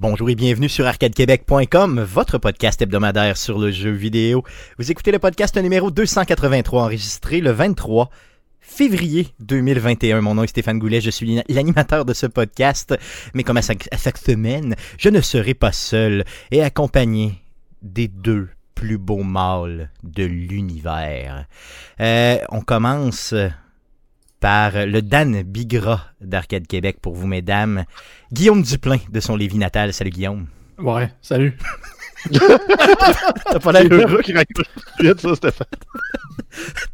[0.00, 4.42] Bonjour et bienvenue sur arcadequebec.com, votre podcast hebdomadaire sur le jeu vidéo.
[4.78, 8.08] Vous écoutez le podcast numéro 283 enregistré le 23
[8.60, 10.22] février 2021.
[10.22, 12.96] Mon nom est Stéphane Goulet, je suis l'animateur de ce podcast,
[13.34, 17.34] mais comme à chaque, semaine, je ne serai pas seul et accompagné
[17.82, 21.44] des deux plus beaux mâles de l'univers.
[22.00, 23.34] Euh, on commence
[24.40, 27.84] par le Dan Bigra d'Arcade Québec pour vous, mesdames.
[28.32, 29.92] Guillaume Duplain de son Lévis natal.
[29.92, 30.46] Salut Guillaume.
[30.78, 31.56] Ouais, salut.
[32.32, 34.22] T'as pas l'air heureux.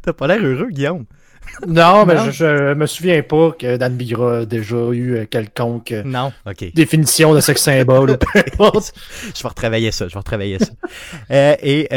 [0.01, 1.05] T'as pas l'air heureux, Guillaume.
[1.67, 5.91] Non, mais Je, je, me souviens pas que Dan Bigra a déjà eu euh, quelconque
[5.91, 6.23] euh,
[6.73, 10.71] définition de sexe symbole je vais retravailler ça, je vais retravailler ça.
[11.31, 11.87] Euh, et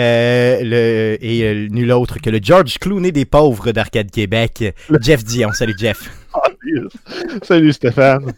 [0.64, 5.52] le et nul autre que le George Clooney des pauvres d'Arcade Québec, Jeff Dion.
[5.52, 6.10] Salut Jeff.
[7.42, 8.32] Salut Stéphane.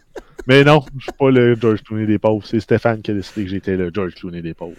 [0.47, 2.45] Mais non, je suis pas le George Clooney des pauvres.
[2.45, 4.75] C'est Stéphane qui a décidé que j'étais le George Clooney des pauvres.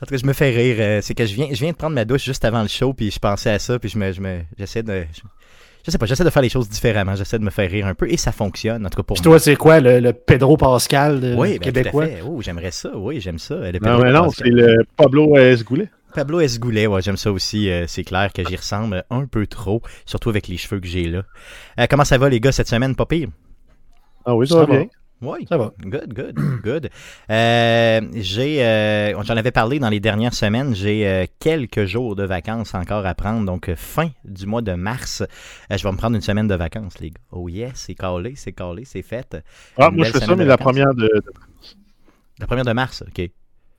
[0.00, 1.02] En tout cas, je me fais rire.
[1.02, 3.10] C'est que je viens, je viens de prendre ma douche juste avant le show, puis
[3.10, 5.04] je pensais à ça, puis je me, je me, j'essaie de,
[5.86, 7.94] je sais pas, j'essaie de faire les choses différemment, j'essaie de me faire rire un
[7.94, 11.20] peu et ça fonctionne, en tout cas pour Puis toi, c'est quoi, le, Pedro Pascal
[11.20, 12.06] de oui, ben, québécois?
[12.26, 13.54] Oh, j'aimerais ça, oui, j'aime ça.
[13.54, 15.64] non, mais non, c'est le Pablo S.
[15.64, 15.88] Goulet.
[16.12, 16.58] Pablo S.
[16.58, 17.70] Goulet, ouais, j'aime ça aussi.
[17.70, 21.04] Euh, c'est clair que j'y ressemble un peu trop, surtout avec les cheveux que j'ai
[21.04, 21.22] là.
[21.78, 23.28] Euh, comment ça va, les gars, cette semaine, pas pire?
[24.24, 24.86] Ah oui, ça, va bien.
[25.22, 25.72] Oui, ça va.
[25.80, 26.90] Good, good, good.
[27.30, 30.74] Euh, j'ai, euh, j'en avais parlé dans les dernières semaines.
[30.74, 33.46] J'ai euh, quelques jours de vacances encore à prendre.
[33.46, 35.22] Donc fin du mois de mars,
[35.70, 37.20] je vais me prendre une semaine de vacances, les gars.
[37.32, 39.38] Oh yes, c'est calé, c'est calé, c'est fait.
[39.78, 41.22] Ah, moi je fais ça, mais la première de, de,
[42.38, 43.30] La première de mars, ok.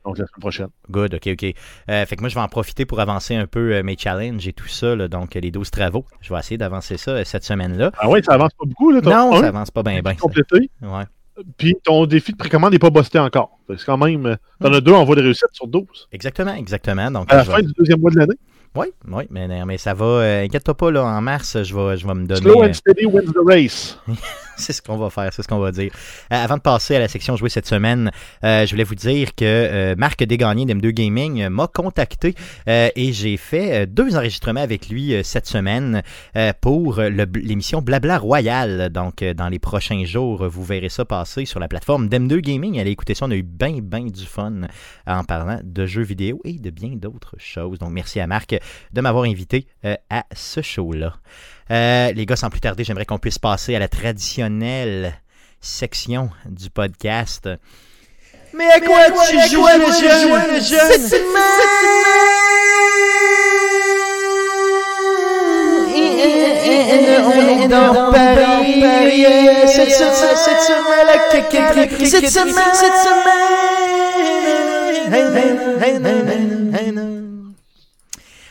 [0.06, 0.68] Donc la semaine prochaine.
[0.90, 1.54] Good, ok, ok.
[1.88, 4.68] fait que moi je vais en profiter pour avancer un peu mes challenges et tout
[4.68, 6.06] ça, donc les 12 travaux.
[6.22, 7.92] Je vais essayer d'avancer ça cette semaine-là.
[8.00, 9.02] Ah oui, ça avance pas beaucoup, là.
[9.02, 10.16] Non, ça avance pas bien, bien.
[10.16, 10.72] Complété?
[10.82, 11.04] Ouais.
[11.58, 13.60] Puis ton défi de précommande n'est pas busté encore.
[13.70, 14.38] C'est quand même.
[14.60, 15.86] T'en as deux en voie de réussite sur 12.
[16.12, 17.12] Exactement, exactement.
[17.12, 18.38] Donc, à la fin du deuxième mois de l'année.
[18.76, 20.06] Oui, oui, mais, mais ça va.
[20.06, 22.42] Euh, inquiète-toi pas, là, en mars, je vais, je vais me donner.
[22.42, 23.98] Slow and steady wins the race.
[24.68, 25.92] c'est ce qu'on va faire, c'est ce qu'on va dire.
[26.32, 28.12] Euh, avant de passer à la section jouée cette semaine,
[28.44, 32.36] euh, je voulais vous dire que euh, Marc Desgagnés d'M2 Gaming m'a contacté
[32.66, 36.02] et j'ai fait deux enregistrements avec lui cette semaine
[36.62, 38.90] pour l'émission Blabla Royal.
[38.90, 42.80] Donc, dans les prochains jours, vous verrez ça passer sur la plateforme d'M2 Gaming.
[42.80, 44.62] Allez écouter ça, on a eu bien, bien du fun
[45.06, 47.80] en parlant de jeux vidéo et de bien d'autres choses.
[47.80, 48.56] Donc, merci à Marc
[48.92, 49.68] de m'avoir invité
[50.10, 51.14] à ce show-là.
[51.70, 55.14] Euh, les gars, sans plus tarder, j'aimerais qu'on puisse passer à la traditionnelle
[55.60, 57.50] section du podcast.
[58.54, 61.28] Mais à quoi, tu joues le jeune, le jeune Cette semaine
[67.26, 68.84] On est dans Paris
[69.68, 73.48] Cette semaine, cette semaine, la caquette Cette semaine, cette semaine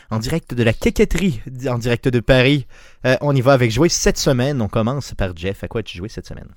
[0.09, 2.65] en direct de la quéquetterie, en direct de Paris.
[3.05, 4.61] Euh, on y va avec jouer cette semaine.
[4.61, 5.63] On commence par Jeff.
[5.63, 6.47] À quoi as-tu joué cette semaine?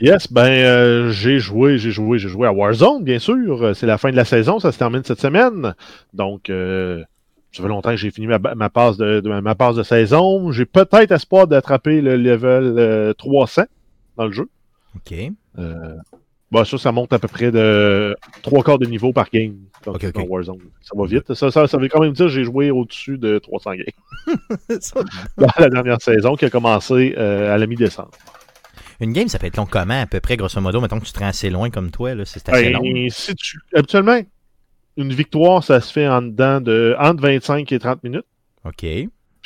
[0.00, 3.74] Yes, ben euh, j'ai joué, j'ai joué, j'ai joué à Warzone, bien sûr.
[3.74, 5.74] C'est la fin de la saison, ça se termine cette semaine.
[6.14, 7.02] Donc euh,
[7.50, 8.38] ça fait longtemps que j'ai fini ma,
[8.70, 10.52] passe de, ma passe de saison.
[10.52, 13.62] J'ai peut-être espoir d'attraper le level 300
[14.16, 14.48] dans le jeu.
[14.94, 15.14] OK.
[16.50, 20.22] Bah, ça, ça monte à peu près de trois quarts de niveau par game dans
[20.24, 20.58] Warzone.
[20.80, 21.34] Ça va vite.
[21.34, 24.36] Ça, ça, veut quand même dire que j'ai joué au-dessus de 300 games.
[25.36, 28.10] dans la dernière saison qui a commencé euh, à la mi-décembre.
[29.00, 31.12] Une game, ça peut être long comment, à peu près, grosso modo, mettons que tu
[31.12, 33.08] te rends assez loin comme toi, là, c'est assez ben, long.
[33.10, 33.58] Si tu...
[33.74, 34.20] Habituellement,
[34.96, 38.26] une victoire, ça se fait en dedans de entre 25 et 30 minutes.
[38.64, 38.84] OK.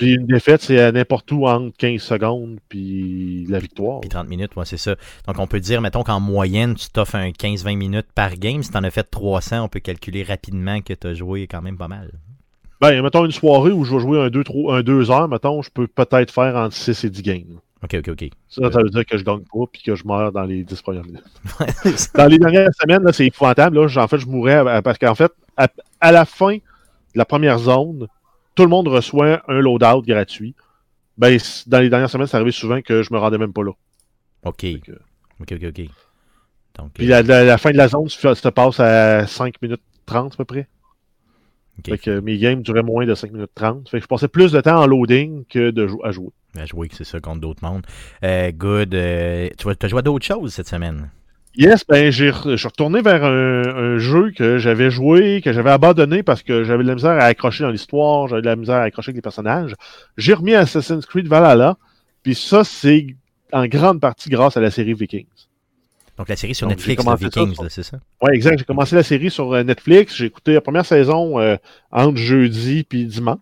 [0.02, 4.00] Puis une défaite, c'est à n'importe où entre 15 secondes puis la victoire.
[4.00, 4.96] Puis 30 minutes, ouais, c'est ça.
[5.28, 8.64] Donc on peut dire, mettons qu'en moyenne, tu t'offres un 15-20 minutes par game.
[8.64, 11.62] Si tu en as fait 300, on peut calculer rapidement que tu as joué quand
[11.62, 12.10] même pas mal.
[12.80, 16.32] Ben, mettons une soirée où je vais jouer un 2 heures, mettons, je peux peut-être
[16.32, 17.60] faire entre 6 et 10 games.
[17.84, 18.30] OK, OK, OK.
[18.48, 20.82] Ça, ça veut dire que je gagne pas puis que je meurs dans les 10
[20.82, 21.22] premières minutes.
[22.16, 23.78] dans les dernières semaines, c'est épouvantable.
[23.78, 25.30] Là, en fait, je mourrais parce qu'en fait,
[26.00, 26.60] à la fin de
[27.14, 28.08] la première zone,
[28.54, 30.54] tout le monde reçoit un loadout gratuit.
[31.18, 33.72] Ben, dans les dernières semaines, c'est arrivé souvent que je me rendais même pas là.
[34.44, 34.66] OK.
[35.40, 35.88] OK, OK, OK.
[36.78, 40.32] Donc, Puis euh, la, fin de la zone ça se passe à 5 minutes 30
[40.32, 40.68] à peu près.
[41.84, 43.88] Fait que mes games duraient moins de 5 minutes 30.
[43.88, 46.30] Fait que je passais plus de temps en loading que de à jouer.
[46.56, 47.84] À jouer, c'est ça, contre d'autres mondes.
[48.24, 48.94] Euh, good.
[48.94, 51.10] Euh, tu as joué à d'autres choses cette semaine?
[51.54, 56.22] Yes, ben j'ai je suis retourné vers un, jeu que j'avais joué, que j'avais abandonné
[56.22, 58.84] parce que j'avais de la misère à accrocher dans l'histoire, j'avais de la misère à
[58.84, 59.74] accrocher avec les personnages.
[60.16, 61.76] J'ai remis Assassin's Creed Valhalla,
[62.22, 63.06] puis ça c'est
[63.52, 65.26] en grande partie grâce à la série Vikings.
[66.16, 67.98] Donc la série sur Netflix, de Vikings, c'est ça?
[68.22, 68.58] Oui, exact.
[68.58, 70.14] J'ai commencé la série sur Netflix.
[70.14, 71.38] J'ai écouté la première saison
[71.90, 73.38] entre jeudi puis dimanche.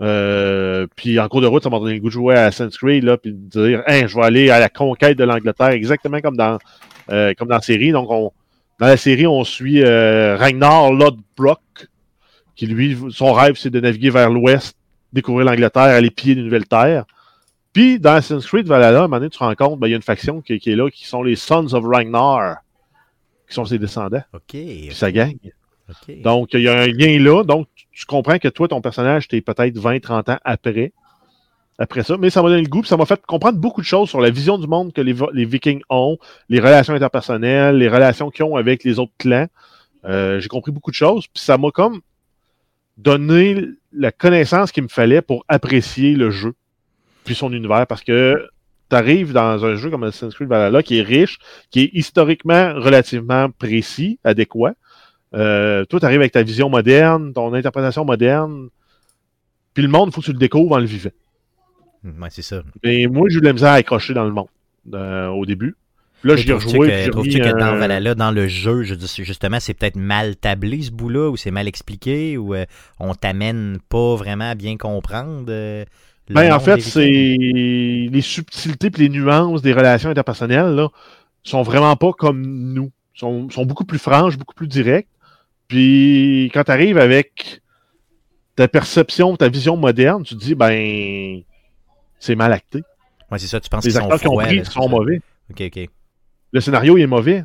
[0.00, 0.86] Mhm.
[0.94, 3.02] puis en cours de route, ça m'a donné le goût de jouer à Assassin's Creed,
[3.04, 6.36] là, puis de dire, hein, je vais aller à la conquête de l'Angleterre, exactement comme
[6.36, 6.58] dans,
[7.08, 7.90] comme dans la série.
[7.90, 8.32] Donc, on,
[8.78, 11.88] dans la série, on suit Ragnar Lodbrok,
[12.54, 14.76] qui lui, son rêve, c'est de naviguer vers l'ouest,
[15.12, 17.04] découvrir l'Angleterre, aller piller une nouvelle terre.
[17.72, 19.90] Puis, dans Assassin's Creed Valhalla, à un moment donné, tu te rends compte, ben, il
[19.90, 22.56] y a une faction qui, est là, qui sont les Sons of Ragnar,
[23.48, 24.22] qui sont ses descendants.
[24.32, 24.42] OK.
[24.50, 25.38] Puis ça gagne.
[26.22, 27.44] Donc, il y a un lien là.
[27.44, 27.68] Donc,
[27.98, 30.92] tu comprends que toi, ton personnage, t'es peut-être 20-30 ans après.
[31.80, 34.08] Après ça, mais ça m'a donné le goût, ça m'a fait comprendre beaucoup de choses
[34.08, 36.16] sur la vision du monde que les, les Vikings ont,
[36.48, 39.46] les relations interpersonnelles, les relations qu'ils ont avec les autres clans.
[40.04, 42.00] Euh, j'ai compris beaucoup de choses, puis ça m'a comme
[42.96, 46.54] donné la connaissance qu'il me fallait pour apprécier le jeu,
[47.24, 48.48] puis son univers, parce que
[48.90, 51.38] tu arrives dans un jeu comme Assassin's Creed Valhalla qui est riche,
[51.70, 54.74] qui est historiquement relativement précis, adéquat.
[55.34, 58.68] Euh, toi, tu arrives avec ta vision moderne, ton interprétation moderne,
[59.74, 61.10] puis le monde, il faut que tu le découvres en le vivant.
[62.04, 62.62] Ouais, c'est ça.
[62.82, 64.48] Mais moi, j'ai eu de la misère à accrocher dans le monde
[64.94, 65.76] euh, au début.
[66.24, 67.08] Là, j'y rejoué.
[67.10, 71.36] Trouves-tu que dans Valhalla, dans le jeu, justement, c'est peut-être mal tablé ce bout-là, ou
[71.36, 72.64] c'est mal expliqué, ou euh,
[72.98, 75.46] on t'amène pas vraiment à bien comprendre?
[75.48, 75.84] Euh,
[76.30, 80.88] ben, en fait, c'est les subtilités et les nuances des relations interpersonnelles là,
[81.42, 82.42] sont vraiment pas comme
[82.74, 82.90] nous.
[83.14, 85.08] Sont, sont beaucoup plus franches, beaucoup plus directes.
[85.68, 87.60] Puis quand tu arrives avec
[88.56, 91.42] ta perception, ta vision moderne, tu te dis ben
[92.18, 92.82] c'est mal acté.
[93.30, 95.20] Ouais, c'est ça, tu penses qu'ils sont qui ont pris sont mauvais.
[95.50, 95.88] OK, OK
[96.52, 97.44] le scénario est mauvais.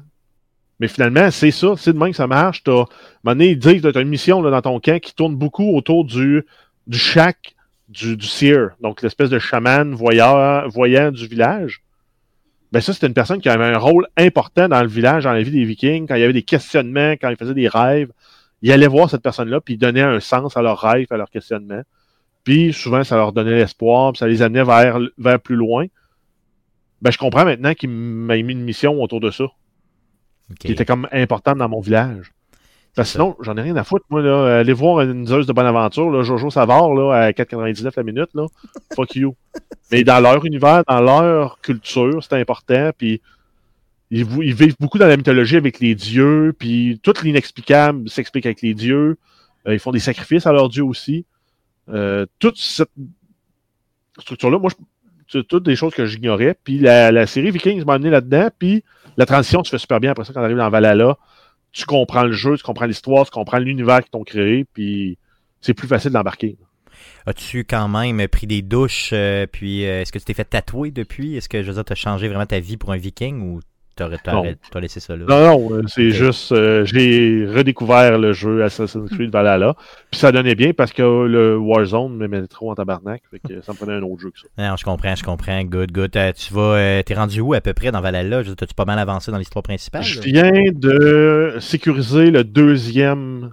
[0.80, 2.64] Mais finalement, c'est ça, c'est de même que ça marche.
[2.64, 2.86] T'as,
[3.26, 5.76] à ils disent que tu as une mission là, dans ton camp qui tourne beaucoup
[5.76, 6.44] autour du,
[6.88, 7.56] du shack
[7.90, 11.84] du, du seer, donc l'espèce de chaman voyeur, voyant du village.
[12.74, 15.42] Ben ça, c'était une personne qui avait un rôle important dans le village, dans la
[15.42, 18.12] vie des Vikings, quand il y avait des questionnements, quand ils faisaient des rêves.
[18.62, 21.30] Il allait voir cette personne-là, puis il donnait un sens à leurs rêves, à leurs
[21.30, 21.84] questionnements.
[22.44, 25.86] Puis souvent, ça leur donnait l'espoir, puis ça les amenait vers, vers plus loin
[27.04, 29.44] ben, je comprends maintenant qu'il m'a mis une mission autour de ça.
[30.58, 32.32] Qui était comme importante dans mon village.
[32.96, 34.06] Parce que sinon, j'en ai rien à foutre.
[34.10, 37.92] Moi, là, aller voir une Zeus de bonne aventure, là, Jojo Savard, là, à 4,99
[37.96, 38.46] la minute, là,
[38.96, 39.36] fuck you.
[39.92, 42.92] Mais dans leur univers, dans leur culture, c'est important.
[42.96, 43.22] Puis
[44.12, 46.54] ils, vivent beaucoup dans la mythologie avec les dieux.
[46.58, 49.18] Puis tout l'inexplicable s'explique avec les dieux.
[49.68, 51.26] Euh, ils font des sacrifices à leurs dieux aussi.
[51.90, 52.92] Euh, toute cette
[54.20, 54.70] structure-là, moi,
[55.28, 56.56] c'est toutes des choses que j'ignorais.
[56.64, 58.50] Puis la, série Vikings m'a amené là-dedans.
[58.58, 58.84] Puis
[59.18, 61.18] la transition se fait super bien après ça quand on arrive dans Valhalla.
[61.74, 64.66] Tu comprends le jeu, tu comprends l'histoire, tu comprends l'univers qu'ils t'ont créé.
[64.74, 65.18] Puis
[65.60, 66.58] c'est plus facile d'embarquer.
[67.26, 70.92] As-tu quand même pris des douches, euh, puis euh, est-ce que tu t'es fait tatouer
[70.92, 71.36] depuis?
[71.36, 73.60] Est-ce que, je veux changé vraiment ta vie pour un viking ou
[73.96, 75.26] T'as laissé ça là.
[75.28, 79.76] Non, non, euh, c'est juste, euh, j'ai redécouvert le jeu Assassin's Creed Valhalla.
[80.10, 83.22] Puis ça donnait bien parce que le Warzone me mettait trop en tabarnak.
[83.30, 84.48] Fait que ça me prenait un autre jeu que ça.
[84.58, 85.64] Non, je comprends, je comprends.
[85.64, 86.18] Good, good.
[86.18, 88.44] Euh, tu vas, t'es rendu où à peu près dans Valhalla?
[88.44, 90.02] T'as-tu pas mal avancé dans l'histoire principale?
[90.02, 93.52] Je viens de sécuriser le deuxième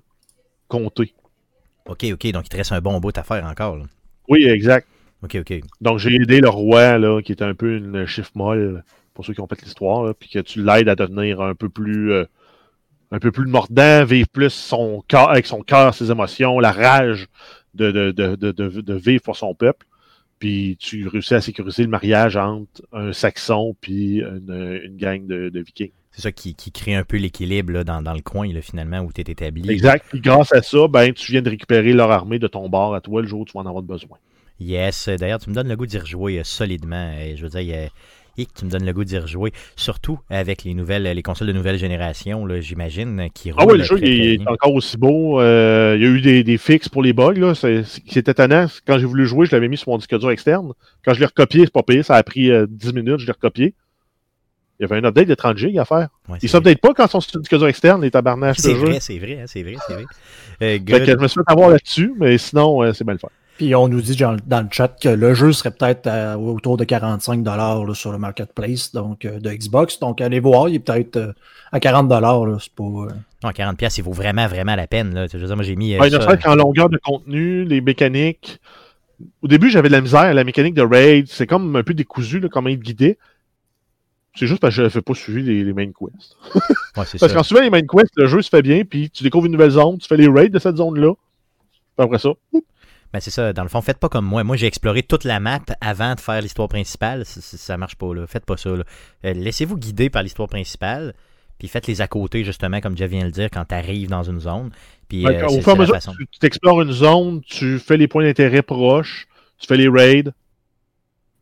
[0.69, 1.12] comté.
[1.87, 2.33] Ok, ok.
[2.33, 3.76] Donc il te reste un bon bout à faire encore.
[4.29, 4.87] Oui, exact.
[5.23, 5.61] Ok, ok.
[5.83, 8.83] Donc j'ai aidé le roi, là, qui est un peu une chiffre molle
[9.14, 12.12] pour ceux qui ont fait l'histoire, puis que tu l'aides à devenir un peu plus
[12.12, 12.25] euh,
[13.12, 17.26] un peu plus mordant, vivre plus son corps avec son cœur, ses émotions, la rage
[17.75, 19.87] de, de, de, de, vivre pour son peuple.
[20.38, 25.61] Puis tu réussis à sécuriser le mariage entre un Saxon puis une, une gang de,
[25.61, 25.93] Vikings.
[26.12, 29.12] C'est ça qui, qui, crée un peu l'équilibre dans, dans, le coin, là, finalement, où
[29.12, 29.71] tu es établi.
[29.71, 30.07] Exact.
[30.09, 33.00] Puis grâce à ça, ben, tu viens de récupérer leur armée de ton bord à
[33.00, 34.19] toi le jour où tu vas en avoir besoin.
[34.59, 35.09] Yes.
[35.09, 37.12] D'ailleurs, tu me donnes le goût d'y rejouer euh, solidement.
[37.35, 37.88] Je veux dire, il y a
[38.40, 41.52] et tu me donnes le goût d'y rejouer, surtout avec les nouvelles, les consoles de
[41.52, 45.40] nouvelle génération, j'imagine, qui Ah oui, le jeu est encore aussi beau.
[45.40, 47.54] Euh, il y a eu des, des fixes pour les bugs.
[47.54, 48.66] C'était étonnant.
[48.87, 50.73] Quand j'ai voulu jouer, je l'avais mis sur mon disque dur externe.
[51.04, 52.02] Quand je l'ai recopié, c'est pas payé.
[52.02, 53.75] Ça a pris 10 euh, minutes, je l'ai recopié.
[54.78, 56.09] Il y avait un update de 30 GB à faire.
[56.26, 58.76] Ouais, Ils s'updatent pas quand ils sont sur disque dur externe, les tabarnaches de jeu.
[58.76, 61.06] C'est vrai, c'est vrai, c'est vrai, c'est vrai.
[61.06, 63.28] je me suis fait avoir là-dessus, mais sinon, euh, c'est le faire.
[63.61, 67.43] Puis on nous dit dans, le chat que le jeu serait peut-être autour de 45
[67.43, 70.00] dollars sur le marketplace donc euh, de Xbox.
[70.00, 71.33] Donc allez voir, il est peut-être euh,
[71.71, 72.59] à 40 dollars.
[72.59, 72.85] C'est pas.
[72.85, 73.09] Euh,
[73.45, 75.14] non, 40 pièces, il vaut vraiment vraiment la peine.
[75.14, 75.26] Là.
[75.31, 75.99] Je veux dire, moi j'ai mis.
[75.99, 76.38] Ouais, ça...
[76.38, 78.62] qu'en longueur de contenu, les mécaniques.
[79.43, 80.33] Au début, j'avais de la misère.
[80.33, 83.19] La mécanique de raid, c'est comme un peu décousu, là, comment il guidait.
[84.37, 86.35] C'est juste parce que je n'avais pas suivi les, les main quests.
[86.55, 86.62] ouais,
[87.21, 89.52] parce qu'en suivant les main quests, le jeu se fait bien, puis tu découvres une
[89.52, 91.12] nouvelle zone, tu fais les raids de cette zone-là.
[91.99, 92.31] Après ça,
[93.12, 94.45] Ben c'est ça, dans le fond, faites pas comme moi.
[94.45, 97.25] Moi, j'ai exploré toute la map avant de faire l'histoire principale.
[97.26, 98.26] Ça, ça, marche pas, là.
[98.29, 98.85] Faites pas ça, là.
[99.25, 101.14] Euh, Laissez-vous guider par l'histoire principale,
[101.59, 104.09] puis faites les à côté, justement, comme Jeff vient de le dire, quand tu arrives
[104.09, 104.71] dans une zone.
[105.09, 106.12] Puis, Ouais, euh, au fur et à mesure, façon.
[106.40, 109.26] tu explores une zone, tu fais les points d'intérêt proches,
[109.59, 110.31] tu fais les raids,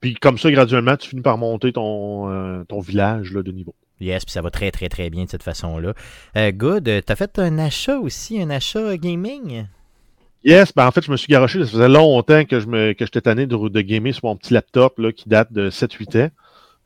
[0.00, 3.74] puis comme ça, graduellement, tu finis par monter ton, euh, ton village là, de niveau.
[4.00, 5.92] Yes, puis ça va très, très, très bien de cette façon-là.
[6.34, 9.66] Good, t'as fait un achat aussi, un achat gaming?
[10.44, 11.60] Yes, ben en fait, je me suis garoché.
[11.64, 14.54] Ça faisait longtemps que je me que j'étais tanné de, de gamer sur mon petit
[14.54, 16.30] laptop là, qui date de 7-8 ans.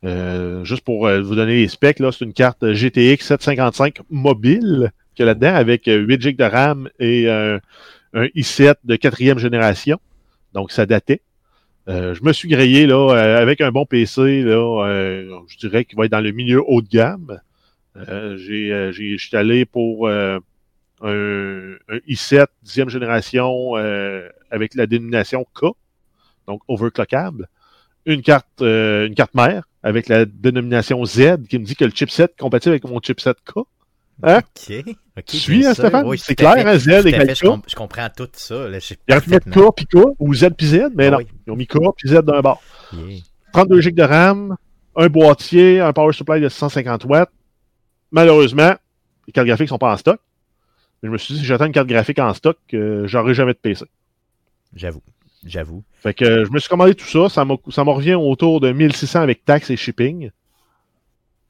[0.05, 4.93] Euh, juste pour euh, vous donner les specs, là, c'est une carte GTX 755 mobile
[5.15, 7.59] qu'il y a là-dedans avec euh, 8 GB de RAM et euh,
[8.15, 10.01] un i7 de quatrième génération.
[10.55, 11.21] Donc, ça datait.
[11.89, 15.85] Euh, je me suis grillé là, euh, avec un bon PC, là, euh, je dirais
[15.85, 17.41] qu'il va être dans le milieu haut de gamme.
[17.97, 20.39] Euh, j'ai, euh, suis allé pour euh,
[21.03, 25.67] un, un i7 dixième génération euh, avec la dénomination K,
[26.47, 27.49] donc overclockable.
[28.07, 31.93] Une carte, euh, une carte mère avec la dénomination Z qui me dit que le
[31.93, 33.59] chipset est compatible avec mon chipset K.
[34.25, 34.39] Hein?
[34.39, 34.75] OK.
[35.19, 35.75] ok, Tu suis, hein.
[35.75, 36.07] Stéphane?
[36.07, 36.65] Oui, C'est clair, fait.
[36.67, 37.63] hein, Z égale je, K?
[37.69, 38.69] je comprends tout ça.
[38.69, 39.51] Là, j'ai Il aurait pu mettre.
[39.51, 41.17] K puis K ou Z puis Z, mais Ah non.
[41.19, 41.27] oui.
[41.47, 42.61] Ils ont mis K puis Z d'un bord.
[42.93, 43.19] Yeah.
[43.53, 44.57] 32 GB de RAM,
[44.97, 47.31] un boîtier, un power supply de 650 watts.
[48.11, 48.75] Malheureusement,
[49.27, 50.21] les cartes graphiques sont pas en stock.
[51.03, 53.53] Mais je me suis dit, si j'attends une carte graphique en stock, euh, j'aurai jamais
[53.53, 53.85] de PC.
[54.75, 55.03] J'avoue.
[55.45, 55.83] J'avoue.
[56.01, 57.29] Fait que euh, je me suis commandé tout ça.
[57.29, 60.31] Ça me revient autour de 1600 avec taxes et shipping.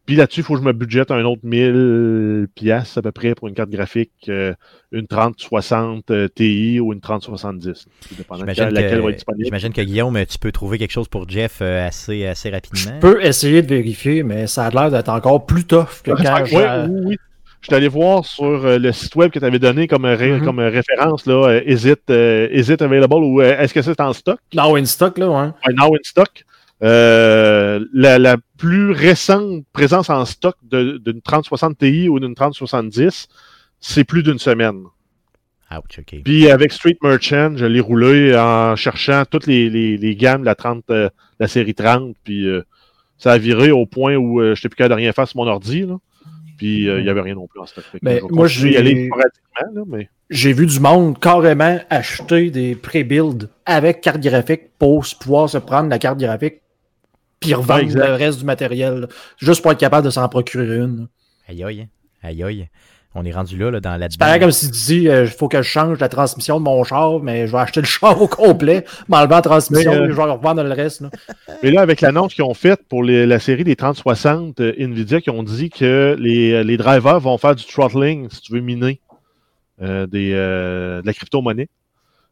[0.05, 3.37] Puis là-dessus, il faut que je me budgète un autre 1000 pièces à peu près
[3.37, 4.53] pour une carte graphique, euh,
[4.91, 7.85] une 3060 euh, Ti ou une 3070.
[8.09, 9.45] tout dépendant de J'imagine laquelle va que, être disponible.
[9.45, 12.81] j'imagine que Guillaume, tu peux trouver quelque chose pour Jeff euh, assez, assez rapidement.
[12.97, 16.41] Je peux essayer de vérifier, mais ça a l'air d'être encore plus tough que quand
[16.41, 17.17] Ouais, je- oui, oui.
[17.63, 20.33] Je suis allé voir sur euh, le site web que tu avais donné comme, ré-
[20.33, 20.45] Mhm.
[20.45, 24.01] comme référence, là, euh, is, it, euh, is it available ou euh, est-ce que c'est
[24.01, 24.39] en stock?
[24.53, 25.47] Now in stock, là, ouais.
[25.69, 26.45] Ouais, now in stock.
[26.83, 33.29] Euh, la, la plus récente présence en stock d'une 3060 Ti ou d'une 3070,
[33.79, 34.83] c'est plus d'une semaine.
[35.71, 36.01] Ouch.
[36.25, 40.47] Puis avec Street Merchant, je l'ai roulé en cherchant toutes les, les, les gammes de
[40.47, 42.63] la 30, euh, la série 30, puis euh,
[43.17, 45.39] ça a viré au point où euh, je n'étais plus capable de rien faire sur
[45.39, 45.83] mon ordi.
[45.87, 45.97] Là.
[46.63, 47.85] Puis euh, il n'y avait rien non plus en stock.
[47.93, 52.75] Que Mais moi, j'ai- aller sporadiquement, là, mais J'ai vu du monde carrément acheter des
[52.75, 56.61] pré-builds avec carte graphique pour pouvoir se prendre la carte graphique
[57.41, 58.07] puis revendre exact.
[58.07, 58.95] le reste du matériel.
[59.01, 59.07] là,
[59.39, 61.09] juste pour être capable de s'en procurer une.
[61.49, 61.89] Aïe aïe.
[62.23, 62.69] Aïe aïe.
[63.15, 65.49] On est rendu là, là dans la C'est pareil comme si tu dis il faut
[65.49, 68.27] que je change la transmission de mon char, mais je vais acheter le char au
[68.27, 71.03] complet, m'enlever la transmission Mais, euh, et je vais revendre le reste.
[71.03, 71.11] là.
[71.63, 75.21] Mais là, avec l'annonce qu'ils ont faite pour les- la série des 3060 euh, Nvidia,
[75.21, 78.99] qui ont dit que les, les drivers vont faire du throttling, si tu veux miner
[79.83, 81.69] euh, des, euh, de la crypto-monnaie.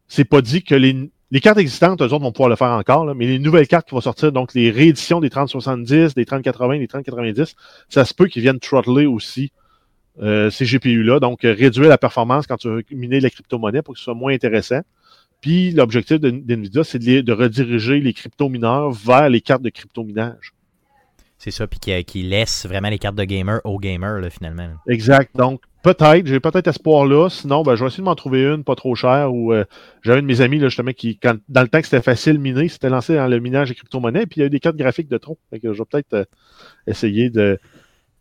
[0.08, 3.04] C'est pas dit que les, les cartes existantes, eux autres, vont pouvoir le faire encore,
[3.04, 6.78] là, mais les nouvelles cartes qui vont sortir, donc les rééditions des 3070, des 3080,
[6.78, 7.54] des 3090,
[7.90, 9.52] ça se peut qu'ils viennent throttler aussi
[10.20, 13.94] euh, ces GPU-là, donc euh, réduire la performance quand tu veux miner la crypto-monnaie pour
[13.94, 14.80] que ce soit moins intéressant.
[15.40, 20.52] Puis l'objectif d'NVIDIA, c'est de, rediriger les crypto-mineurs vers les cartes de crypto-minage.
[21.38, 24.68] C'est ça, puis qui, qui laisse vraiment les cartes de gamer aux gamers, là, finalement.
[24.86, 25.34] Exact.
[25.34, 27.30] Donc, peut-être, j'ai peut-être espoir là.
[27.30, 29.32] Sinon, ben, je vais essayer de m'en trouver une pas trop chère.
[29.32, 29.64] Ou euh,
[30.02, 32.38] j'avais un de mes amis, là, justement, qui, quand, dans le temps que c'était facile
[32.38, 34.76] miner, s'était lancé dans le minage des crypto-monnaies, puis il y a eu des cartes
[34.76, 35.38] graphiques de trop.
[35.48, 36.24] Fait que je vais peut-être euh,
[36.86, 37.58] essayer de,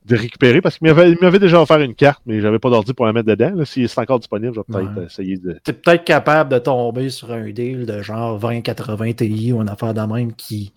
[0.09, 0.87] de récupérer parce qu'il
[1.21, 3.51] m'avait, déjà offert une carte, mais j'avais pas d'ordi pour la mettre dedans.
[3.55, 3.65] Là.
[3.65, 5.03] Si c'est encore disponible, je vais peut-être Ouais.
[5.03, 5.59] euh, essayer de.
[5.63, 9.93] T'es peut-être capable de tomber sur un deal de genre 20-80 Ti ou une affaire
[9.93, 10.73] de même qui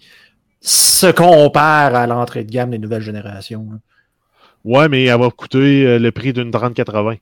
[0.60, 3.66] se compare à l'entrée de gamme des nouvelles générations.
[3.70, 3.78] là.
[4.64, 7.16] Ouais, mais elle va coûter euh, le prix d'une 3080.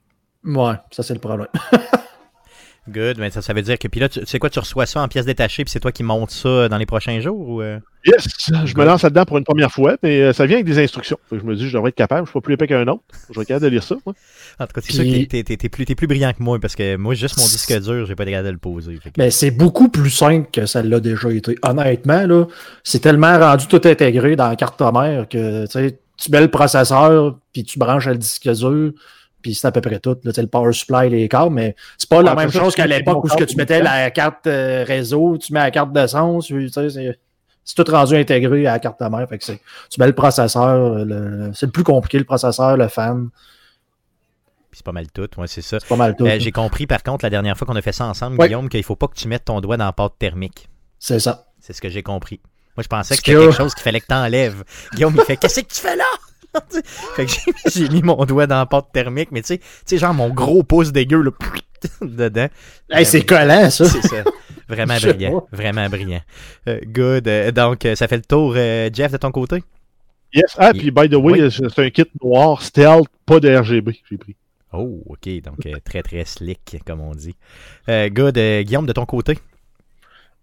[0.44, 1.48] Ouais, ça c'est le problème.
[2.92, 3.88] Good, mais ça, ça veut dire que.
[3.88, 5.92] Puis là, tu tu sais quoi, tu reçois ça en pièces détachées, puis c'est toi
[5.92, 7.62] qui montes ça dans les prochains jours ou.
[7.62, 7.78] euh?
[8.06, 8.26] Yes!
[8.64, 11.18] Je me lance là-dedans pour une première fois, mais euh, ça vient avec des instructions.
[11.30, 12.26] Je me dis, je devrais être capable.
[12.26, 13.02] Je suis pas plus épais qu'un autre.
[13.28, 14.14] Je vais être capable de lire ça, moi.
[14.58, 16.58] En tout cas, c'est Puis- sûr que t'es- t'es plus, t'es plus brillant que moi,
[16.58, 18.94] parce que moi, juste mon disque dur, j'ai pas été capable de le poser.
[18.98, 21.56] que- Mais c'est beaucoup plus simple que ça l'a déjà été.
[21.62, 22.46] Honnêtement, là,
[22.84, 26.48] c'est tellement rendu tout intégré dans la carte mère que tu sais, tu mets le
[26.50, 28.92] processeur, puis tu branches le disque dur,
[29.42, 30.16] puis c'est à peu près tout.
[30.24, 33.24] Là, Tu le power supply, les câbles, mais c'est pas la même chose qu'à l'époque
[33.24, 36.68] où ce que tu mettais la carte euh, réseau, tu mets la carte d'essence, tu
[36.68, 37.16] sais,
[37.64, 39.28] c'est tout rendu intégré à la carte mère.
[39.28, 42.88] Fait que c'est- tu mets le processeur, le- c'est le plus compliqué, le processeur, le
[42.88, 43.28] fan,
[44.70, 45.80] Puis c'est pas mal tout, ouais, c'est ça.
[45.80, 46.26] c'est pas mal tout.
[46.26, 48.46] Euh, j'ai compris, par contre, la dernière fois qu'on a fait ça ensemble, Ouais.
[48.46, 50.68] Guillaume, qu'il faut pas que tu mettes ton doigt dans la pâte thermique.
[50.98, 51.46] C'est ça.
[51.58, 52.40] C'est ce que j'ai compris.
[52.76, 54.62] Moi, je pensais que c'était quelque chose qu'il fallait que t'enlèves.
[54.94, 56.04] Guillaume, il fait Qu'est-ce que tu fais là?
[57.16, 57.32] Fait que
[57.70, 60.28] j'ai- mis mon doigt dans la pâte thermique, mais tu sais, tu sais, genre mon
[60.30, 61.30] gros pouce dégueu, là,
[62.02, 62.48] dedans.
[62.90, 63.84] Hey, c'est collant, ça.
[63.86, 64.24] C'est ça.
[64.68, 65.46] Vraiment brillant.
[65.52, 66.20] Vraiment brillant.
[66.68, 67.26] Euh, good.
[67.28, 69.62] Euh, donc, euh, ça fait le tour, euh, Jeff, de ton côté?
[70.32, 70.54] Yes.
[70.58, 71.50] Ah, puis by the way, Oui.
[71.52, 74.36] c'est un kit noir, stealth, pas de RGB, j'ai pris.
[74.72, 75.28] Oh, OK.
[75.42, 77.34] Donc, euh, très, très slick, comme on dit.
[77.88, 78.38] Euh, good.
[78.38, 79.38] Euh, Guillaume, de ton côté?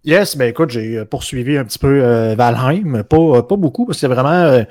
[0.03, 4.01] Yes, ben écoute, j'ai poursuivi un petit peu euh, Valheim, pas, pas beaucoup, parce que
[4.01, 4.63] c'est vraiment.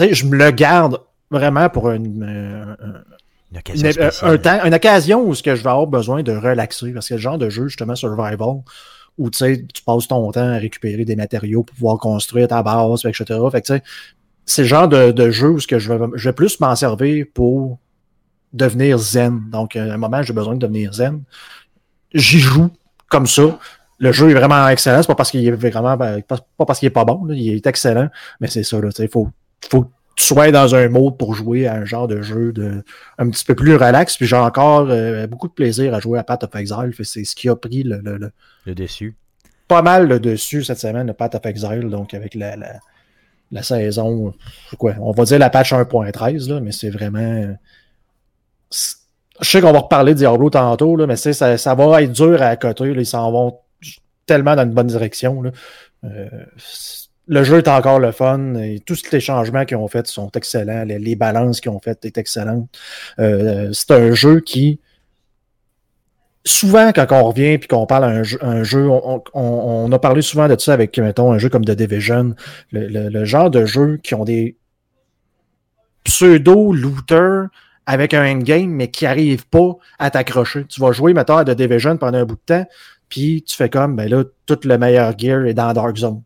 [0.00, 0.98] Euh, tu sais, je me le garde
[1.30, 2.74] vraiment pour une, euh,
[3.50, 4.30] Une occasion une- spéciale.
[4.30, 7.14] un temps, une occasion où ce que je vais avoir besoin de relaxer, parce que
[7.14, 8.62] le genre de jeu, justement, survival,
[9.18, 12.62] où tu sais, tu passes ton temps à récupérer des matériaux pour pouvoir construire ta
[12.62, 13.24] base, etc.
[13.50, 13.82] Fait que tu sais,
[14.46, 16.74] c'est le genre de, de jeu où ce que je vais, je vais plus m'en
[16.74, 17.78] servir pour
[18.52, 19.40] devenir zen.
[19.50, 21.22] Donc, à un moment, j'ai besoin de devenir zen.
[22.12, 22.70] J'y joue
[23.08, 23.58] comme ça.
[23.98, 25.00] Le jeu est vraiment excellent.
[25.02, 27.34] C'est pas parce qu'il est vraiment ben, pas, parce qu'il est pas bon, là.
[27.34, 28.08] il est excellent,
[28.40, 28.78] mais c'est ça.
[28.98, 29.28] Il faut,
[29.70, 32.84] faut que tu sois dans un mode pour jouer à un genre de jeu de
[33.18, 34.16] un petit peu plus relax.
[34.16, 36.92] Puis j'ai encore euh, beaucoup de plaisir à jouer à Path of Exile.
[37.02, 38.32] C'est ce qui a pris le, le- le-
[38.66, 39.16] Le dessus.
[39.68, 42.74] pas mal le dessus cette semaine, le Path of Exile, donc avec la, la,
[43.50, 44.34] la saison,
[44.70, 47.18] c'est quoi, on va dire la patch 1.13, là, mais c'est vraiment.
[47.18, 47.52] euh,
[48.70, 52.12] Je sais qu'on va reparler de Diablo tantôt, là, mais c'est- ça, ça va être
[52.12, 52.92] dur à côté.
[52.94, 53.58] Là, ils s'en vont
[54.26, 55.42] tellement dans une bonne direction.
[55.42, 55.50] Là.
[56.04, 56.28] Euh,
[57.32, 60.84] le jeu est encore le fun et tous les changements qu'ils ont faits sont excellents.
[60.84, 62.68] Les, balances qu'ils ont faites est excellentes.
[63.18, 64.80] Euh, c'est un jeu qui,
[66.44, 68.86] souvent, quand on revient et qu'on parle jeu, un jeu
[69.32, 72.34] on, a parlé souvent de ça avec, mettons, un jeu comme The Division,
[72.70, 74.58] le, le- le genre de jeu qui ont des
[76.04, 77.46] pseudo-looters
[77.86, 80.66] avec un endgame, mais qui n'arrivent pas à t'accrocher.
[80.66, 82.66] Tu vas jouer, mettons, à The Division pendant un bout de temps,
[83.08, 86.22] puis tu fais comme, ben là, tout le meilleur gear est dans Dark Zone.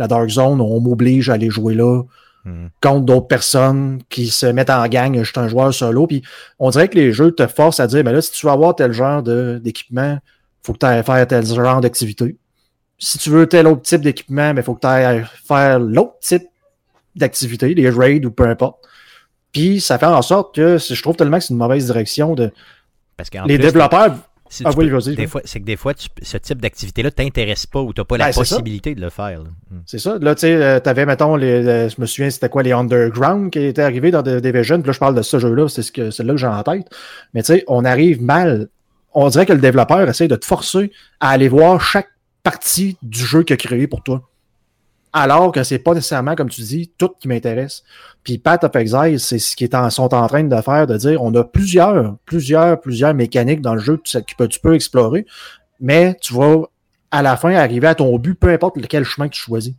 [0.00, 2.02] La Dark Zone, on m'oblige à aller jouer là
[2.46, 2.70] Mhm.
[2.82, 6.06] contre d'autres personnes qui se mettent en gang, je suis un joueur solo.
[6.06, 6.22] Puis
[6.58, 8.74] on dirait que les jeux te forcent à dire, mais là, si tu veux avoir
[8.74, 10.18] tel genre d'équipement,
[10.62, 12.38] faut que tu ailles faire tel genre d'activité.
[12.98, 16.44] Si tu veux tel autre type d'équipement, il faut que tu ailles faire l'autre type
[17.14, 18.78] d'activité, les raids ou peu importe.
[19.52, 22.50] Puis ça fait en sorte que je trouve tellement que c'est une mauvaise direction de.
[23.18, 24.14] Parce les plus, développeurs.
[24.52, 27.64] Si Ah oui, vas-y, des fois, c'est que des fois, tu- ce type d'activité-là t'intéresse
[27.66, 28.40] pas ou t'as pas la Ben, ça.
[28.40, 29.42] possibilité de le faire.
[29.44, 29.48] là.
[29.70, 29.82] Mhm.
[29.86, 30.18] C'est ça.
[30.20, 33.60] Là, tu sais, euh, t'avais, mettons, les, je me souviens, c'était quoi, les Underground qui
[33.60, 34.80] étaient arrivés dans The Division?
[34.80, 36.86] Puis là, je parle de ce jeu-là, c'est ce que, celle-là que j'ai en tête.
[37.32, 38.68] Mais tu sais, on arrive mal.
[39.14, 42.08] On dirait que le développeur essaie de te forcer à aller voir chaque
[42.42, 44.28] partie du jeu qu'il a créé pour toi.
[45.12, 47.82] Alors que c'est pas nécessairement, comme tu dis, tout qui m'intéresse.
[48.22, 51.34] Puis Path of Exile, c'est ce qu'ils sont en train de faire, de dire, on
[51.34, 55.26] a plusieurs, plusieurs, plusieurs mécaniques dans le jeu que tu, que tu peux explorer,
[55.80, 56.62] mais tu vas
[57.10, 59.74] à la fin arriver à ton but, peu importe lequel chemin que tu choisis.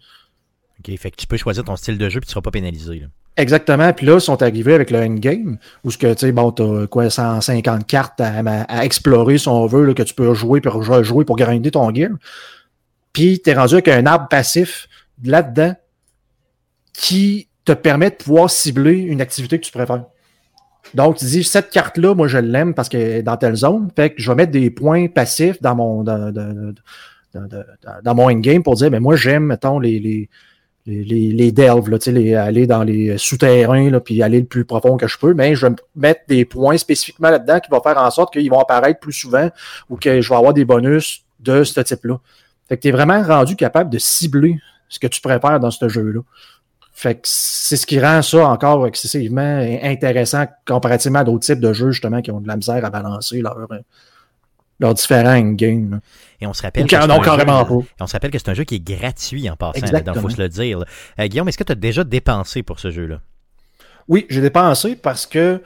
[0.80, 3.00] OK, fait que tu peux choisir ton style de jeu puis tu seras pas pénalisé.
[3.00, 3.08] là.
[3.38, 3.94] Exactement.
[3.94, 6.88] Puis là, ils sont arrivés avec le endgame, où ce que, tu sais, bon, t'as
[6.88, 11.26] quoi, 150 cartes à, explorer, si on veut, là, que tu peux jouer pour jouer
[11.26, 12.12] pour grinder ton gear.
[13.14, 14.88] Puis t'es rendu avec un arbre passif
[15.24, 15.76] là-dedans
[16.94, 20.06] qui te permet de pouvoir cibler une activité que tu préfères.
[20.94, 23.90] Donc, tu dis, cette carte-là, moi, je l'aime parce qu'elle est dans telle zone.
[23.96, 26.74] Fait que je vais mettre des points passifs dans mon, dans, dans-
[28.04, 30.30] dans- mon endgame pour dire, mais moi, j'aime, mettons, les, les,
[30.86, 35.08] les, les, delves, là, aller dans les souterrains, là, puis aller le plus profond que
[35.08, 38.34] je peux, mais je vais mettre des points spécifiquement là-dedans qui vont faire en sorte
[38.34, 39.50] qu'ils vont apparaître plus souvent
[39.90, 42.20] ou que je vais avoir des bonus de ce type-là.
[42.68, 44.58] Fait que tu es vraiment rendu capable de cibler
[44.92, 46.20] ce que tu préfères dans ce jeu-là.
[46.94, 51.72] Fait que c'est ce qui rend ça encore excessivement intéressant comparativement à d'autres types de
[51.74, 53.58] jeux, justement, qui ont de la misère à balancer leurs
[54.80, 55.92] leurs différents endgames.
[55.92, 56.00] là.
[56.42, 57.22] Et on se rappelle Ou que carrément
[57.66, 58.04] jeu- pas.
[58.04, 59.86] on se rappelle que c'est un jeu qui est gratuit en passant.
[59.86, 60.84] Il faut se le dire.
[61.20, 63.22] Euh, Guillaume, est-ce que tu as déjà dépensé pour ce jeu-là?
[64.08, 65.62] Oui, j'ai dépensé parce que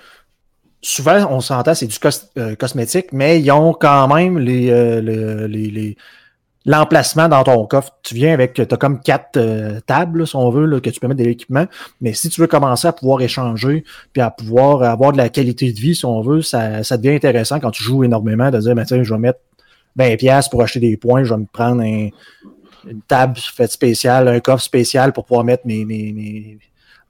[0.81, 5.01] souvent, on s'entend, c'est du cos- euh, cosmétique, mais ils ont quand même les, euh,
[5.01, 5.97] le- les- les-
[6.65, 7.91] l'emplacement dans ton coffre.
[8.03, 10.89] Tu viens avec, tu as comme quatre euh, tables, là, si on veut, là, que
[10.89, 11.65] tu peux mettre de l'équipement.
[12.01, 15.71] Mais si tu veux commencer à pouvoir échanger, puis à pouvoir avoir de la qualité
[15.71, 18.75] de vie, si on veut, ça, ça devient intéressant quand tu joues énormément de dire,
[18.75, 19.39] ben, tiens, je vais mettre
[19.97, 22.09] 20$ piastres pour acheter des points, je vais me prendre un-
[22.87, 26.57] une table faite spéciale, un coffre spécial pour pouvoir mettre mes, mes, mes,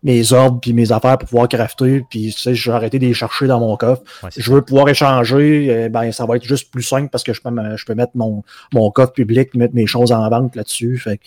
[0.05, 3.05] mes ordres puis mes affaires pour pouvoir crafter, puis tu sais, je vais arrêter de
[3.05, 4.03] les chercher dans mon coffre.
[4.23, 7.33] Ouais, Je veux pouvoir échanger, euh, ben ça va être juste plus simple parce que
[7.33, 10.55] je peux, me- je peux mettre mon, mon coffre public, mettre mes choses en vente
[10.55, 10.97] là-dessus.
[10.99, 11.19] Fait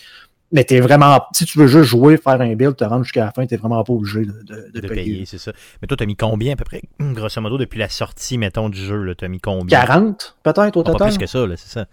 [0.51, 3.31] mais t'es vraiment, si tu veux juste jouer, faire un build, te rendre jusqu'à la
[3.31, 5.03] fin, t'es vraiment pas obligé de, de- de de payer.
[5.13, 5.51] payer, c'est ça.
[5.79, 8.67] Mais toi, tu as mis combien à peu près, grosso modo, depuis la sortie, mettons,
[8.69, 9.13] du jeu?
[9.15, 9.67] Tu as mis combien?
[9.79, 11.09] 40 peut-être au Ah, pas total.
[11.09, 11.85] plus que ça, là, c'est ça.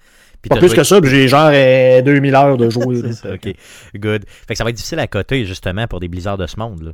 [0.49, 3.03] Pas plus joué- que ça, j'ai genre euh, 2000 heures de jouer.
[3.03, 3.13] là.
[3.13, 3.55] Ça, ok.
[3.97, 4.25] Good.
[4.27, 6.83] Fait que ça va être difficile à coter, justement, pour des blizzards de ce monde.
[6.83, 6.91] Là.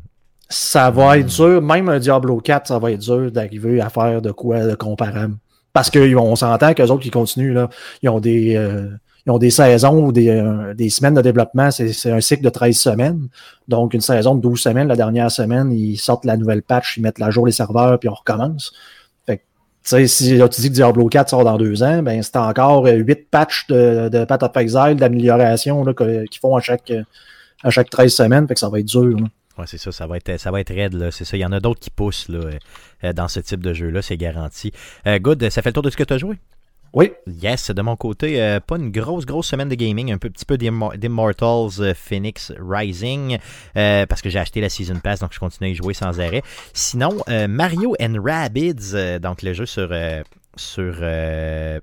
[0.49, 4.21] Ça va être dur, même un Diablo 4, ça va être dur d'arriver à faire
[4.21, 5.37] de quoi de comparable.
[5.73, 7.71] Parce qu'on s'entend qu'eux autres qui continuent, là,
[8.03, 8.57] ils ont des.
[8.57, 8.88] euh,
[9.25, 12.43] ils ont des saisons ou des, euh, des semaines de développement, c'est c'est un cycle
[12.43, 13.29] de 13 semaines.
[13.69, 17.03] Donc, une saison de 12 semaines, la dernière semaine, ils sortent la nouvelle patch, ils
[17.05, 18.73] mettent la jour les serveurs, puis on recommence.
[19.83, 22.92] Sais, si tu dis que Diablo 4 sort dans deux ans, ben c'est encore euh,
[22.92, 27.03] 8 patchs de, de Path of Exile, d'amélioration qu'ils font à chaque, euh,
[27.64, 28.47] à chaque 13 semaines.
[28.47, 29.18] Fait que ça va être dur.
[29.18, 29.27] là.
[29.59, 31.11] Ouais, c'est ça, ça va être, ça va être raide.
[31.11, 31.37] C'est ça.
[31.37, 32.51] Il y en a d'autres qui poussent là,
[33.05, 34.73] euh, dans ce type de jeu-là, c'est garanti.
[35.05, 36.37] Good, ça fait le tour de ce que tu as joué?
[36.94, 40.28] Oui, Yes, de mon côté, euh, pas une grosse, grosse semaine de gaming, un peu,
[40.28, 43.38] petit peu d'Immor- d'Immortals euh, Phoenix Rising,
[43.78, 46.20] euh, parce que j'ai acheté la Season Pass, donc je continue à y jouer sans
[46.20, 46.42] arrêt.
[46.74, 49.88] Sinon, euh, Mario and Rabbids, donc le jeu sur...
[50.57, 50.94] sur,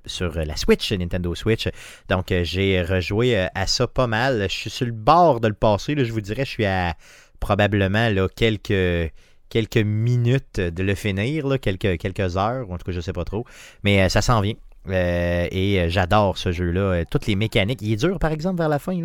[0.06, 1.68] sur la Switch, Nintendo Switch.
[2.08, 4.46] Donc, j'ai rejoué à ça pas mal.
[4.48, 5.96] Je suis sur le bord de le passer.
[5.98, 6.96] Je vous dirais, je suis à
[7.40, 9.12] probablement là, quelques,
[9.50, 13.14] quelques minutes de le finir, là, quelques, quelques heures, ou en tout cas, je sais
[13.14, 13.44] pas trop.
[13.84, 14.54] Mais ça s'en vient.
[14.88, 16.82] Euh, et euh, j'adore ce jeu-là.
[16.82, 17.82] Euh, Toutes les mécaniques.
[17.82, 18.98] Il est dur, par exemple, vers la fin.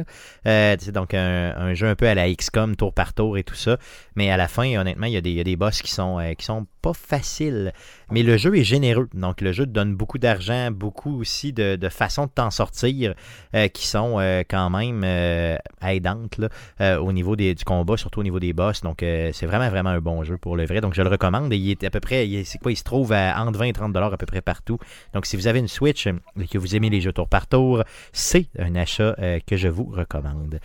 [0.44, 3.78] C'est donc un, jeu un peu à la XCOM, tour par tour et tout ça.
[4.16, 6.92] Mais à la fin, honnêtement, il y a des, boss qui sont, qui sont pas
[6.94, 7.72] faciles.
[8.14, 9.09] Mais le jeu est généreux.
[9.12, 13.12] Donc le jeu donne beaucoup d'argent, beaucoup aussi de, façons de t'en sortir
[13.57, 16.38] euh, qui sont euh, quand même euh, aidantes
[16.79, 18.83] au niveau du combat, surtout au niveau des boss.
[18.83, 20.81] Donc c'est vraiment, vraiment un bon jeu pour le vrai.
[20.81, 21.53] Donc je le recommande.
[21.53, 23.72] Et il est à peu près, c'est quoi, il se trouve à entre 20 et
[23.72, 24.79] 30 dollars à peu près partout.
[25.12, 27.83] Donc si vous avez une Switch et que vous aimez les jeux tour par tour,
[28.12, 30.61] c'est un achat que je vous recommande.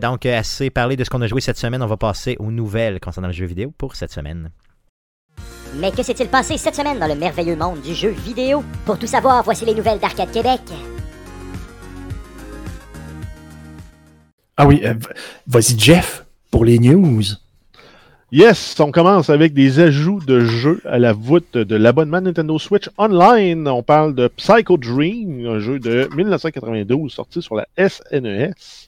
[0.00, 1.82] Donc, assez parlé de ce qu'on a joué cette semaine.
[1.82, 4.50] On va passer aux nouvelles concernant le jeu vidéo pour cette semaine.
[5.76, 8.64] Mais que s'est-il passé cette semaine dans le merveilleux monde du jeu vidéo?
[8.84, 10.60] Pour tout savoir, voici les nouvelles d'Arcade Québec.
[14.56, 14.94] Ah oui, euh,
[15.46, 17.22] vas-y, Jeff, pour les news.
[18.32, 22.90] Yes, on commence avec des ajouts de jeux à la voûte de l'abonnement Nintendo Switch
[22.98, 23.66] Online.
[23.68, 28.87] On parle de Psycho Dream, un jeu de 1992 sorti sur la SNES.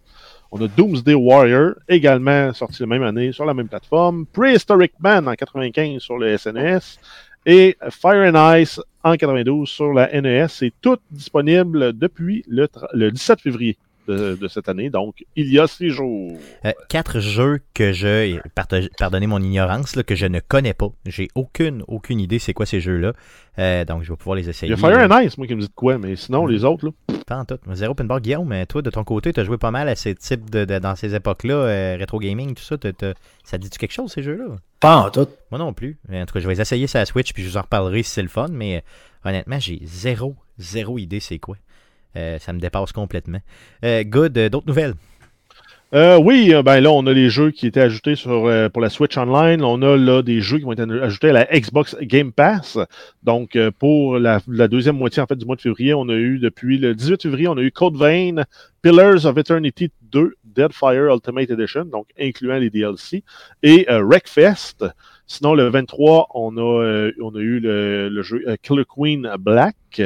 [0.52, 4.26] On a Doomsday Warrior, également sorti la même année sur la même plateforme.
[4.26, 6.98] Prehistoric Man en 95 sur le SNES.
[7.46, 10.48] Et Fire and Ice en 92 sur la NES.
[10.48, 13.78] C'est tout disponible depuis le, le 17 février
[14.10, 16.36] de, de cette année, donc il y a six jours.
[16.64, 18.38] Euh, quatre jeux que je,
[18.98, 20.88] pardonnez mon ignorance, là, que je ne connais pas.
[21.06, 23.12] J'ai aucune, aucune idée c'est quoi ces jeux-là.
[23.58, 24.72] Euh, donc, je vais pouvoir les Il y essayer.
[24.72, 26.92] a Fire and Ice, moi, qui me dit de quoi, mais sinon, les autres, là,
[27.26, 27.58] Pas en tout.
[27.72, 28.20] Zéro pinball.
[28.20, 30.64] Guillaume, mais toi, de ton côté, tu as joué pas mal à ces types de,
[30.64, 32.78] de- dans ces époques-là, euh, rétro gaming, tout ça.
[32.78, 34.56] t'as- t'as- ça te dit-tu quelque chose, ces jeux-là?
[34.80, 35.28] Pas en tout.
[35.50, 35.98] Moi non plus.
[36.10, 38.02] En tout cas, je vais les essayer sur la Switch, puis je vous en reparlerai
[38.02, 41.56] si c'est le fun, mais euh, honnêtement, j'ai zéro, zéro idée c'est quoi.
[42.16, 43.40] Euh, ça me dépasse complètement.
[43.84, 44.94] Euh, good, euh, d'autres nouvelles?
[45.92, 49.64] Oui, ben là, on a les jeux qui étaient ajoutés sur, pour la Switch Online.
[49.64, 52.78] On a là des jeux qui vont être ajoutés à la Xbox Game Pass.
[53.24, 56.38] Donc, pour la, la deuxième moitié en fait du mois de février, on a eu
[56.38, 58.44] depuis le 18 février, on a eu Code Vein,
[58.82, 63.24] Pillars of Eternity 2, Deadfire Ultimate Edition, donc incluant les DLC,
[63.64, 64.84] et Wreckfest.
[65.26, 70.00] Sinon, le 23, on a, on a eu le, le jeu Killer Queen Black.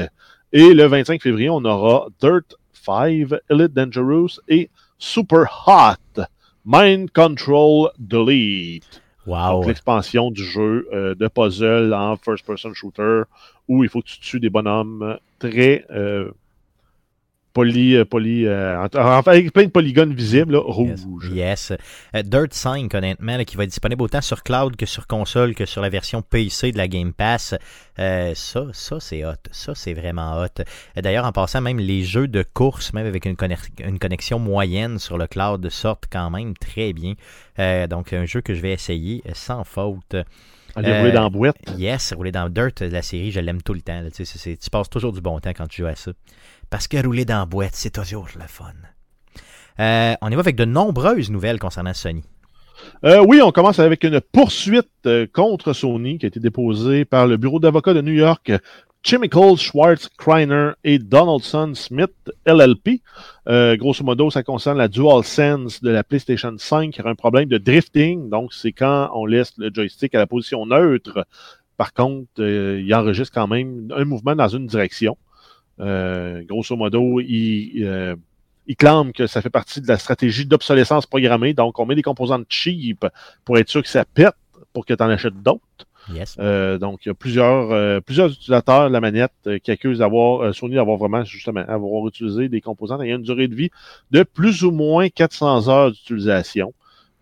[0.57, 6.23] Et le 25 février, on aura Dirt 5, Elite Dangerous et Super Hot,
[6.65, 9.03] Mind Control Delete.
[9.27, 9.67] Wow.
[9.67, 13.23] L'expansion du jeu euh, de puzzle en first-person shooter
[13.67, 16.31] où il faut que tu tues des bonhommes très euh,
[17.63, 18.85] euh, polis, euh, en-
[19.19, 21.05] enfin, avec plein de polygones visibles, là, Yes.
[21.05, 21.31] rouges.
[21.33, 21.73] Yes.
[22.15, 25.55] Euh, Dirt 5, honnêtement, là, qui va être disponible autant sur cloud que sur console
[25.55, 27.55] que sur la version PC de la Game Pass.
[27.99, 29.33] Euh, ça, ça c'est hot.
[29.53, 30.47] Ça, c'est vraiment hot.
[30.61, 34.39] Euh, D'ailleurs, en passant, même les jeux de course, même avec une, connex- une connexion
[34.39, 37.15] moyenne sur le cloud, sortent quand même très bien.
[37.59, 40.17] Euh, donc, un jeu que je vais essayer euh, sans faute.
[40.77, 41.55] Allez Euh, rouler dans boîte.
[41.79, 44.01] Yes, rouler dans Dirt, la série, je l'aime tout le temps.
[44.01, 44.11] là.
[44.11, 46.11] Tu, sais, tu passes toujours du bon temps quand tu joues à ça.
[46.71, 48.73] Parce que rouler dans la boîte, c'est toujours le fun.
[49.81, 52.23] Euh, on y va avec de nombreuses nouvelles concernant Sony.
[53.05, 57.27] Euh, oui, on commence avec une poursuite euh, contre Sony qui a été déposée par
[57.27, 58.53] le bureau d'avocats de New York,
[59.03, 62.13] Chemical Schwartz Kreiner et Donaldson Smith
[62.47, 63.03] LLP.
[63.79, 67.59] Grosso modo, ça concerne la DualSense de la PlayStation 5 qui a un problème de
[67.59, 68.31] drifting.
[68.31, 71.27] Donc, c'est quand on laisse le joystick à la position neutre.
[71.77, 75.19] Par contre, il enregistre quand même un mouvement dans une direction.
[75.81, 78.17] Euh, grosso modo, il, euh,
[78.67, 81.55] il clame que ça fait partie de la stratégie d'obsolescence programmée.
[81.55, 83.07] Donc, on met des composantes cheap
[83.45, 84.35] pour être sûr que ça pète
[84.73, 85.87] pour que tu en achètes d'autres.
[86.13, 86.37] Yes.
[86.39, 89.99] Euh, donc, il y a plusieurs, euh, plusieurs utilisateurs de la manette euh, qui accusent
[89.99, 93.71] d'avoir, euh, Sony d'avoir vraiment, justement, avoir utilisé des composantes ayant une durée de vie
[94.11, 96.75] de plus ou moins 400 heures d'utilisation.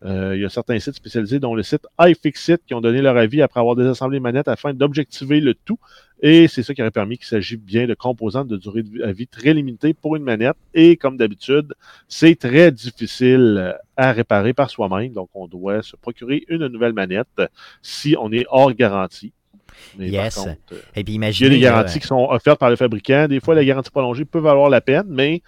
[0.04, 3.16] Euh, il y a certains sites spécialisés, dont le site iFixit, qui ont donné leur
[3.16, 5.78] avis après avoir désassemblé les manettes afin d'objectiver le tout
[6.20, 9.28] Et c'est ça qui aurait permis qu'il s'agit bien de composantes de durée de vie
[9.28, 10.56] très limitée pour une manette.
[10.74, 11.74] Et comme d'habitude,
[12.08, 15.12] c'est très difficile à réparer par soi-même.
[15.12, 17.42] Donc, on doit se procurer une nouvelle manette
[17.80, 19.32] si on est hors garantie.
[19.98, 20.34] Mais yes.
[20.34, 20.58] Contre,
[20.94, 23.26] Et puis il y a des garanties qui sont offertes par le fabricant.
[23.28, 25.42] Des fois, les garanties prolongées peuvent valoir la peine, mais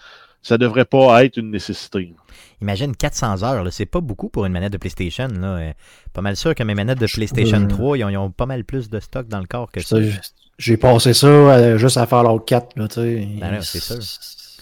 [0.45, 2.15] ça ne devrait pas être une nécessité.
[2.63, 5.27] Imagine 400 heures, c'est pas beaucoup pour une manette de PlayStation.
[5.27, 5.73] Là.
[6.13, 9.01] Pas mal sûr que mes manettes de PlayStation 3, ils ont, pas mal plus de
[9.01, 9.97] stock dans le corps que ça.
[10.57, 12.77] J'ai passé ça juste à faire l'autre 4.
[12.77, 13.97] Là, ben c'est sûr.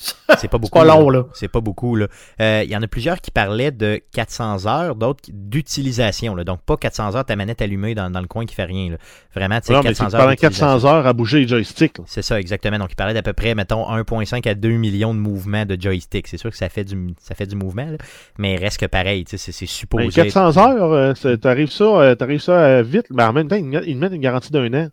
[0.38, 0.82] C'est pas beaucoup.
[0.82, 1.24] long, là.
[1.34, 2.08] C'est pas beaucoup, là.
[2.38, 6.44] Il y en a plusieurs qui parlaient de 400 heures, d'autres d'utilisation, là.
[6.44, 8.96] Donc, pas 400 heures ta manette allumée dans, dans le coin qui fait rien, là.
[9.34, 10.36] Vraiment, tu sais, 400 heures.
[10.36, 11.96] 400 heures à bouger les joysticks.
[12.06, 12.78] C'est ça, exactement.
[12.78, 16.26] Donc, il parlait d'à peu près, mettons, 1,5 à 2 millions de mouvements de joystick.
[16.26, 17.98] C'est sûr que ça fait du, ça fait du mouvement, là.
[18.38, 20.08] Mais reste que pareil, tu sais, c'est supposé.
[20.10, 23.96] 400 heures, euh, t'arrives ça, euh, arrives ça euh, vite, mais en même temps, ils
[23.96, 24.88] mettent une garantie d'un an.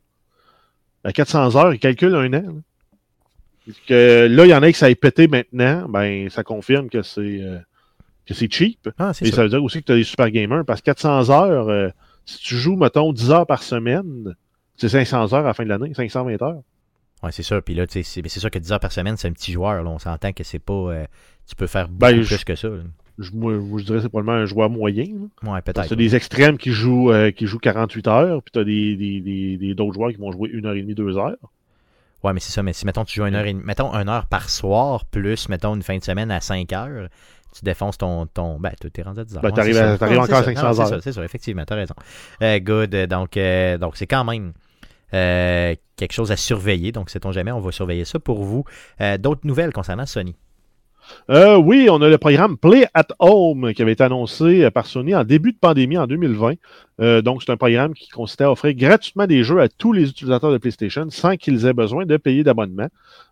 [1.04, 2.44] À 400 heures, ils calculent un an.
[2.44, 2.62] Là
[3.88, 7.42] que là, il y en a qui ça pété maintenant, ben ça confirme que c'est
[7.42, 7.60] euh,
[8.26, 8.90] que c'est cheap.
[8.98, 9.44] Ah, Et ça.
[9.44, 11.90] veut dire aussi que tu as des super gamers parce que 400 heures, euh,
[12.26, 14.36] si tu joues, mettons, 10 heures par semaine,
[14.76, 16.62] c'est 500 heures à la fin de l'année, 520 heures.
[17.22, 17.62] Ouais, c'est sûr.
[17.62, 19.84] Puis là, c'est sûr que 10 heures par semaine, c'est un petit joueur.
[19.84, 19.90] Là.
[19.90, 20.74] On s'entend que c'est pas.
[20.74, 21.06] Euh,
[21.48, 22.70] tu peux faire ben, beaucoup plus que ça.
[23.18, 25.08] Je, moi, je dirais que c'est probablement un joueur moyen.
[25.44, 25.88] Ouais, peut-être.
[25.88, 29.58] Tu as des extrêmes qui jouent, qui jouent 48 heures, puis tu as des, des,
[29.58, 31.36] des, d'autres joueurs qui vont jouer 1 heure et demie, 2 heures.
[32.24, 32.64] Ouais, mais c'est ça.
[32.64, 35.76] Mais si, mettons, tu joues une heure, et, mettons, une heure par soir, plus, mettons,
[35.76, 37.10] une fin de semaine à 5 heures,
[37.54, 38.26] tu défonces ton.
[38.28, 39.42] ton ben, tu es rendu à 10 heures.
[39.42, 40.76] Ben, t'arrives, encore à 500 heures.
[40.76, 41.96] C'est ça, c'est ça, effectivement, t'as raison.
[42.42, 42.96] Euh, good.
[43.08, 44.54] Donc, euh, donc c'est quand même.
[45.12, 46.92] Euh, quelque chose à surveiller.
[46.92, 48.64] Donc, sait-on jamais, on va surveiller ça pour vous.
[49.18, 50.36] D'autres nouvelles concernant Sony?
[51.30, 54.86] Euh, oui, on a le programme Play at Home qui avait été annoncé euh, par
[54.86, 56.56] Sony en début de pandémie en 2020.
[57.02, 60.10] Euh, donc, c'est un programme qui consistait à offrir gratuitement des jeux à tous les
[60.10, 62.88] utilisateurs de PlayStation sans qu'ils aient besoin de payer d'abonnement.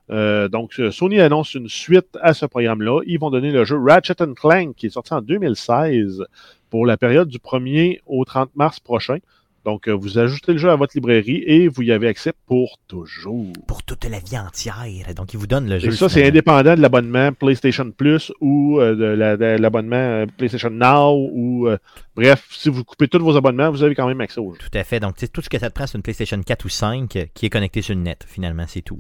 [0.10, 3.02] donc, Sony annonce une suite à ce programme-là.
[3.06, 6.24] Ils vont donner le jeu Ratchet Clank qui est sorti en 2016
[6.70, 9.18] pour la période du 1er au 30 mars prochain.
[9.68, 12.80] Donc, euh, vous ajoutez le jeu à votre librairie et vous y avez accès pour
[12.88, 13.52] toujours.
[13.68, 15.14] Pour toute la vie entière.
[15.14, 15.90] Donc, il vous donne le jeu.
[15.90, 21.30] Et ça, c'est indépendant de l'abonnement PlayStation Plus ou euh, de l'abonnement euh, PlayStation Now
[21.34, 21.68] ou
[22.16, 24.58] bref, si vous coupez tous vos abonnements, vous avez quand même accès au jeu.
[24.58, 25.02] Tout à fait.
[25.02, 27.50] Donc, tout ce que ça te prend, c'est une PlayStation 4 ou 5 qui est
[27.50, 28.24] connectée sur le net.
[28.26, 28.98] Finalement, c'est tout.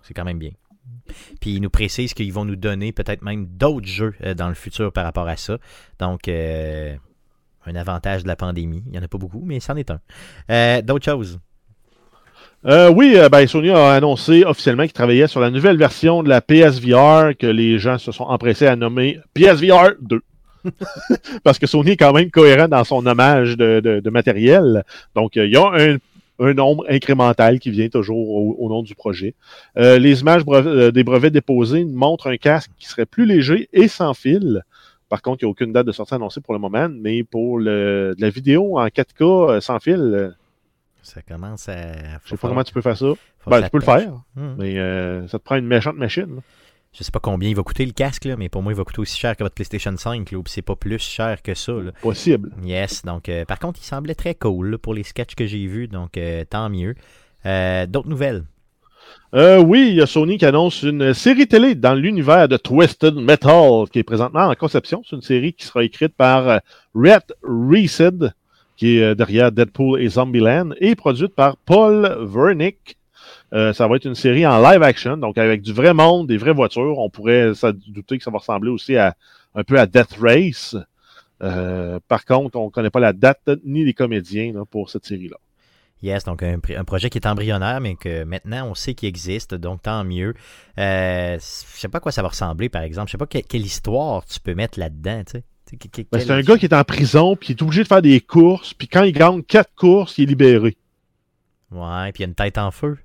[0.00, 0.52] C'est quand même bien.
[1.38, 4.90] Puis ils nous précisent qu'ils vont nous donner peut-être même d'autres jeux dans le futur
[4.90, 5.58] par rapport à ça.
[5.98, 6.30] Donc,
[7.66, 8.82] un avantage de la pandémie.
[8.86, 10.00] Il n'y en a pas beaucoup, mais c'en est un.
[10.50, 11.38] Euh, d'autres choses?
[12.66, 16.28] Euh, oui, euh, ben, Sony a annoncé officiellement qu'il travaillait sur la nouvelle version de
[16.28, 20.22] la PSVR que les gens se sont empressés à nommer PSVR 2.
[21.44, 24.84] Parce que Sony est quand même cohérent dans son hommage de, matériel.
[25.14, 25.70] Donc, il y a
[26.40, 29.34] un, nombre incrémental qui vient toujours au, nom du projet.
[29.76, 34.64] les images des brevets déposés montrent un casque qui serait plus léger et sans fil.
[35.08, 37.58] Par contre, il n'y a aucune date de sortie annoncée pour le moment, mais pour
[37.58, 40.00] le, la vidéo en 4K euh, sans fil.
[40.00, 40.30] Euh,
[41.02, 41.92] ça commence à.
[42.24, 43.12] Je sais pas comment tu peux faire ça.
[43.46, 44.54] Ben, tu peux le faire, hmm.
[44.58, 46.40] mais euh, ça te prend une méchante machine.
[46.92, 48.84] Je sais pas combien il va coûter le casque, là, mais pour moi, il va
[48.84, 51.72] coûter aussi cher que votre PlayStation 5, là, c'est pas plus cher que ça.
[52.00, 52.52] Possible.
[52.62, 56.18] Yes, donc par contre, il semblait très cool pour les sketchs que j'ai vus, donc
[56.48, 56.94] tant mieux.
[57.44, 58.44] D'autres nouvelles?
[59.34, 63.16] Euh, oui, il y a Sony qui annonce une série télé dans l'univers de Twisted
[63.16, 65.02] Metal qui est présentement en conception.
[65.04, 66.58] C'est une série qui sera écrite par euh,
[66.94, 68.32] Rhett Reeseed,
[68.76, 72.96] qui est euh, derrière Deadpool et Zombieland, et produite par Paul Wernick.
[73.50, 76.52] ça va être une série en live action, donc avec du vrai monde, des vraies
[76.52, 77.00] voitures.
[77.00, 79.16] On pourrait se douter que ça va ressembler aussi à
[79.56, 80.76] un peu à Death Race.
[81.40, 85.38] par contre, on ne connaît pas la date ni les comédiens pour cette série-là.
[86.04, 89.80] Yes, donc un, projet qui est embryonnaire, mais que maintenant on sait qu'il existe, donc
[89.80, 90.34] tant mieux.
[90.78, 93.08] Euh, je sais pas à quoi ça va ressembler, par exemple.
[93.08, 95.44] Je sais pas quelle histoire tu peux mettre là-dedans, tu sais.
[96.12, 98.20] Ben, c'est un gars qui est en prison, puis il est obligé de faire des
[98.20, 100.76] courses, puis quand il gagne quatre courses, il est libéré.
[101.70, 102.98] Ouais, puis il y a une tête en feu.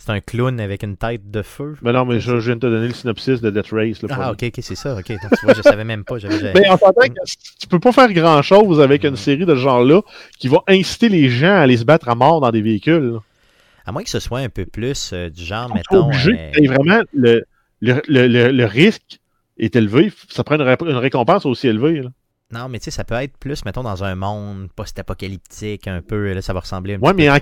[0.00, 1.76] C'est un clown avec une tête de feu.
[1.82, 3.98] Mais non, mais je, viens de te donner le synopsis de Death Race.
[4.08, 4.96] ah, ok, ok, c'est ça.
[4.96, 6.16] Ok, donc, tu vois, je savais même pas.
[6.54, 7.12] mais en fait,
[7.60, 10.00] tu peux pas faire grand chose avec une série de ce genre-là
[10.38, 13.18] qui va inciter les gens à aller se battre à mort dans des véhicules.
[13.84, 16.06] À moins que ce soit un peu plus euh, du genre, mettons.
[16.06, 16.66] Obligé, euh...
[16.66, 17.44] vraiment, le,
[17.82, 19.20] le, le, le, risque
[19.58, 20.10] est élevé.
[20.30, 22.00] Ça prend une, une récompense aussi élevée.
[22.00, 22.10] Là.
[22.52, 26.32] Non, mais tu sais, ça peut être plus, mettons, dans un monde post-apocalyptique, un peu.
[26.32, 27.38] Là, ça va ressembler un ouais, mais euh,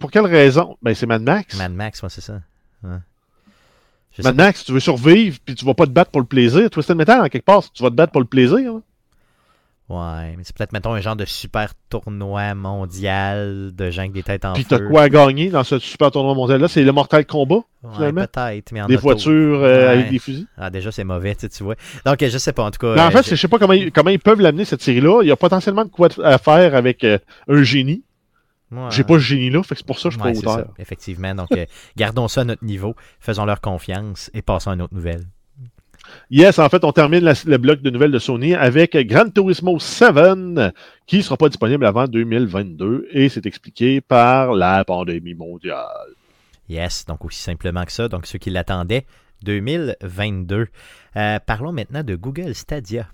[0.00, 0.76] pour quelle raison?
[0.82, 1.56] Ben, c'est Mad Max.
[1.56, 2.40] Mad Max, ouais, c'est ça.
[2.82, 6.68] Mad Max, tu veux survivre, puis tu vas pas te battre pour le plaisir.
[6.70, 8.58] Twisted Metal, en quelque part, tu vas te battre pour le plaisir.
[8.74, 8.82] Hein.
[9.88, 14.22] Ouais, mais c'est peut-être, mettons, un genre de super tournoi mondial de gens avec des
[14.22, 16.68] têtes en Puis t'as quoi à gagner dans ce super tournoi mondial-là?
[16.68, 19.02] C'est le Mortal Kombat, Ouais, peut-être, mais en Des auto.
[19.02, 19.92] voitures euh, Ouais.
[19.92, 20.46] avec des fusils?
[20.58, 21.74] Ah, déjà, c'est mauvais, tu sais, tu vois.
[22.04, 22.94] Donc, je sais pas, en tout cas.
[22.96, 25.22] Mais en euh, fait, je- sais pas comment ils, comment ils peuvent l'amener, cette série-là.
[25.22, 28.02] Il y a potentiellement de quoi à faire avec euh, un génie.
[28.70, 28.88] Ouais.
[28.90, 30.66] J'ai pas ce génie-là, fait que c'est pour ça que je suis pas auteur.
[30.66, 31.34] ça, effectivement.
[31.34, 31.64] Donc, euh,
[31.96, 35.24] gardons ça à notre niveau, faisons leur confiance et passons à une autre nouvelle.
[36.30, 39.78] Yes, en fait, on termine la- le bloc de nouvelles de Sony avec Gran Turismo
[39.78, 40.72] 7
[41.06, 45.86] qui sera pas disponible avant 2022 et c'est expliqué par la pandémie mondiale.
[46.68, 48.08] Yes, donc aussi simplement que ça.
[48.08, 49.06] Donc, ceux qui l'attendaient,
[49.42, 50.66] 2022.
[51.16, 53.08] Euh, parlons maintenant de Google Stadia.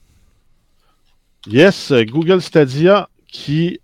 [1.46, 3.80] Yes, Google Stadia qui.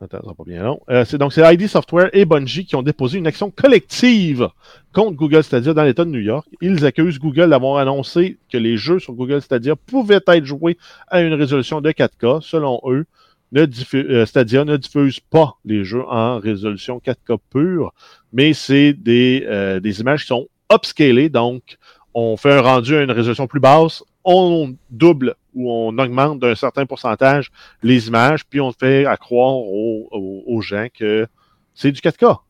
[0.00, 0.80] Attends, ça pas bien long.
[0.90, 4.48] Euh, c'est donc c'est ID Software et Bungie qui ont déposé une action collective
[4.92, 6.46] contre Google Stadia dans l'État de New York.
[6.60, 10.76] Ils accusent Google d'avoir annoncé que les jeux sur Google Stadia pouvaient être joués
[11.08, 12.42] à une résolution de 4K.
[12.42, 13.06] Selon eux,
[13.52, 17.94] ne euh, Stadia ne diffuse pas les jeux en résolution 4K pure,
[18.32, 21.78] mais c'est des, euh, des images qui sont upscalées, donc
[22.12, 26.54] on fait un rendu à une résolution plus basse, on double ou on augmente d'un
[26.54, 27.50] certain pourcentage
[27.82, 31.26] les images, puis on fait à croire aux, aux- aux gens que
[31.74, 32.40] c'est du 4K.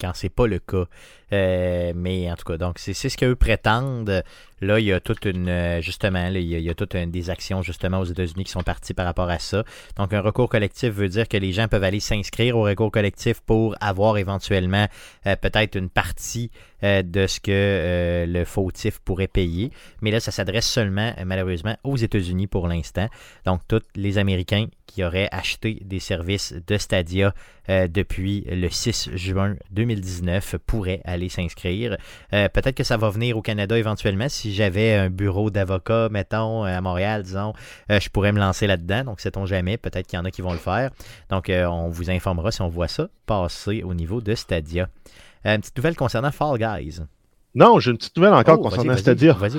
[0.00, 0.84] quand c'est pas le cas.
[1.32, 4.22] Euh, mais en tout cas, donc c'est ce qu'eux prétendent.
[4.60, 6.74] Là, il y a toute une euh, justement, là, il, y a, il y a
[6.74, 9.64] toutes une- des actions justement aux États-Unis qui sont parties par rapport à ça.
[9.96, 13.40] Donc un recours collectif veut dire que les gens peuvent aller s'inscrire au recours collectif
[13.40, 14.86] pour avoir éventuellement
[15.26, 16.50] euh, peut-être une partie
[16.82, 19.70] de ce que le fautif pourrait payer.
[20.02, 23.08] Mais là, ça s'adresse seulement malheureusement aux États-Unis pour l'instant.
[23.46, 27.32] Donc tous les Américains qui auraient acheté des services de Stadia
[27.68, 31.96] depuis le 6 juin 2019 pourraient aller s'inscrire.
[32.32, 34.28] Euh, Peut-être que ça va venir au Canada éventuellement.
[34.28, 37.52] Si j'avais un bureau d'avocat, mettons, à Montréal, disons,
[37.90, 39.04] euh, je pourrais me lancer là-dedans.
[39.04, 39.76] Donc, sait-on jamais.
[39.76, 40.90] Peut-être qu'il y en a qui vont le faire.
[41.30, 44.88] Donc, euh, on vous informera si on voit ça passer au niveau de Stadia.
[45.44, 47.00] Une petite nouvelle concernant Fall Guys.
[47.54, 49.32] Non, j'ai une petite nouvelle encore Oh, concernant Stadia.
[49.38, 49.58] Vas-y.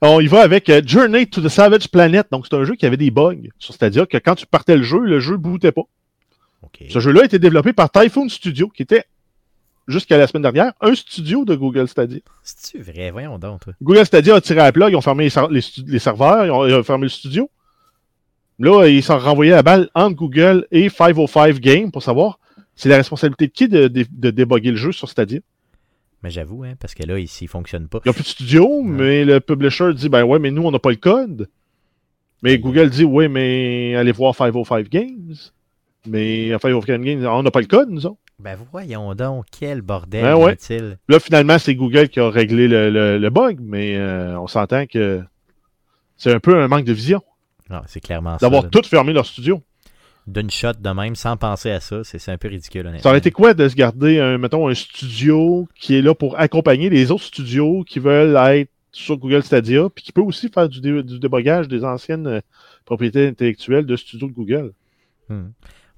[0.00, 2.26] On y va avec Journey to the Savage Planet.
[2.30, 4.82] Donc, c'est un jeu qui avait des bugs sur Stadia, que quand tu partais le
[4.82, 5.82] jeu, le jeu bootait pas.
[6.88, 9.04] Ce jeu-là a été développé par Typhoon Studio, qui était,
[9.88, 12.20] jusqu'à la semaine dernière, un studio de Google Stadia.
[12.42, 13.10] C'est-tu vrai?
[13.10, 13.72] Voyons donc, toi.
[13.82, 16.82] Google Stadia a tiré à plat, ils ont fermé les, serveurs, ils ont, ils ont
[16.84, 17.50] fermé le studio.
[18.60, 22.38] Là, ils sont renvoyés la balle entre Google et 505 Game pour savoir
[22.74, 25.40] c'est la responsabilité de qui de, de, de déboguer le jeu sur Stadia.
[26.22, 28.00] Mais j'avoue, hein, parce que là, ici, il fonctionne pas.
[28.04, 30.70] Il n'y a plus de studio, mais le publisher dit ben ouais, mais nous, on
[30.70, 31.48] n'a pas le code.
[32.42, 32.58] Mais.
[32.58, 35.34] Google dit ouais, mais allez voir 505 Games.
[36.06, 38.18] Mais 505 Games, on n'a pas le code, nous autres.
[38.40, 40.52] Ben voyons donc, quel bordel Ben ouais.
[40.52, 40.98] est-il?
[41.08, 44.86] Là, finalement, c'est Google qui a réglé le, le- le bug, mais euh, on s'entend
[44.86, 45.22] que
[46.16, 47.20] c'est un peu un manque de vision
[47.68, 48.46] Non, c'est clairement ça.
[48.46, 49.60] d'avoir tout fermé leur studio.
[50.28, 53.02] D'une shot de même, sans penser à ça, c'est un peu ridicule, honnêtement.
[53.02, 56.38] Ça aurait été quoi de se garder, un, mettons, un studio qui est là pour
[56.38, 60.68] accompagner les autres studios qui veulent être sur Google Stadia, puis qui peut aussi faire
[60.68, 62.40] du, dé- du débogage des anciennes euh,
[62.84, 64.72] propriétés intellectuelles de studios de Google?
[65.28, 65.48] Hmm.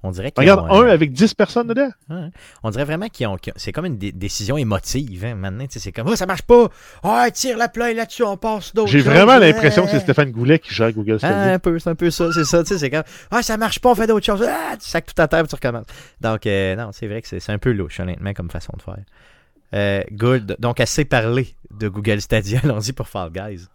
[0.03, 1.89] On dirait qu'ils Regarde, ont, un euh, avec 10 personnes dedans.
[2.63, 3.37] On dirait vraiment qu'ils ont.
[3.55, 5.25] C'est comme une dé- décision émotive.
[5.25, 5.35] Hein.
[5.35, 6.69] Maintenant, tu sais, c'est comme oh, ça marche pas.
[7.03, 8.89] Ah, tire la plaie là-dessus, on passe d'autres.
[8.89, 9.99] J'ai vraiment l'impression que c'est.
[9.99, 11.53] Stéphane Goulet qui gère Google Ah, Stadia.
[11.53, 13.79] un peu, c'est un peu ça, c'est ça, tu sais, c'est comme Ah, ça marche
[13.79, 14.43] pas, on fait d'autres choses.
[14.47, 15.85] Ah, tu sacs tout à terre, tu recommences.
[16.19, 18.81] Donc, euh, non, c'est vrai que c'est c'est un peu louche, honnêtement, comme façon de
[18.81, 18.97] faire.
[19.73, 20.57] Euh, good.
[20.59, 22.59] Donc, assez parlé de Google Stadia.
[22.63, 23.67] Allons-y pour Fall Guys.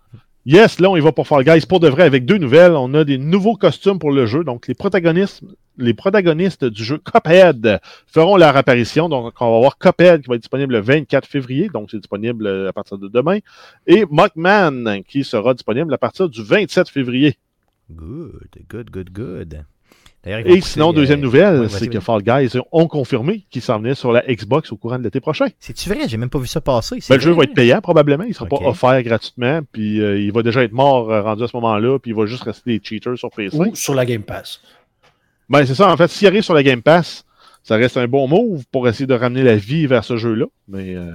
[0.48, 2.70] Yes, là, on y va pour Fall Guys pour de vrai avec deux nouvelles.
[2.70, 4.44] On a des nouveaux costumes pour le jeu.
[4.44, 5.42] Donc, les protagonistes,
[5.76, 9.08] les protagonistes du jeu Cuphead feront leur apparition.
[9.08, 11.68] Donc, on va voir Cuphead qui va être disponible le 24 février.
[11.68, 13.40] Donc, c'est disponible euh, à partir de demain.
[13.88, 17.36] Et Mockman qui sera disponible à partir du 27 février.
[17.90, 19.64] Good, good, good, good.
[20.26, 22.00] Et sinon, euh, deuxième nouvelle, ouais, c'est que.
[22.00, 25.46] Fall Guys ont confirmé qu'ils s'en venaient sur la Xbox au courant de l'été prochain.
[25.60, 26.08] C'est-tu vrai?
[26.08, 26.98] J'ai même pas vu ça passer.
[27.08, 28.24] Ben, le jeu va être payant probablement.
[28.24, 29.60] Il ne sera pas offert gratuitement.
[29.72, 31.98] Puis euh, il va déjà être mort euh, rendu à ce moment-là.
[31.98, 33.56] Puis il va juste rester des cheaters sur PC.
[33.56, 34.60] Ou sur la Game Pass.
[35.48, 35.92] Ben, c'est ça.
[35.92, 37.24] En fait, s'il arrive sur la Game Pass,
[37.62, 40.46] ça reste un bon move pour essayer de ramener la vie vers ce jeu-là.
[40.68, 41.12] Mais euh,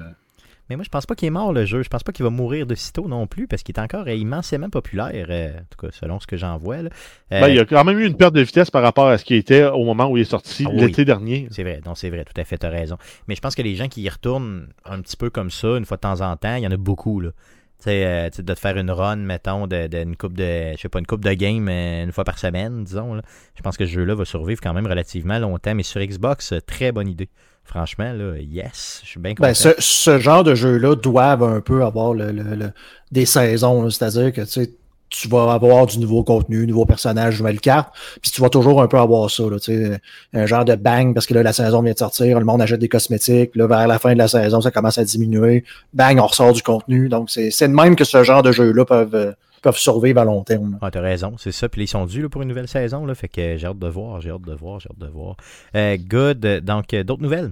[0.71, 1.83] Mais moi, je pense pas qu'il est mort le jeu.
[1.83, 4.13] Je pense pas qu'il va mourir de sitôt non plus parce qu'il est encore euh,
[4.13, 6.77] immensément populaire, euh, en tout cas selon ce que j'en vois.
[6.83, 6.89] là.
[7.33, 9.17] Euh, ben, il y a quand même eu une perte de vitesse par rapport à
[9.17, 10.79] ce qui était au moment où il est sorti Ah oui.
[10.79, 11.49] l'été dernier.
[11.51, 12.97] C'est vrai, non, c'est vrai, tout à fait, tu as raison.
[13.27, 15.83] Mais je pense que les gens qui y retournent un petit peu comme ça, une
[15.83, 17.31] fois de temps en temps, il y en a beaucoup, là.
[17.79, 20.33] Tu sais, euh, tu sais, de te faire une run, mettons, de, de- une coupe
[20.37, 23.15] de, je sais pas, une coupe de game euh, une fois par semaine, disons.
[23.15, 23.23] Là.
[23.55, 25.73] Je pense que ce jeu-là va survivre quand même relativement longtemps.
[25.73, 27.27] Mais sur Xbox, très bonne idée.
[27.63, 29.47] Franchement, là, yes, je suis bien content.
[29.47, 32.71] Ben, ce, ce genre de jeu-là doivent un peu avoir le, le- le-
[33.11, 33.89] des saisons.
[33.89, 34.71] C'est-à-dire que tu sais,
[35.09, 37.93] tu vas avoir du nouveau contenu, nouveaux personnages, nouvelles cartes.
[38.21, 39.99] Puis tu vas toujours un peu avoir ça, là, tu sais,
[40.33, 42.79] un genre de bang parce que là, la saison vient de sortir, le monde achète
[42.79, 43.55] des cosmétiques.
[43.55, 45.63] Là, vers la fin de la saison, ça commence à diminuer.
[45.93, 47.07] Bang, on ressort du contenu.
[47.09, 49.31] Donc, c'est c'est de même que ce genre de jeux-là peuvent, euh,
[49.61, 50.77] peuvent survivre à long terme.
[50.81, 51.69] Ah, t'as raison, c'est ça.
[51.69, 53.05] Puis ils sont dus là, pour une nouvelle saison.
[53.05, 55.37] Là, fait que j'ai hâte de voir, j'ai hâte de voir, j'ai hâte de voir.
[55.75, 56.39] Euh, good.
[56.63, 57.51] Donc, euh, d'autres nouvelles?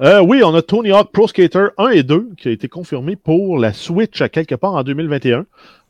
[0.00, 3.16] Euh, oui, on a Tony Hawk Pro Skater 1 et 2 qui a été confirmé
[3.16, 5.44] pour la Switch à quelque part en 2021.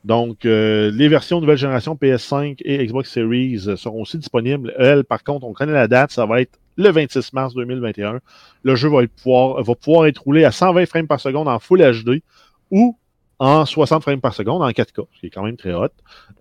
[0.05, 4.73] Donc, euh, les versions nouvelle génération PS5 et Xbox Series seront aussi disponibles.
[4.79, 8.21] Elles, par contre, on connaît la date, ça va être le 26 mars 2021.
[8.63, 11.59] Le jeu va, être pouvoir, va pouvoir être roulé à 120 frames par seconde en
[11.59, 12.23] Full HD
[12.71, 12.97] ou
[13.39, 15.89] en 60 frames par seconde en 4K, ce qui est quand même très hot.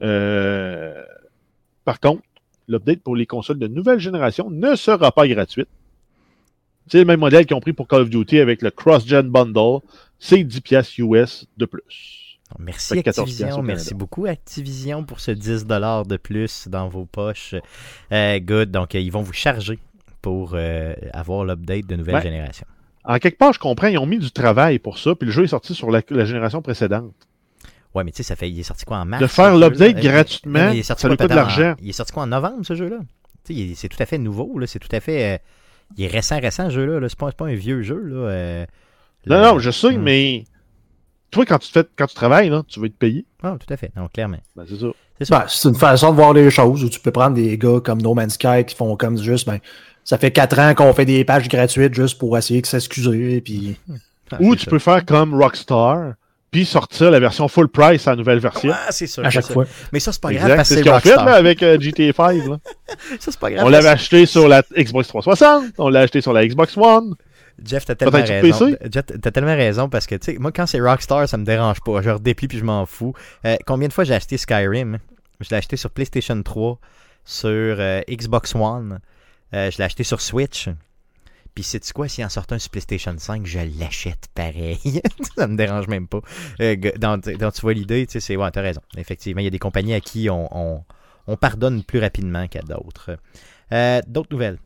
[0.02, 1.04] Euh,
[1.86, 2.24] par contre,
[2.68, 5.70] l'update pour les consoles de nouvelle génération ne sera pas gratuite.
[6.88, 9.80] C'est le même modèle qu'ils ont pris pour Call of Duty avec le Cross-Gen Bundle.
[10.20, 12.39] C'est 10 piastres US de plus.
[12.60, 17.06] Merci Fait que 14 Activision, merci beaucoup Activision pour ce 10$ de plus dans vos
[17.06, 17.56] poches.
[18.14, 19.80] Euh, good, donc euh, ils vont vous charger
[20.22, 22.22] pour euh, avoir l'update de nouvelle Ouais.
[22.22, 22.66] génération.
[23.08, 25.43] En quelque part, je comprends, ils ont mis du travail pour ça, puis le jeu
[25.45, 27.14] est sorti sur la, la génération précédente.
[27.95, 29.22] Ouais, mais tu sais, ça fait, il est sorti quoi en mars?
[29.22, 31.76] De faire l'update Euh, gratuitement, il est sorti ça quoi, lui coûte de l'argent.
[31.82, 32.97] Il est sorti quoi en novembre, ce jeu-là?
[33.45, 34.68] C'est tout à fait nouveau, là.
[34.68, 35.36] C'est tout à fait.
[35.36, 35.38] euh,
[35.97, 36.99] il est récent, récent, ce jeu-là.
[36.99, 37.08] Là.
[37.08, 38.16] C'est, pas, c'est pas un vieux jeu, là.
[38.30, 38.66] euh,
[39.26, 40.01] Non, non, je sais, Hmm.
[40.03, 40.43] mais
[41.32, 43.26] toi, quand tu, te fais, quand tu travailles, là, tu veux être payé.
[43.41, 43.91] Ah, tout à fait.
[43.95, 44.38] Non, clairement.
[44.55, 44.88] Ben, c'est ça.
[45.18, 45.39] C'est ça.
[45.39, 48.01] Ben, c'est une façon de voir les choses où tu peux prendre des gars comme
[48.01, 49.60] No Man's Sky qui font comme juste, ben,
[50.08, 53.41] ça fait quatre ans qu'on fait des pages gratuites juste pour essayer de s'excuser.
[53.41, 53.78] Puis,
[54.32, 54.72] Ah, Ou tu ça.
[54.72, 56.14] peux faire comme Rockstar,
[56.49, 58.72] puis sortir la version full price à la nouvelle version.
[58.74, 59.26] Ah, c'est sûr.
[59.26, 59.66] à chaque fois.
[59.91, 61.62] Mais ça, c'est pas grave Exact, parce que c'est ce qu'ils ont fait là, avec
[61.62, 62.47] euh, GTA 5.
[62.47, 62.58] là.
[63.20, 63.66] Ça, c'est pas grave.
[63.66, 67.16] On l'avait acheté sur la Xbox 360, on l'a acheté sur la Xbox One.
[67.66, 68.76] Jeff, t'as tellement raison.
[68.89, 71.82] Jeff, t'as tellement raison parce que, tu sais, moi, quand c'est Rockstar, ça me dérange
[71.82, 72.01] pas.
[72.01, 73.14] Je redéplie puis je m'en fous.
[73.45, 74.99] Euh, combien de fois j'ai acheté Skyrim?
[75.41, 76.80] Je l'ai acheté sur PlayStation 3,
[77.26, 78.99] sur euh, Xbox One,
[79.54, 80.70] euh, je l'ai acheté sur Switch.
[81.56, 85.02] Puis, sais-tu quoi, s'il en sortait un sur PlayStation 5, je l'achète pareil.
[85.38, 86.22] ça me dérange même pas.
[86.62, 88.36] Euh, donc, donc, tu vois l'idée, tu sais, c'est.
[88.36, 88.82] Ouais, t'as raison.
[88.95, 90.84] Effectivement, il y a des compagnies à qui on
[91.39, 93.18] pardonne plus rapidement qu'à d'autres.
[93.72, 94.60] Euh, d'autres nouvelles?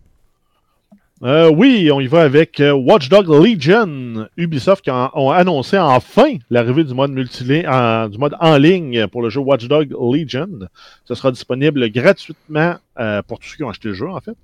[1.24, 4.28] Euh, oui, on y va avec euh, Watch Dogs Legion.
[4.38, 9.30] Ubisoft qui ont annoncé enfin l'arrivée du mode en, du mode en ligne pour le
[9.30, 10.68] jeu Watch Dogs Legion.
[11.06, 14.36] Ce sera disponible gratuitement euh, pour tous ceux qui ont acheté le jeu, en fait,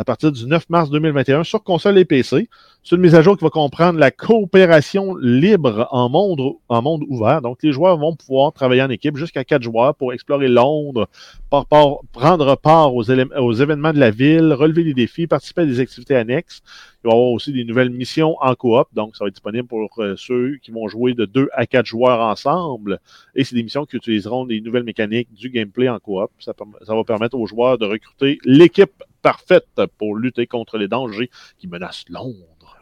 [0.00, 2.48] à partir du 9 mars 2021 sur console et PC.
[2.82, 6.40] C'est une mise à jour qui va comprendre la coopération libre en monde,
[6.70, 7.42] en monde ouvert.
[7.42, 11.06] Donc, les joueurs vont pouvoir travailler en équipe jusqu'à quatre joueurs pour explorer Londres,
[11.50, 16.62] prendre part aux, événements de la ville, relever des défis, participer à des activités annexes.
[17.04, 19.68] Il va y avoir aussi des nouvelles missions en coop, donc ça va être disponible
[19.68, 23.00] pour euh, ceux qui vont jouer de 2 à 4 joueurs ensemble.
[23.34, 26.30] Et c'est des missions qui utiliseront des nouvelles mécaniques du gameplay en coop.
[26.38, 26.54] Ça
[26.88, 32.04] va permettre aux joueurs de recruter l'équipe parfaite pour lutter contre les dangers qui menacent
[32.08, 32.78] Londres.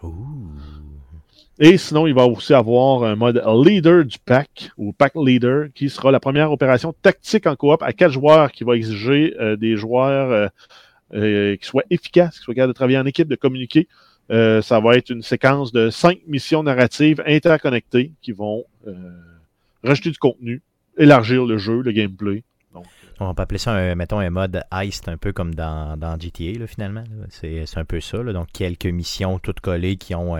[1.61, 5.91] Et sinon, il va aussi avoir un mode leader du pack ou pack leader qui
[5.91, 9.77] sera la première opération tactique en coop à quatre joueurs qui va exiger euh, des
[9.77, 10.47] joueurs euh,
[11.15, 13.89] euh, qui soient efficaces, qui soient capables de travailler en équipe, de communiquer.
[14.31, 18.67] Ça va être une séquence de cinq missions narratives interconnectées qui vont
[19.83, 20.61] rajouter du contenu,
[20.99, 22.45] élargir le jeu, le gameplay.
[23.21, 27.05] On peut appeler ça, un, mettons, un mode heist, un peu comme dans, GTA, finalement.
[27.31, 28.23] C'est un peu ça.
[28.23, 30.37] Donc, quelques missions toutes collées qui ont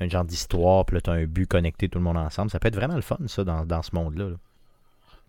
[0.00, 2.50] un genre d'histoire, puis là, tu as un but connecté tout le monde ensemble.
[2.50, 4.30] Ça peut être vraiment le fun, ça, dans, ce monde-là.
[4.30, 4.36] là.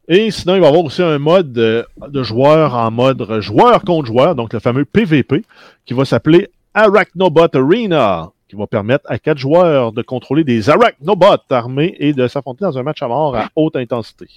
[0.07, 3.82] Et sinon, il va y avoir aussi un mode euh, de joueur en mode joueur
[3.84, 5.43] contre joueur, donc le fameux PVP,
[5.86, 11.43] qui va s'appeler Arachnobot Arena, qui va permettre à quatre joueurs de contrôler des Arachnobots
[11.49, 14.27] armés et de s'affronter dans un match à mort à haute intensité.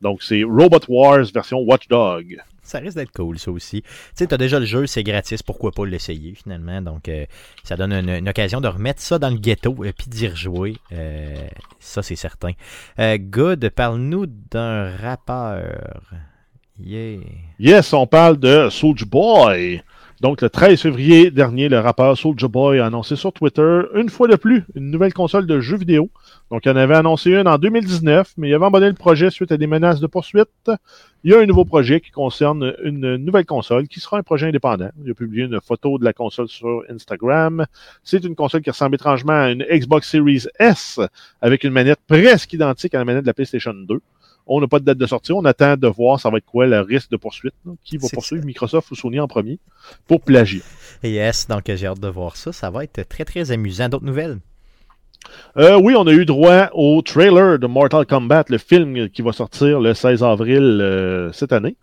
[0.00, 2.38] Donc, c'est Robot Wars version Watchdog.
[2.62, 3.82] Ça risque d'être cool, ça aussi.
[3.82, 6.80] Tu sais, tu as déjà le jeu, c'est gratis, pourquoi pas l'essayer, finalement.
[6.80, 7.26] Donc, euh,
[7.62, 10.78] ça donne une, une occasion de remettre ça dans le ghetto et puis d'y rejouer.
[10.92, 11.46] Euh,
[11.78, 12.52] ça, c'est certain.
[12.98, 16.00] Euh, Good, parle-nous d'un rappeur.
[16.80, 17.20] Yeah.
[17.58, 19.82] Yes, on parle de Soulja Boy.
[20.22, 24.26] Donc, le 13 février dernier, le rappeur Soulja Boy a annoncé sur Twitter, une fois
[24.26, 26.10] de plus, une nouvelle console de jeux vidéo.
[26.50, 29.50] Donc, il en avait annoncé une en 2019, mais il avait abandonné le projet suite
[29.50, 30.70] à des menaces de poursuite.
[31.24, 34.48] Il y a un nouveau projet qui concerne une nouvelle console qui sera un projet
[34.48, 34.90] indépendant.
[35.04, 37.64] Il a publié une photo de la console sur Instagram.
[38.02, 41.00] C'est une console qui ressemble étrangement à une Xbox Series S
[41.40, 43.98] avec une manette presque identique à la manette de la PlayStation 2.
[44.46, 45.32] On n'a pas de date de sortie.
[45.32, 47.54] On attend de voir ça va être quoi le risque de poursuite.
[47.64, 47.72] là.
[47.82, 49.58] Qui va poursuivre Microsoft ou Sony en premier
[50.06, 50.60] pour plagiat.
[51.02, 52.52] Yes, donc j'ai hâte de voir ça.
[52.52, 53.88] Ça va être très, très amusant.
[53.88, 54.38] D'autres nouvelles?
[55.56, 59.32] Euh, oui, on a eu droit au trailer de Mortal Kombat, le film qui va
[59.32, 61.76] sortir le 16 avril euh, cette année.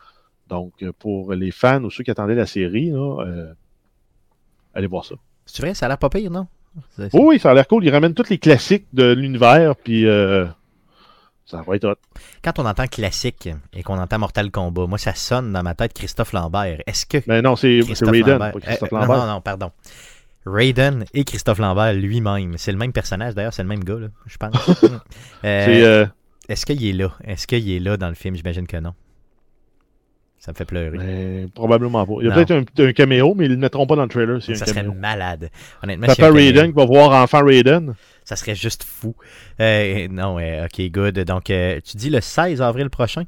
[0.50, 3.54] Donc, euh, pour les fans ou ceux qui attendaient la série, là, euh,
[4.74, 5.16] allez voir ça.
[5.46, 6.48] C'est vrai, ça a l'air pas pire, non?
[6.98, 7.86] Oui, oui, ça a l'air cool.
[7.86, 10.06] Ils ramènent tous les classiques de l'univers, puis
[11.46, 11.96] ça va être hot.
[12.44, 15.94] Quand on entend classique et qu'on entend Mortal Kombat, moi, ça sonne dans ma tête
[15.94, 16.82] Christophe Lambert.
[16.88, 19.10] Est-ce que Mais non, c'est Raiden, pas Christophe Lambert.
[19.10, 19.72] Non, non, non, pardon.
[20.46, 22.58] Raiden et Christophe Lambert lui-même.
[22.58, 24.84] C'est le même personnage, d'ailleurs, c'est le même gars, là, je pense.
[25.44, 26.06] Euh, euh,
[26.50, 27.14] Est-ce qu'il est là?
[27.24, 28.36] Est-ce qu'il est là dans le film?
[28.36, 28.94] J'imagine que non.
[30.38, 30.98] Ça me fait pleurer.
[30.98, 32.14] mais probablement pas.
[32.22, 34.10] Il y a peut-être un, un caméo, mais ils ne le mettront pas dans le
[34.10, 35.50] trailer ça un serait malade.
[35.84, 37.94] Honnêtement, Papa Raiden qui va voir enfant Raiden.
[38.24, 39.16] ça serait juste fou.
[39.60, 41.20] Euh, non, euh, ok, good.
[41.20, 43.24] Donc, euh, tu dis le 16 avril prochain?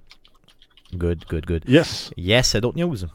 [0.95, 1.63] Good, good, good.
[1.67, 2.11] Yes.
[2.17, 3.05] Yes, d'autres news?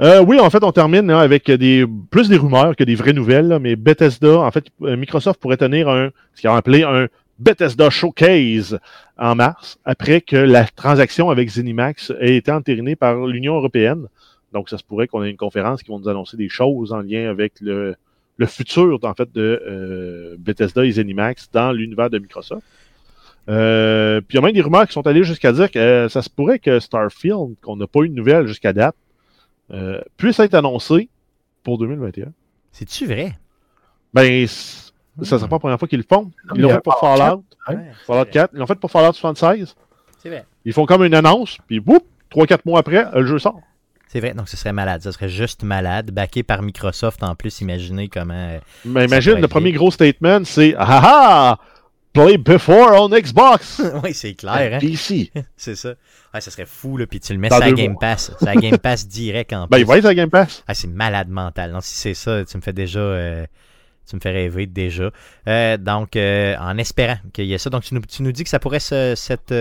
[0.00, 3.12] Euh, oui, en fait, on termine là, avec des plus des rumeurs que des vraies
[3.12, 3.48] nouvelles.
[3.48, 7.08] là, mais Bethesda, en fait, euh, Microsoft pourrait tenir un ce qu'ils ont appelé un
[7.38, 8.78] Bethesda Showcase
[9.16, 14.06] en mars, après que la transaction avec Zenimax ait été entérinée par l'Union européenne.
[14.52, 17.00] Donc, ça se pourrait qu'on ait une conférence qui va nous annoncer des choses en
[17.00, 17.96] lien avec le,
[18.38, 22.62] le futur, en fait, de euh, Bethesda et Zenimax dans l'univers de Microsoft.
[23.48, 26.08] Euh, puis il y a même des rumeurs qui sont allées jusqu'à dire que euh,
[26.08, 28.94] ça se pourrait que Starfield, qu'on n'a pas eu de nouvelles jusqu'à date,
[29.70, 31.08] euh, puisse être annoncé
[31.62, 32.28] pour 2021.
[32.72, 33.32] C'est-tu vrai?
[34.14, 36.30] Ben, ça sera pas la première fois qu'ils le font.
[36.54, 37.18] Ils l'ont fait pour Fallout
[37.66, 38.50] Fallout, Ouais, Fallout 4.
[38.54, 39.74] Ils l'ont fait pour Fallout 76.
[40.22, 40.44] C'est vrai.
[40.64, 42.00] Ils font comme une annonce, puis boum,
[42.32, 43.60] 3-4 mois après, le jeu sort.
[44.10, 45.02] C'est vrai, donc ce serait malade.
[45.02, 46.10] Ce serait juste malade.
[46.12, 48.32] Backé par Microsoft en plus, imaginez comment.
[48.34, 51.58] euh, Mais imagine, le premier gros statement, c'est Ah ah!
[52.12, 53.80] Play before on Xbox!
[54.02, 54.78] oui, c'est clair, hein?
[54.78, 55.30] PC.
[55.56, 55.90] C'est ça.
[56.34, 57.06] Ouais, ça serait fou, là.
[57.06, 58.00] Puis tu le mets sur la Game mois.
[58.00, 58.32] Pass.
[58.36, 60.64] Sur la Game Pass direct en Ben, il va être Game Pass.
[60.66, 61.72] Ah, c'est malade mental.
[61.72, 62.98] Non, si c'est ça, tu me fais déjà.
[62.98, 63.46] euh,
[64.08, 65.10] tu me fais rêver déjà.
[65.46, 67.68] Euh, donc, euh, en espérant qu'il y ait ça.
[67.70, 69.52] Donc, tu nous, tu nous dis que ça pourrait se, cette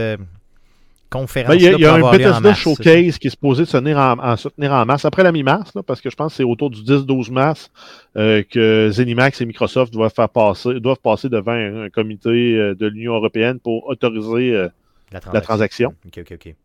[1.09, 1.49] conférence.
[1.49, 3.97] Ben, il y a, il y a un Bethesda Showcase qui est supposé se tenir
[3.97, 6.43] en, en- se tenir en mars, après la mi-mars, parce que je pense que c'est
[6.43, 7.71] autour du 10-12 mars
[8.17, 12.75] euh, que Zenimax et Microsoft doivent, faire passer, doivent passer devant un, un comité euh,
[12.75, 14.67] de l'Union européenne pour autoriser euh,
[15.11, 15.93] La la transaction.
[16.05, 16.55] OK, OK, OK.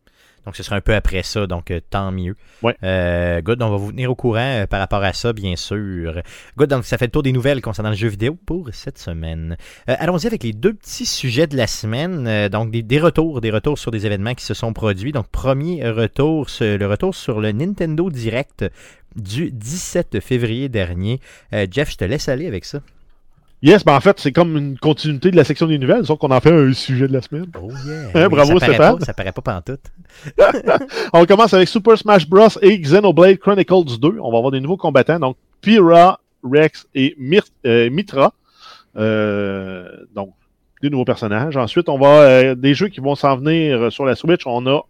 [0.45, 2.35] Donc, ce sera un peu après ça, donc euh, tant mieux.
[2.61, 2.75] Ouais.
[2.83, 6.21] Euh, good, on va vous tenir au courant euh, par rapport à ça, bien sûr.
[6.57, 9.57] Good, donc ça fait le tour des nouvelles concernant le jeu vidéo pour cette semaine.
[9.89, 12.49] Euh, Allons-y avec les deux petits sujets de la semaine.
[12.49, 15.11] Donc, des, des retours, des retours sur des événements qui se sont produits.
[15.11, 18.65] Donc, premier retour, le retour sur le Nintendo Direct
[19.15, 21.19] du 17 février dernier.
[21.71, 22.79] Jeff, je te laisse aller avec ça.
[23.65, 26.31] Yes, ben en fait, c'est comme une continuité de la section des nouvelles, sauf qu'on
[26.31, 27.45] en fait un sujet de la semaine.
[27.61, 28.25] Oh yeah!
[28.25, 28.99] Hein, bravo, ça Stéphane.
[28.99, 29.79] pas- ça paraît pas pantoute.
[31.13, 32.49] On commence avec Super Smash Bros.
[32.61, 34.17] et Xenoblade Chronicles 2.
[34.21, 38.33] On va avoir des nouveaux combattants, donc Pyra, Rex et Myr- euh, Mitra.
[38.97, 40.33] Euh, donc,
[40.81, 41.55] des nouveaux personnages.
[41.55, 44.41] Ensuite, on va euh, des jeux qui vont s'en venir sur la Switch.
[44.45, 44.81] On a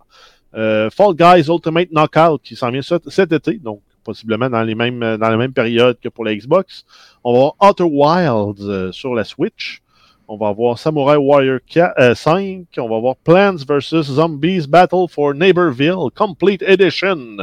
[0.90, 5.30] Fall Guys Ultimate Knockout qui s'en vient cet été, donc possiblement dans les mêmes dans
[5.30, 6.86] la même période que pour la Xbox.
[7.24, 9.82] On va avoir Outer Wilds euh, sur la Switch.
[10.28, 12.66] On va avoir Samurai Warrior 4, euh, 5.
[12.78, 14.04] On va avoir Plants vs.
[14.04, 17.38] Zombies Battle for Neighborville Complete Edition.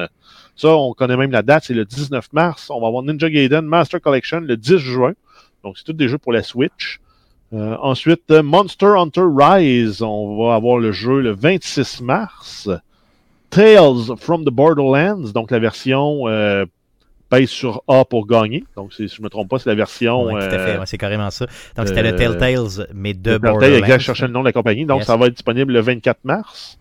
[0.56, 2.70] Ça, on connaît même la date, c'est le 19 mars.
[2.70, 5.12] On va avoir Ninja Gaiden Master Collection le 10 juin.
[5.62, 7.00] Donc, c'est tous des jeux pour la Switch.
[7.52, 10.02] Euh, ensuite, euh, Monster Hunter Rise.
[10.02, 12.68] On va avoir le jeu le 26 mars.
[13.50, 15.32] Tales from the Borderlands.
[15.32, 16.64] Donc, la version euh,
[17.28, 18.64] pèse sur A pour gagner.
[18.76, 20.24] Donc, si je ne me trompe pas, c'est la version.
[20.24, 21.46] Ouais, tout à fait, euh, ouais, c'est carrément ça.
[21.76, 23.76] Donc, c'était le euh, Telltales, mais de de Borderlands.
[23.78, 24.86] exact, je cherchais le nom de la compagnie.
[24.86, 25.06] Donc, Yes.
[25.06, 26.78] ça va être disponible le 24 mars.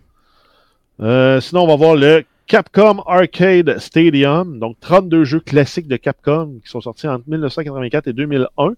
[1.00, 4.58] Euh, sinon, on va voir le Capcom Arcade Stadium.
[4.58, 8.72] Donc, 32 jeux classiques de Capcom qui sont sortis entre 1984 et 2001.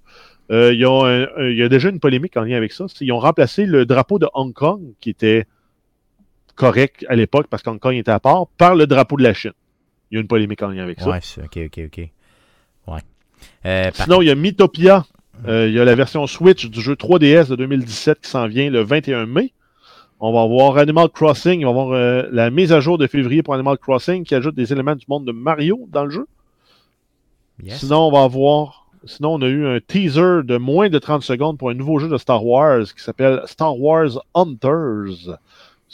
[0.51, 2.73] Euh, il, y a un- un- il y a déjà une polémique en lien avec
[2.73, 2.85] ça.
[3.01, 5.47] Ils ont remplacé le drapeau de Hong Kong, qui était
[6.55, 9.53] correct à l'époque parce qu'Hong Kong était à part, par le drapeau de la Chine.
[10.11, 11.09] Il y a une polémique en lien avec ça.
[11.11, 11.99] Ouais, c'est- ok, ok, ok.
[12.89, 13.01] Ouais.
[13.67, 15.05] Euh, par- Sinon, il y a Mythopia.
[15.49, 18.71] Euh, il y a la version Switch du jeu 3DS de 2017 qui s'en vient
[18.71, 19.53] le 21 mai.
[20.21, 21.61] On va avoir Animal Crossing.
[21.61, 24.35] Il va y avoir euh, la mise à jour de février pour Animal Crossing qui
[24.35, 26.27] ajoute des éléments du monde de Mario dans le jeu.
[27.63, 27.79] yes.
[27.81, 28.87] Sinon, on va avoir.
[29.05, 32.09] Sinon, on a eu un teaser de moins de 30 secondes pour un nouveau jeu
[32.09, 35.39] de Star Wars qui s'appelle Star Wars Hunters.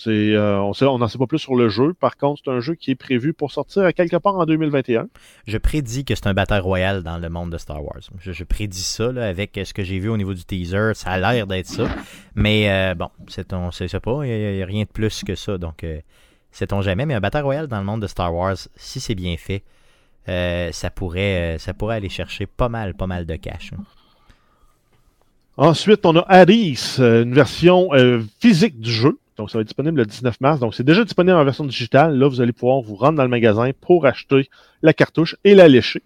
[0.01, 1.93] C'est, euh, on sait- on n'en sait pas plus sur le jeu.
[1.93, 5.09] Par contre, c'est un jeu qui est prévu pour sortir à quelque part en 2021.
[5.49, 7.99] Je prédis que c'est un bataille royale dans le monde de Star Wars.
[8.21, 10.93] Je, je prédis ça là, avec ce que j'ai vu au niveau du teaser.
[10.95, 11.89] Ça a l'air d'être ça.
[12.37, 14.25] Mais euh, bon, c'est on sait ça pas.
[14.25, 15.59] Il n'y a, rien de plus que ça.
[15.59, 15.99] Donc, euh,
[16.53, 17.05] sait-on jamais.
[17.05, 19.65] Mais un bataille royale dans le monde de Star Wars, si c'est bien fait,
[20.29, 23.73] euh, ça, pourrait, ça pourrait aller chercher pas mal, pas mal de cash.
[23.77, 23.83] hein.
[25.57, 27.89] Ensuite, on a Aris, une version
[28.39, 29.19] physique du jeu.
[29.39, 30.61] Donc, ça va être disponible le 19 mars.
[30.61, 32.19] Donc, c'est déjà disponible en version digitale.
[32.19, 34.51] Là, vous allez pouvoir vous rendre dans le magasin pour acheter
[34.83, 36.03] la cartouche et la lécher.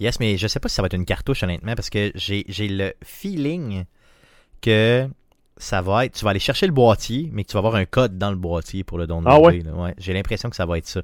[0.00, 2.44] Yes, mais je sais pas si ça va être une cartouche, honnêtement, parce que j'ai
[2.68, 3.84] le feeling
[4.60, 5.06] que
[5.56, 6.14] ça va être.
[6.14, 8.36] Tu vas aller chercher le boîtier, mais que tu vas avoir un code dans le
[8.36, 9.62] boîtier pour le downloader.
[9.68, 9.94] Ah ouais?
[9.98, 11.02] j'ai l'impression que ça va être ça.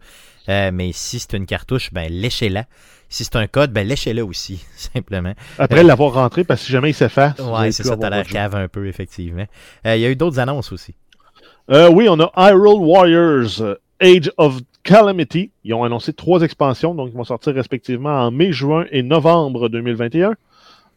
[0.49, 2.65] Euh, mais si c'est une cartouche, ben léchez-la.
[3.09, 5.35] Si c'est un code, ben léchez-le aussi, simplement.
[5.59, 8.57] Après l'avoir rentré, parce que si jamais il s'efface, Ouais, c'est ça, t'as l'air cave
[8.57, 9.47] un peu, effectivement.
[9.87, 10.95] Euh, Il y a eu d'autres annonces aussi.
[11.71, 15.51] Euh, oui, on a Hyrule Warriors euh, Age of Calamity.
[15.65, 19.69] Ils ont annoncé trois expansions, donc ils vont sortir respectivement en mai, juin et novembre
[19.69, 20.35] 2021.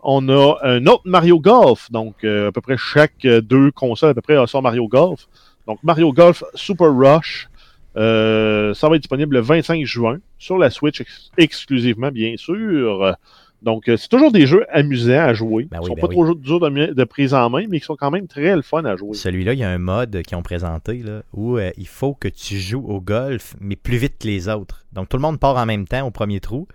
[0.03, 4.13] On a un autre Mario Golf, donc euh, à peu près chaque deux consoles à
[4.13, 5.27] peu près euh, sort Mario Golf.
[5.67, 7.47] Donc Mario Golf Super Rush,
[7.95, 13.15] ça va être disponible le 25 juin sur la Switch ex- exclusivement, bien sûr.
[13.61, 15.67] Donc euh, c'est toujours des jeux amusants à jouer.
[15.69, 16.15] Ben Ils oui, sont ben pas oui.
[16.15, 18.95] trop durs de, prise en main, mais qui sont quand même très le fun à
[18.95, 19.13] jouer.
[19.13, 22.27] Celui-là, il y a un mode qu'ils ont présenté là, où euh, il faut que
[22.27, 24.85] tu joues au golf, mais plus vite que les autres.
[24.93, 26.67] Donc tout le monde part en même temps au premier trou.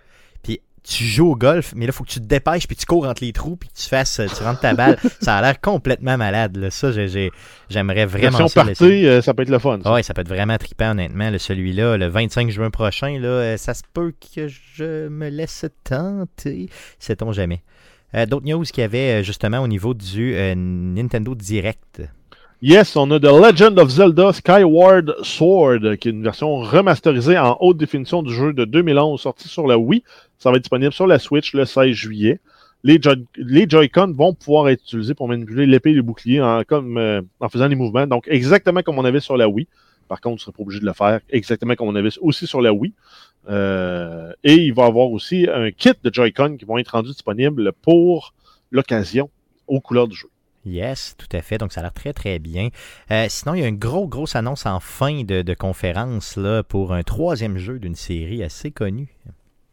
[0.89, 3.07] Tu joues au golf, mais là, il faut que tu te dépêches, puis tu cours
[3.09, 4.97] entre les trous, puis que tu fasses, euh, tu rentres ta balle.
[5.21, 6.57] ça a l'air complètement malade.
[6.57, 6.71] Là.
[6.71, 7.33] Ça, j'ai- j'ai-
[7.69, 8.65] j'aimerais vraiment ça.
[8.65, 9.81] party, euh, ça peut être le fun.
[9.85, 11.31] ouais, ça peut être vraiment trippant, honnêtement.
[11.39, 16.69] Celui-là, le 25 juin prochain, là, euh, ça se peut que je me laisse tenter.
[17.01, 17.63] Sait-on jamais.
[18.15, 22.03] Euh, D'autres news qu'il y avait justement au niveau du euh, Nintendo Direct.
[22.63, 27.57] Yes, on a The Legend of Zelda Skyward Sword, qui est une version remasterisée en
[27.61, 30.03] haute définition du jeu de 2011, sorti sur la Wii.
[30.39, 32.41] Ça va être disponible sur la Switch le 16 juillet.
[32.85, 37.23] Les, Joy- les Joy-Con vont pouvoir être utilisés pour manipuler l'épée et le bouclier euh,
[37.41, 38.07] en faisant les mouvements.
[38.07, 39.67] Donc, exactement comme on avait sur la Wii.
[40.09, 42.47] Par contre, on ne serait pas obligé de le faire exactement comme on avait aussi
[42.47, 42.93] sur la Wii.
[43.49, 47.11] Euh, et il va y avoir aussi un kit de Joy-Con qui vont être rendus
[47.11, 48.35] disponibles pour
[48.71, 49.31] l'occasion
[49.67, 50.29] aux couleurs du jeu.
[50.65, 51.59] Yes, tout à fait.
[51.59, 52.69] Donc, ça a l'air très, très bien.
[53.11, 56.63] Euh, sinon, il y a une grosse, grosse annonce en fin de, de conférence là,
[56.63, 59.15] pour un troisième jeu d'une série assez connue.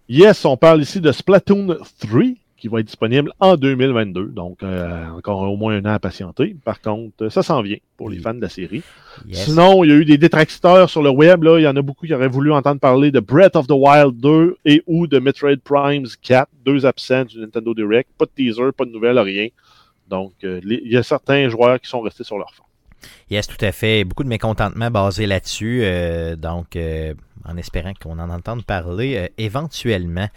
[0.09, 2.21] Yes, on parle ici de Splatoon 3
[2.57, 4.27] qui va être disponible en 2022.
[4.27, 6.55] Donc, euh, encore au moins un an à patienter.
[6.63, 8.83] Par contre, ça s'en vient pour les fans de la série.
[9.27, 9.45] Yes.
[9.45, 11.43] Sinon, il y a eu des détracteurs sur le web.
[11.43, 11.59] Là.
[11.59, 14.15] Il y en a beaucoup qui auraient voulu entendre parler de Breath of the Wild
[14.17, 16.47] 2 et ou de Metroid Prime 4.
[16.65, 18.09] Deux absents du Nintendo Direct.
[18.17, 19.47] Pas de teaser, pas de nouvelles, rien.
[20.07, 22.63] Donc, euh, les- il y a certains joueurs qui sont restés sur leur fond.
[23.29, 24.05] Yes, tout à fait.
[24.05, 25.81] Beaucoup de mécontentement basé là-dessus.
[25.83, 26.77] euh, donc,
[27.45, 30.27] en espérant qu'on en entende parler euh, éventuellement.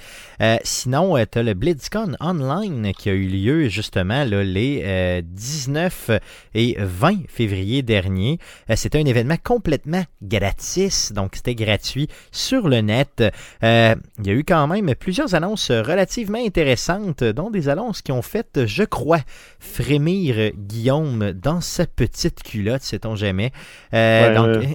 [0.41, 5.23] Euh, sinon, tu as le BlizzCon Online qui a eu lieu justement là, les euh,
[5.25, 6.11] 19
[6.55, 8.39] et 20 février dernier.
[8.71, 13.23] Euh, c'était un événement complètement gratis, donc c'était gratuit sur le net.
[13.63, 18.13] Euh, il y a eu quand même plusieurs annonces relativement intéressantes, dont des annonces qui
[18.13, 19.21] ont fait, je crois,
[19.59, 23.53] frémir Guillaume dans sa petite culotte, sait-on jamais.
[23.95, 24.75] Euh, Ouais, donc, euh,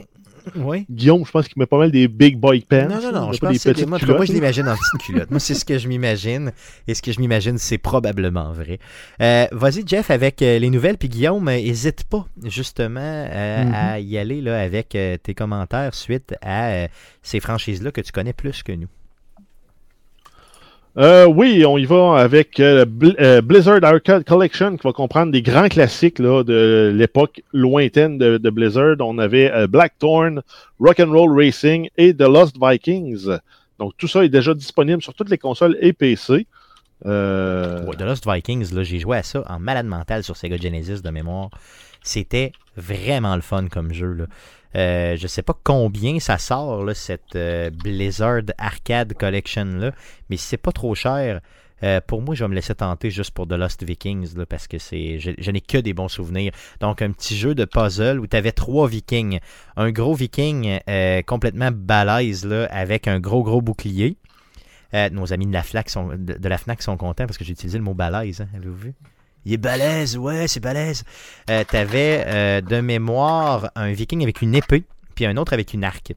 [0.56, 0.86] oui.
[0.90, 2.88] Guillaume, je pense qu'il met pas mal des big boy pants.
[2.90, 5.32] Non, non, non, je pense des que moi, moi, je l'imagine en petite culotte.
[5.32, 6.52] Moi, c'est ce que je m'imagine.
[6.88, 8.80] Et ce que je m'imagine, c'est probablement vrai.
[9.22, 10.98] Euh, Vas-y, Jeff, avec euh, les nouvelles.
[10.98, 16.36] Puis Guillaume, n'hésite pas, justement, euh, à y aller là, avec euh, tes commentaires suite
[16.42, 16.88] à euh,
[17.22, 18.88] ces franchises-là que tu connais plus que nous.
[20.98, 22.86] Euh, oui, on y va avec euh,
[23.20, 28.98] euh, Blizzard Arcade Collection qui va comprendre des grands classiques de l'époque lointaine de, Blizzard.
[29.00, 30.42] On avait Blackthorn,
[30.80, 33.28] Rock'n'Roll Racing et The Lost Vikings.
[33.80, 36.46] Donc tout ça est déjà disponible sur toutes les consoles et PC.
[37.06, 41.50] The Lost Vikings, j'ai joué à ça en malade mental sur Sega Genesis de mémoire.
[42.04, 44.14] C'était vraiment le fun comme jeu.
[44.14, 44.26] Là.
[44.76, 49.92] Euh, je sais pas combien ça sort, là, cette euh, Blizzard Arcade Collection là,
[50.30, 51.42] mais c'est pas trop cher.
[51.84, 54.68] euh, pour moi, je vais me laisser tenter juste pour The Lost Vikings là, parce
[54.68, 56.54] que c'est, je, n'ai que des bons souvenirs.
[56.80, 59.40] Donc, un petit jeu de puzzle où tu avais trois Vikings.
[59.76, 64.18] Un gros Viking euh, complètement balèze là, avec un gros gros bouclier.
[64.94, 67.54] Nos amis de la, FNAC sont, de, de la FNAC sont contents parce que j'ai
[67.54, 68.42] utilisé le mot balèze.
[68.42, 68.94] Hein, Avez-vous vu?
[69.46, 71.04] Il est balèze, ouais, c'est balèze.
[71.50, 74.84] Euh, T'avais euh, de mémoire un viking avec une épée,
[75.16, 76.14] puis un autre avec une arc.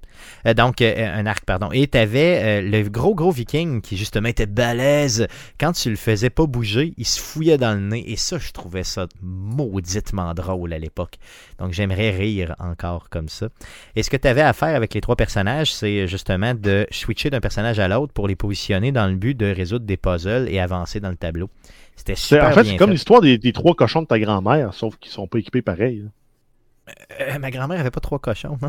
[0.46, 1.70] Euh, donc, un arc, pardon.
[1.72, 5.26] Et t'avais le gros, gros viking qui justement était balèze.
[5.58, 8.04] Quand tu le faisais pas bouger, il se fouillait dans le nez.
[8.06, 11.14] Et ça, je trouvais ça mauditement drôle à l'époque.
[11.58, 13.48] Donc, j'aimerais rire encore comme ça.
[13.96, 17.30] Et ce que tu avais à faire avec les trois personnages, c'est justement de switcher
[17.30, 20.60] d'un personnage à l'autre pour les positionner dans le but de résoudre des puzzles et
[20.60, 21.48] avancer dans le tableau.
[21.96, 24.96] C'était super en fait, c'est comme l'histoire des, des trois cochons de ta grand-mère, sauf
[24.96, 26.04] qu'ils sont pas équipés pareil.
[27.20, 28.68] Euh, ma grand-mère avait pas trois cochons, non?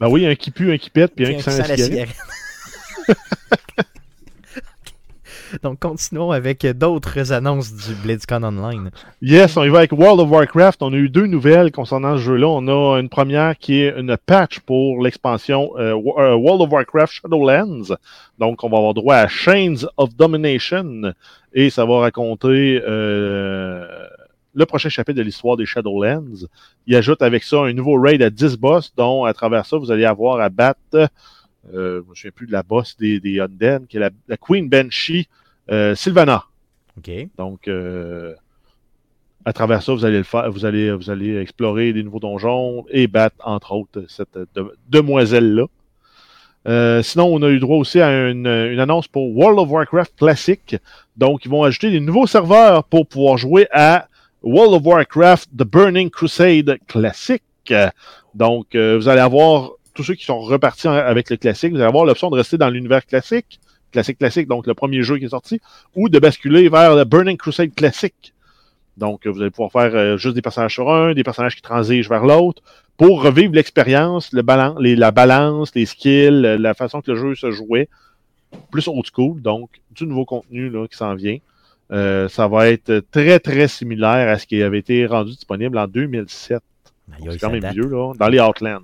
[0.00, 2.16] Ben oui, un qui pue, un qui pète, puis un qui sent la cigarette.
[5.62, 8.90] Donc, continuons avec d'autres annonces du BlizzCon Online.
[9.20, 10.82] Yes, on y va avec World of Warcraft.
[10.82, 12.48] On a eu deux nouvelles concernant ce jeu-là.
[12.48, 17.12] On a une première qui est une patch pour l'expansion euh, euh, World of Warcraft
[17.12, 17.94] Shadowlands.
[18.40, 21.12] Donc, on va avoir droit à Chains of Domination
[21.54, 23.86] et ça va raconter euh,
[24.54, 26.48] le prochain chapitre de l'histoire des Shadowlands.
[26.88, 29.92] Il ajoute avec ça un nouveau raid à 10 boss, dont à travers ça, vous
[29.92, 31.08] allez avoir à battre,
[31.72, 33.40] je ne me souviens plus de la boss des, des
[33.88, 35.28] qui est la, Queen Banshee
[35.68, 36.44] Sylvana.
[36.98, 37.10] OK.
[37.38, 38.34] Donc, euh,
[39.44, 42.84] à travers ça, vous allez le faire, vous allez, vous allez explorer des nouveaux donjons
[42.90, 44.38] et battre, entre autres, cette
[44.88, 45.64] demoiselle-là.
[46.68, 50.14] Euh, sinon, on a eu droit aussi à une, une, annonce pour World of Warcraft
[50.16, 50.76] Classic.
[51.16, 54.06] Donc, ils vont ajouter des nouveaux serveurs pour pouvoir jouer à
[54.42, 57.42] World of Warcraft The Burning Crusade Classic.
[58.34, 61.86] Donc, euh, vous allez avoir tous ceux qui sont repartis avec le classique, vous allez
[61.86, 63.60] avoir l'option de rester dans l'univers classique,
[63.92, 65.60] classique classique, donc le premier jeu qui est sorti,
[65.94, 68.34] ou de basculer vers le Burning Crusade Classic.
[68.96, 72.08] Donc, vous allez pouvoir faire euh, juste des personnages sur un, des personnages qui transigent
[72.08, 72.62] vers l'autre,
[72.96, 77.88] pour revivre l'expérience, la balance, les skills, la façon que le jeu se jouait,
[78.70, 81.38] plus old school, donc du nouveau contenu là, qui s'en vient.
[81.90, 85.86] Euh, ça va être très, très similaire à ce qui avait été rendu disponible en
[85.86, 86.62] 2007.
[87.30, 88.80] C'est quand même vieux, là, dans les Outlands.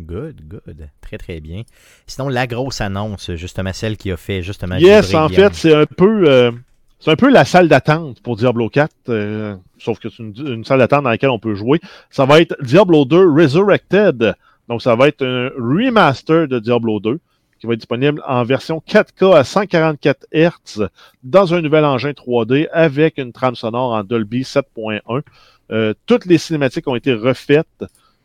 [0.00, 0.88] Good, good.
[1.00, 1.62] Très, très bien.
[2.06, 4.76] Sinon, la grosse annonce, justement, celle qui a fait justement.
[4.76, 6.28] Yes, en fait, c'est un peu.
[6.28, 6.50] Euh,
[6.98, 10.78] c'est un peu la salle d'attente pour Diablo 4, euh, sauf que c'est une, salle
[10.78, 11.80] d'attente dans laquelle on peut jouer.
[12.10, 14.34] Ça va être Diablo 2 Resurrected.
[14.68, 17.18] Donc, ça va être un remaster de Diablo 2
[17.62, 20.88] qui va être disponible en version 4K à 144 Hz
[21.22, 25.22] dans un nouvel engin 3D avec une trame sonore en Dolby 7.1.
[25.70, 27.84] Euh, toutes les cinématiques ont été refaites.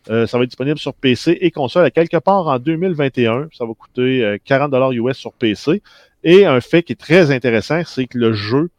[0.10, 3.50] Euh, ça va être disponible sur PC et console à quelque part en 2021.
[3.56, 5.84] Ça va coûter 40 euh, US sur PC.
[6.24, 8.72] Et un fait qui est très intéressant, c'est que le jeu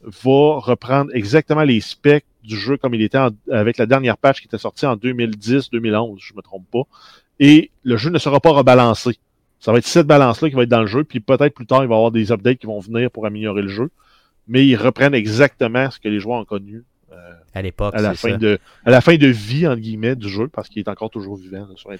[0.00, 3.18] va reprendre exactement les specs du jeu comme il était
[3.52, 6.84] avec la dernière patch qui était sortie en 2010-2011, je me trompe pas.
[7.40, 9.18] Et le jeu ne sera pas rebalancé.
[9.60, 11.82] Ça va être cette balance-là qui va être dans le jeu, puis peut-être plus tard,
[11.82, 13.90] il va y avoir des updates qui vont venir pour améliorer le jeu.
[14.46, 17.94] Mais ils reprennent exactement ce que les joueurs ont connu euh, à l'époque.
[17.94, 20.80] À, la fin de, à la fin de vie, entre guillemets, du jeu, parce qu'il
[20.80, 21.90] est encore toujours vivant sur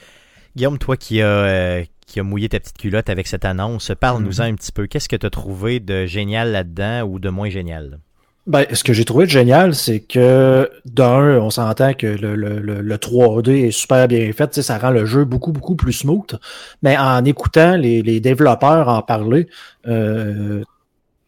[0.56, 4.44] Guillaume, toi qui as, euh, qui a mouillé ta petite culotte avec cette annonce, parle-nous-en
[4.44, 4.52] mm-hmm.
[4.52, 4.86] un petit peu.
[4.86, 8.00] Qu'est-ce que tu as trouvé de génial là-dedans ou de moins génial?
[8.48, 12.58] Ben, ce que j'ai trouvé de génial, c'est que d'un, on s'entend que le, le,
[12.60, 16.38] le, 3D est super bien fait, ça rend le jeu beaucoup, beaucoup plus smooth.
[16.82, 19.48] Mais en écoutant les, les développeurs en parler,
[19.86, 20.62] euh,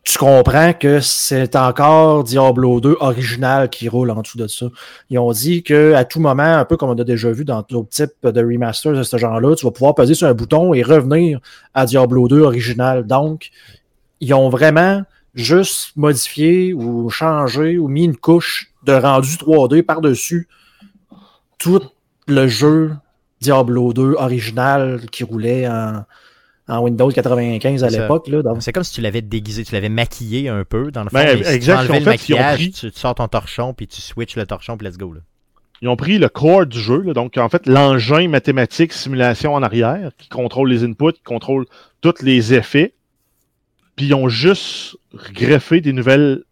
[0.02, 4.66] tu comprends que c'est encore Diablo 2 original qui roule en dessous de ça.
[5.10, 7.62] Ils ont dit que à tout moment, un peu comme on a déjà vu dans
[7.68, 10.82] d'autres types de remasters de ce genre-là, tu vas pouvoir peser sur un bouton et
[10.82, 11.38] revenir
[11.74, 13.06] à Diablo 2 original.
[13.06, 13.50] Donc,
[14.20, 15.02] ils ont vraiment
[15.34, 20.48] juste modifié ou changé ou mis une couche de rendu 3D par-dessus
[21.58, 21.82] tout
[22.26, 22.92] le jeu
[23.40, 26.04] Diablo 2 original qui roulait en,
[26.68, 28.30] Windows 95 à l'époque.
[28.60, 30.92] C'est comme si tu l'avais déguisé, tu l'avais maquillé un peu.
[30.92, 34.36] Dans le fond, ben, tu enlevais le maquillage, tu, sors ton torchon, puis tu switches
[34.36, 35.12] le torchon, puis let's go.
[35.82, 40.12] Ils ont pris le core du jeu, donc en fait l'engin mathématique simulation en arrière,
[40.16, 41.66] qui contrôle les inputs, qui contrôle
[42.02, 42.94] tous les effets,
[43.96, 44.96] puis ils ont juste
[45.32, 46.42] greffé des nouvelles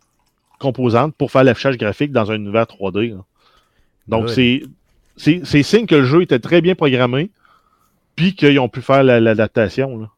[0.59, 3.17] composantes pour faire l'affichage graphique dans un univers 3D.
[4.09, 4.63] Donc, c'est,
[5.17, 7.31] c'est, signe que le jeu était très bien programmé,
[8.17, 10.09] puis qu'ils ont pu faire l'adaptation.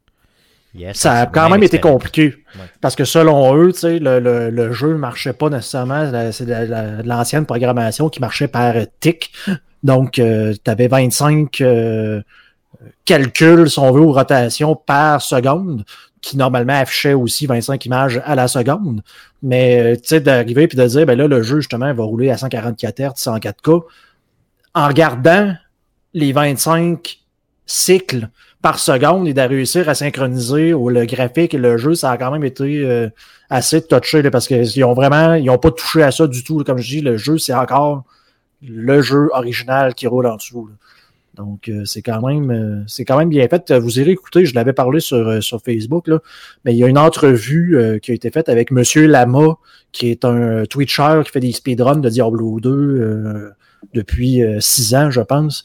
[0.94, 2.36] ça a quand même été compliqué.
[2.80, 6.10] Parce que selon eux, le, le, le jeu ne marchait pas nécessairement.
[6.32, 9.32] C'est de, l'ancienne programmation qui marchait par tick.
[9.82, 11.62] Donc, tu avais 25
[13.04, 15.84] calculs, si on veut, ou rotations par seconde
[16.20, 19.02] qui normalement affichait aussi 25 images à la seconde.
[19.42, 22.30] Mais euh, tu sais, d'arriver puis de dire, ben là, le jeu, justement, va rouler
[22.30, 23.82] à 144 Hz en 4K,
[24.74, 25.54] en regardant
[26.12, 27.20] les 25
[27.66, 28.28] cycles
[28.62, 32.30] par seconde et de réussir à synchroniser le graphique et le jeu, ça a quand
[32.30, 33.08] même été euh,
[33.48, 36.62] assez touché parce qu'ils ont vraiment, ils ont pas touché à ça du tout.
[36.64, 38.04] Comme je dis, le jeu, c'est encore
[38.62, 40.68] le jeu original qui roule en dessous.
[41.34, 43.72] Donc, euh, c'est quand même euh, c'est quand même bien fait.
[43.72, 46.18] Vous irez écouter, je l'avais parlé sur, euh, sur Facebook, là,
[46.64, 49.56] mais il y a une entrevue qui a été faite avec Monsieur Lama,
[49.92, 53.52] qui est un Twitcher qui fait des speedruns de Diablo 2
[53.94, 55.64] depuis six ans, je pense.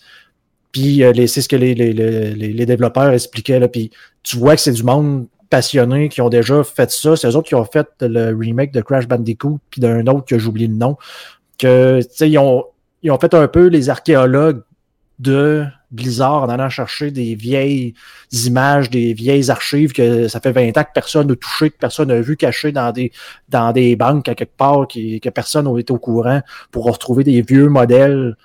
[0.71, 3.59] Puis c'est ce que les, les, les, développeurs expliquaient.
[3.59, 3.67] Là.
[3.67, 3.91] Puis
[4.23, 7.15] tu vois que c'est du monde passionné qui ont déjà fait ça.
[7.15, 10.37] C'est eux autres qui ont fait le remake de Crash Bandicoot, puis d'un autre que
[10.37, 10.97] j'oublie le nom.
[11.57, 12.65] Que ils ont,
[13.03, 14.61] ils ont fait un peu les archéologues
[15.19, 17.93] de Blizzard en allant chercher des vieilles
[18.45, 22.09] images, des vieilles archives que ça fait 20 ans que personne n'a touché, que personne
[22.09, 23.11] n'a vu cachées dans des,
[23.49, 26.41] dans des banques à quelque part, qui, que personne n'a été au courant
[26.71, 28.35] pour retrouver des vieux modèles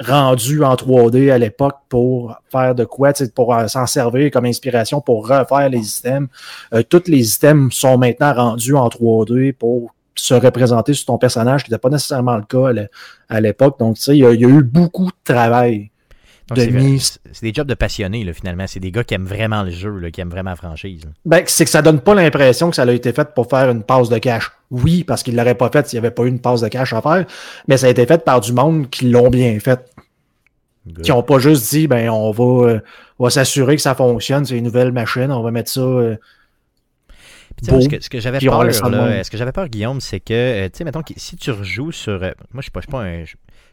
[0.00, 5.00] rendus en 3D à l'époque pour faire de quoi, pour euh, s'en servir comme inspiration
[5.00, 6.28] pour refaire les systèmes.
[6.74, 11.64] Euh, tous les systèmes sont maintenant rendus en 3D pour se représenter sur ton personnage,
[11.64, 12.86] qui n'était pas nécessairement le cas
[13.28, 13.78] à l'époque.
[13.78, 15.90] Donc, tu sais, il y, a eu beaucoup de travail.
[16.54, 18.66] C'est des jobs de passionnés, là, finalement.
[18.68, 21.02] C'est des gars qui aiment vraiment le jeu, là, qui aiment vraiment la franchise.
[21.24, 23.82] Ben, c'est que ça donne pas l'impression que ça a été fait pour faire une
[23.82, 24.52] passe de cash.
[24.70, 26.92] Oui, parce qu'il l'aurait pas fait s'il n'y avait pas eu une passe de cash
[26.92, 27.24] à faire,
[27.66, 29.80] mais ça a été fait par du monde qui l'ont bien fait.
[31.02, 32.80] Qui n'ont pas juste dit, ben, on va, euh,
[33.18, 35.80] va s'assurer que ça fonctionne, c'est une nouvelle machine, on va mettre ça.
[35.80, 36.16] Euh,
[37.60, 40.68] ce que, ce que j'avais peur, là, ce que j'avais peur, Guillaume, c'est que, euh,
[40.68, 42.20] tu sais, mettons, si tu rejoues sur.
[42.20, 43.24] moi, je ne suis pas, pas un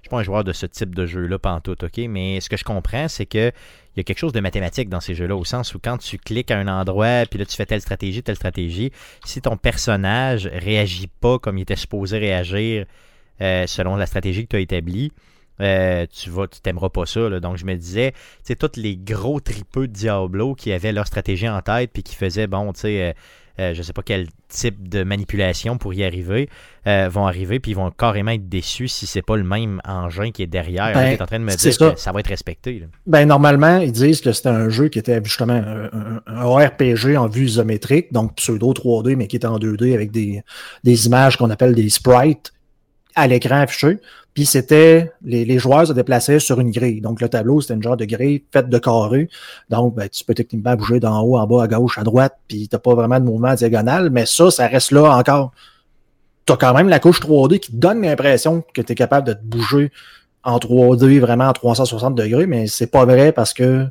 [0.03, 1.97] suis pas un joueur de ce type de jeu-là, pantoute, OK?
[2.09, 3.51] Mais ce que je comprends, c'est que
[3.95, 6.17] il y a quelque chose de mathématique dans ces jeux-là, au sens où quand tu
[6.17, 8.91] cliques à un endroit, puis là, tu fais telle stratégie, telle stratégie,
[9.23, 12.85] si ton personnage réagit pas comme il était supposé réagir
[13.41, 15.11] euh, selon la stratégie que tu as établie,
[15.61, 17.39] euh, tu vas, tu t'aimeras pas ça.
[17.39, 21.07] Donc je me disais, tu sais, tous les gros tripeux de Diablo qui avaient leur
[21.07, 23.13] stratégie en tête puis qui faisaient, bon, tu sais, euh,
[23.59, 26.49] euh, je ne sais pas quel type de manipulation pour y arriver,
[26.87, 30.31] euh, vont arriver, puis ils vont carrément être déçus si c'est pas le même engin
[30.31, 30.93] qui est derrière.
[30.93, 32.83] Ben, est en train de me dire que ça va être respecté.
[33.05, 37.27] Ben, normalement, ils disent que c'était un jeu qui était justement un, un, RPG en
[37.27, 40.41] vue isométrique, donc pseudo 3D, mais qui était en 2D avec des,
[40.83, 42.53] des images qu'on appelle des sprites
[43.15, 43.99] à l'écran affiché.
[44.33, 47.01] Puis c'était les, les, joueurs se déplaçaient sur une grille.
[47.01, 49.29] Donc le tableau, c'était une genre de grille faite de carrés.
[49.69, 52.67] Donc ben, tu peux techniquement bouger d'en haut, en bas, à gauche, à droite, puis
[52.67, 55.51] t'as pas vraiment de mouvement diagonal, mais ça, ça reste là encore.
[56.45, 59.27] Tu as quand même la couche 3D qui te donne l'impression que tu es capable
[59.27, 59.91] de te bouger
[60.43, 63.87] en 3D vraiment à 360 degrés, mais c'est pas vrai parce que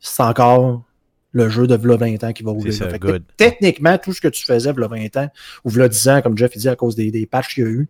[0.00, 0.82] c'est encore
[1.32, 2.72] le jeu de v'là 20 ans qui va rouler.
[3.36, 5.28] techniquement, tout ce que tu faisais v'là 20 ans,
[5.64, 7.70] ou v'là 10 ans, comme Jeff dit, à cause des, des patchs qu'il y a
[7.70, 7.88] eu,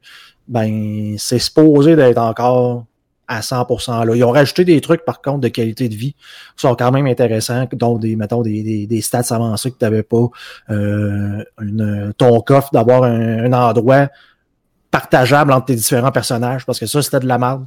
[0.49, 2.85] ben, c'est supposé d'être encore
[3.29, 4.17] à 100% là.
[4.17, 7.07] Ils ont rajouté des trucs, par contre, de qualité de vie qui sont quand même
[7.07, 10.27] intéressants, dont des, mettons, des, des, des stats avancés que tu n'avais pas.
[10.71, 14.09] Euh, une, ton coffre, d'avoir un, endroit
[14.91, 17.67] partageable entre tes différents personnages, parce que ça, c'était de la merde.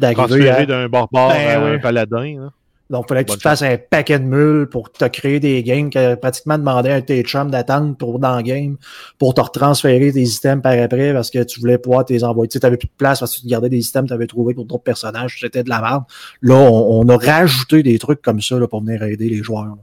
[0.00, 2.50] Transféré d'un barbare ben à un paladin.
[2.90, 5.62] Donc, il fallait que tu te fasses un paquet de mules pour te créer des
[5.62, 8.76] games qui pratiquement demandé à tes chums d'attendre pour dans le game
[9.18, 12.48] pour te retransférer tes items par après parce que tu voulais pouvoir tes envoyer.
[12.48, 14.52] Tu n'avais plus de place parce que tu gardais des items que tu avais trouvé
[14.52, 15.38] pour d'autres personnages.
[15.40, 16.04] C'était de la merde.
[16.42, 19.76] Là, on, a rajouté des trucs comme ça là, pour venir aider les joueurs.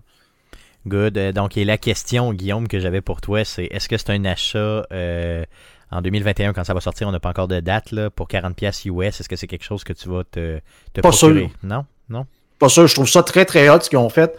[0.87, 1.17] Good.
[1.17, 4.23] Euh, donc, et la question, Guillaume, que j'avais pour toi, c'est est-ce que c'est un
[4.25, 5.43] achat euh,
[5.91, 8.87] en 2021 quand ça va sortir On n'a pas encore de date là, pour 40$
[8.87, 9.19] US.
[9.19, 10.59] Est-ce que c'est quelque chose que tu vas te,
[10.93, 11.49] te pas Sûr.
[11.63, 11.85] Non?
[12.09, 12.25] Non?
[12.59, 14.35] Pas sûr, je trouve ça très très hot ce qu'ils ont fait,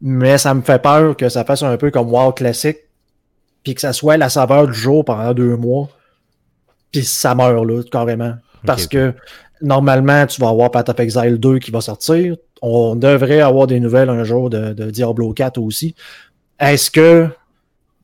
[0.00, 2.78] mais ça me fait peur que ça fasse un peu comme WoW classique,
[3.62, 5.88] puis que ça soit la saveur du jour pendant deux mois,
[6.92, 8.34] puis ça meurt là, carrément.
[8.64, 9.14] Parce que
[9.60, 12.36] normalement, tu vas avoir Path of Exile 2 qui va sortir.
[12.62, 15.94] On devrait avoir des nouvelles un jour de, Diablo 4 aussi.
[16.58, 17.28] Est-ce que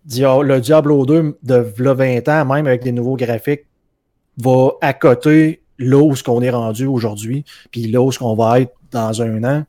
[0.06, 3.66] le Diablo 2 de 20 ans, même avec des nouveaux graphiques,
[4.36, 8.60] va accoter là où ce qu'on est rendu aujourd'hui, puis là où ce qu'on va
[8.60, 9.64] être dans un an.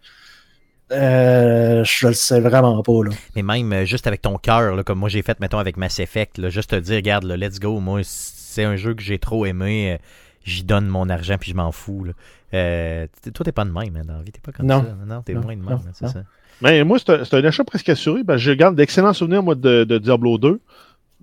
[0.92, 3.04] Euh, je le sais vraiment pas.
[3.06, 3.12] Là.
[3.36, 6.38] Mais même euh, juste avec ton cœur, comme moi j'ai fait, mettons, avec Mass Effect,
[6.38, 9.94] là, juste te dire, regarde, let's go, moi, c'est un jeu que j'ai trop aimé,
[9.94, 9.98] euh,
[10.44, 12.04] j'y donne mon argent puis je m'en fous.
[12.04, 12.14] Là.
[12.54, 14.84] Euh, toi, t'es pas de même hein, dans la vie, t'es pas comme non.
[14.84, 14.96] ça.
[15.06, 16.24] Non, t'es moins de même, c'est ça.
[16.62, 18.24] Mais moi, c'est un, achat presque assuré.
[18.24, 20.60] Ben, je garde d'excellents souvenirs, moi, de, de, Diablo 2.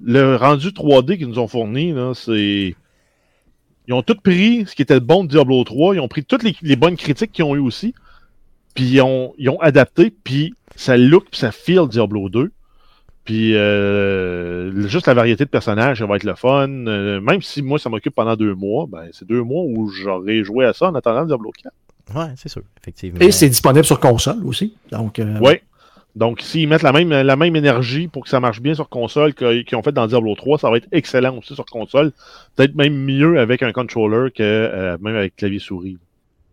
[0.02, 2.74] Le rendu 3D qu'ils nous ont fourni, c'est
[3.88, 5.94] ils ont tout pris ce qui était le bon de Diablo 3.
[5.96, 7.94] Ils ont pris toutes les, bonnes critiques qu'ils ont eu aussi.
[8.74, 10.14] Puis ils ont, ils ont adapté.
[10.22, 12.52] Puis ça look, puis ça feel Diablo 2.
[13.24, 16.68] Puis euh, juste la variété de personnages, ça va être le fun.
[16.68, 20.44] Euh, même si moi, ça m'occupe pendant deux mois, ben, c'est deux mois où j'aurais
[20.44, 21.74] joué à ça en attendant Diablo 4.
[22.14, 23.20] Ouais, c'est sûr, effectivement.
[23.20, 24.74] Et c'est disponible sur console aussi.
[24.90, 25.38] Donc, euh...
[25.40, 25.60] Oui,
[26.18, 29.34] donc, s'ils mettent la même, la même énergie pour que ça marche bien sur console
[29.34, 32.10] qu'ils ont fait dans Diablo 3, ça va être excellent aussi sur console.
[32.56, 35.96] Peut-être même mieux avec un controller que euh, même avec clavier-souris.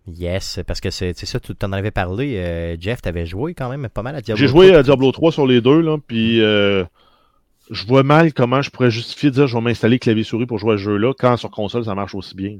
[0.08, 2.38] Yes, parce que c'est ça, tu en avais parlé.
[2.38, 4.48] Euh, Jeff, tu avais joué quand même pas mal à Diablo 3.
[4.48, 6.84] J'ai joué à Diablo 3 sur les deux, là, puis euh,
[7.72, 10.76] je vois mal comment je pourrais justifier de dire je vais m'installer clavier-souris pour jouer
[10.76, 12.60] à ce jeu-là quand sur console ça marche aussi bien.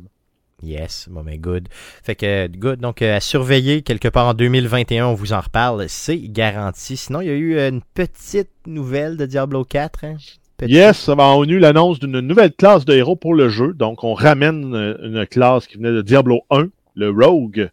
[0.64, 1.68] Yes, bon, mais good.
[2.04, 2.80] Fait que, good.
[2.80, 5.86] Donc, euh, à surveiller quelque part en 2021, on vous en reparle.
[5.90, 6.98] C'est garanti.
[6.98, 10.04] Sinon, il y a eu une petite nouvelle de Diablo 4.
[10.06, 10.16] Hein?
[10.62, 13.74] Yes, va en eu l'annonce d'une nouvelle classe de héros pour le jeu.
[13.74, 17.70] Donc, on ramène une, classe qui venait de Diablo 1, le Rogue.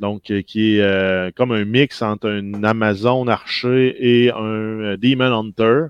[0.00, 4.96] Donc, euh, qui est euh, comme un mix entre un Amazon archer et un euh,
[4.96, 5.88] Demon Hunter.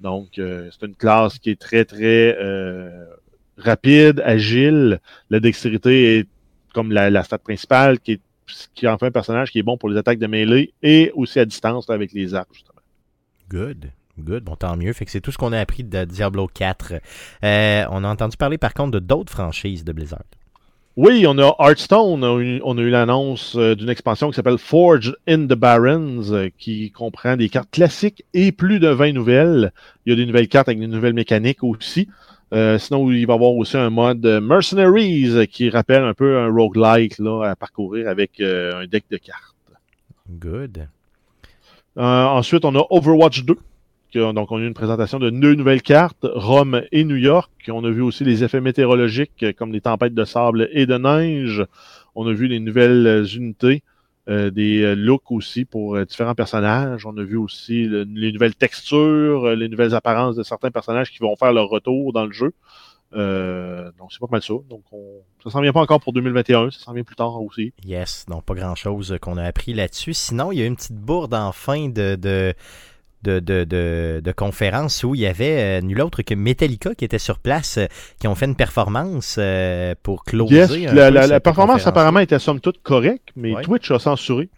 [0.00, 3.06] Donc, euh, c'est une classe qui est très, très euh,
[3.62, 5.00] rapide, agile.
[5.30, 6.28] La dextérité est
[6.74, 8.20] comme la, la stat principale, qui est,
[8.74, 11.38] qui en fait un personnage qui est bon pour les attaques de mêlée et aussi
[11.38, 12.80] à distance là, avec les arcs, justement.
[13.48, 13.90] Good.
[14.18, 14.92] Good, bon tant mieux.
[14.92, 16.94] Fait que c'est tout ce qu'on a appris de Diablo 4.
[17.42, 20.24] Euh, on a entendu parler par contre de d'autres franchises de Blizzard.
[20.96, 22.22] Oui, on a Hearthstone.
[22.22, 25.54] On a eu, on a eu l'annonce euh, d'une expansion qui s'appelle Forge in the
[25.54, 29.72] Barrens, euh, qui comprend des cartes classiques et plus de 20 nouvelles.
[30.04, 32.08] Il y a des nouvelles cartes avec des nouvelles mécaniques aussi.
[32.52, 36.38] Euh, sinon, il va y avoir aussi un mode Mercenaries euh, qui rappelle un peu
[36.38, 39.54] un roguelike là, à parcourir avec euh, un deck de cartes.
[40.28, 40.88] Good.
[41.96, 43.54] Euh, ensuite, on a Overwatch 2.
[44.10, 47.16] qui a- donc, on a eu une présentation de deux nouvelles cartes, Rome et New
[47.16, 47.50] York.
[47.68, 50.96] On a vu aussi les effets météorologiques euh, comme les tempêtes de sable et de
[50.98, 51.64] neige.
[52.16, 53.82] On a vu les nouvelles euh, unités,
[54.30, 57.04] euh, des euh, looks aussi pour euh, différents personnages.
[57.04, 61.10] On a vu aussi le- les nouvelles textures, euh, les nouvelles apparences de certains personnages
[61.10, 62.52] qui vont faire leur retour dans le jeu.
[63.12, 64.54] Euh, donc, c'est pas mal ça.
[64.68, 65.02] Donc, on...
[65.42, 67.72] ça s'en vient pas encore pour 2021, ça s'en vient plus tard aussi.
[67.84, 70.14] Yes, donc pas grand-chose qu'on a appris là-dessus.
[70.14, 72.54] Sinon, il y a une petite bourde en fin de, de,
[73.22, 77.04] de, de, de, de conférence où il y avait euh, nul autre que Metallica qui
[77.04, 77.86] était sur place, euh,
[78.18, 80.54] qui ont fait une performance euh, pour closer.
[80.54, 83.62] Yes, un la, peu la- performance apparemment était somme toute correcte, mais Ouais.
[83.62, 84.48] Twitch a censuré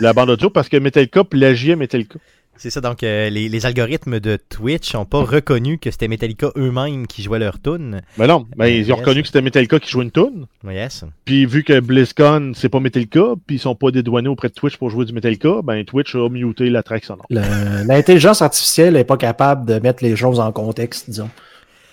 [0.00, 2.18] la bande audio parce que Metallica plagiait Metallica.
[2.62, 6.50] C'est ça, donc euh, les, les algorithmes de Twitch n'ont pas reconnu que c'était Metallica
[6.58, 8.02] eux-mêmes qui jouaient leur tune.
[8.18, 8.98] Mais non, ben, Euh, ils ont yes.
[8.98, 10.44] reconnu que c'était Metallica qui jouait une tune.
[10.68, 11.04] Yes.
[11.24, 14.76] Puis vu que BlizzCon, c'est pas Metallica, puis ils sont pas dédouanés auprès de Twitch
[14.76, 17.24] pour jouer du Metallica, ben Twitch a muté la track sonore.
[17.30, 21.30] Le- L'intelligence artificielle n'est pas capable de mettre les choses en contexte, disons.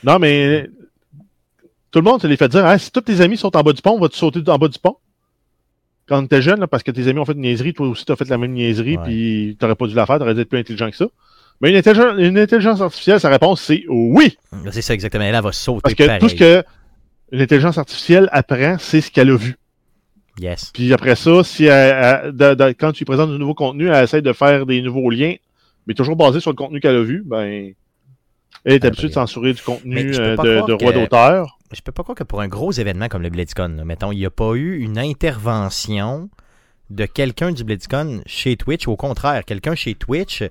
[0.03, 0.69] Non, mais
[1.91, 3.71] tout le monde se les fait dire Ah, si tous tes amis sont en bas
[3.71, 4.97] du pont, vas-tu sauter en bas du pont?
[6.07, 8.15] Quand t'es jeune, là, parce que tes amis ont fait une niaiserie, toi aussi t'as
[8.15, 10.89] fait la même niaiserie, puis t'aurais pas dû la faire, t'aurais dû être plus intelligent
[10.89, 11.07] que ça.
[11.59, 14.37] Mais une intelligence, une intelligence artificielle, sa réponse c'est oui!
[14.71, 15.23] C'est ça exactement.
[15.25, 16.19] Elle elle va sauter Parce que pareil.
[16.19, 16.63] tout ce que
[17.31, 19.55] une intelligence artificielle apprend, c'est ce qu'elle a vu.
[20.39, 20.71] Yes.
[20.73, 23.89] Puis après ça, si elle- elle- de- de- quand tu lui présentes du nouveau contenu,
[23.89, 25.33] elle essaie de faire des nouveaux liens,
[25.87, 27.73] mais toujours basé sur le contenu qu'elle a vu, ben
[28.63, 30.41] elle est Ah, habituée de censurer du contenu euh, de,
[30.71, 31.56] de droit que- d'auteur.
[31.73, 34.19] Je peux pas croire que pour un gros événement comme le BlizzCon, là, mettons, il
[34.19, 36.29] n'y a pas eu une intervention
[36.89, 38.87] de quelqu'un du BlizzCon chez Twitch.
[38.87, 40.43] Au contraire, quelqu'un chez Twitch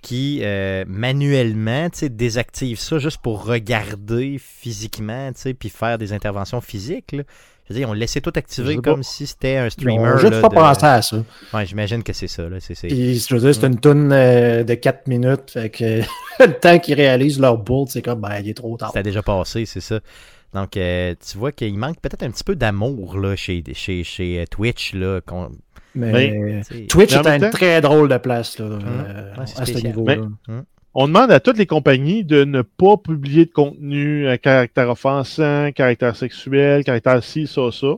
[0.00, 5.98] qui euh, manuellement tu sais, désactive ça juste pour regarder physiquement tu sais, puis faire
[5.98, 7.12] des interventions physiques.
[7.12, 7.22] là.
[7.68, 8.80] Je veux dire, on laissait tout Je pas.
[8.82, 9.98] comme si c'était un streamer.
[10.00, 11.24] ont juste pas de- pensé à ça.
[11.54, 12.48] Ouais, j'imagine que c'est ça.
[12.48, 12.56] Là.
[12.58, 15.52] C'est, je veux dire, c'est une toune euh, de 4 minutes.
[15.52, 16.00] Fait que
[16.44, 18.88] le temps qu'ils réalisent leur build, c'est comme, ben, il est trop tard.
[18.88, 20.00] C'était déjà passé, c'est ça.
[20.54, 24.44] Donc, euh, tu vois qu'il manque peut-être un petit peu d'amour là, chez, chez, chez
[24.50, 24.94] Twitch.
[24.94, 25.50] Là, qu'on-
[25.94, 26.60] Mais.
[26.88, 29.92] Twitch est une très drôle de place là, euh, Ouais, c'est à ce spécial.
[29.96, 30.16] niveau-là.
[30.94, 35.70] On demande à toutes les compagnies de ne pas publier de contenu à caractère offensant,
[35.72, 37.94] caractère sexuel, caractère ci, ça, ça.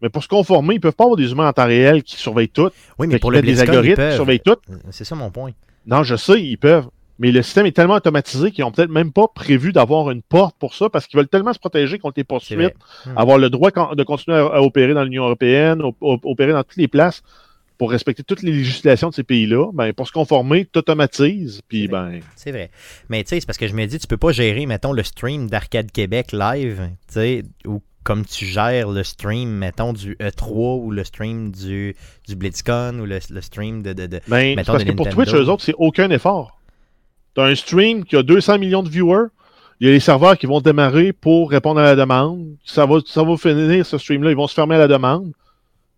[0.00, 2.48] Mais pour se conformer, ils peuvent pas avoir des humains en temps réel qui surveillent
[2.48, 2.70] tout.
[2.98, 4.56] Oui, mais Fait pour le des ils algorithmes qui surveillent tout.
[4.90, 5.50] C'est ça mon point.
[5.86, 6.86] Non, je sais, ils peuvent.
[7.18, 10.54] Mais le système est tellement automatisé qu'ils ont peut-être même pas prévu d'avoir une porte
[10.58, 12.74] pour ça parce qu'ils veulent tellement se protéger contre les poursuites.
[13.06, 13.16] Hmm.
[13.16, 16.76] avoir le droit de continuer à, opérer dans l'Union européenne, op- op- opérer dans toutes
[16.76, 17.22] les places
[17.78, 19.70] pour respecter toutes les législations de ces pays-là.
[19.74, 21.60] Ben, pour se conformer, tu automatises.
[21.68, 22.70] Puis, C'est ben, C'est vrai.
[23.08, 25.02] Mais tu sais, c'est parce que je me dis, tu peux pas gérer, mettons, le
[25.02, 30.80] stream d'Arcade Québec live, tu sais, ou comme tu gères le stream, mettons, du E3
[30.80, 31.96] ou le stream du,
[32.28, 33.92] du BlizzCon ou le, le stream de.
[33.92, 35.08] de, de- Ben, Mettons parce de que pour.
[35.08, 36.55] Twitch, eux autres, c'est aucun effort.
[37.36, 39.26] Tu as un stream qui a 200 millions de viewers.
[39.78, 42.56] Il y a les serveurs qui vont démarrer pour répondre à la demande.
[42.64, 44.30] Ça va, ça va finir, ce stream-là.
[44.30, 45.32] Ils vont se fermer à la demande.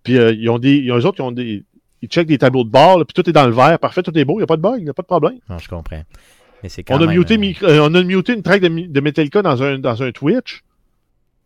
[0.03, 1.63] Puis, euh, ils ont des, ils ont eux autres qui ont des,
[2.03, 3.79] ils checkent des tableaux de bord, là, puis tout est dans le vert.
[3.79, 4.35] Parfait, tout est beau.
[4.35, 5.39] Il n'y a pas de bug, il n'y a pas de problème.
[5.49, 6.03] Non, je comprends.
[6.63, 8.69] Mais c'est quand On a, même, muté, euh, euh, on a muté une track de,
[8.69, 10.65] de Metallica dans un, dans un Twitch.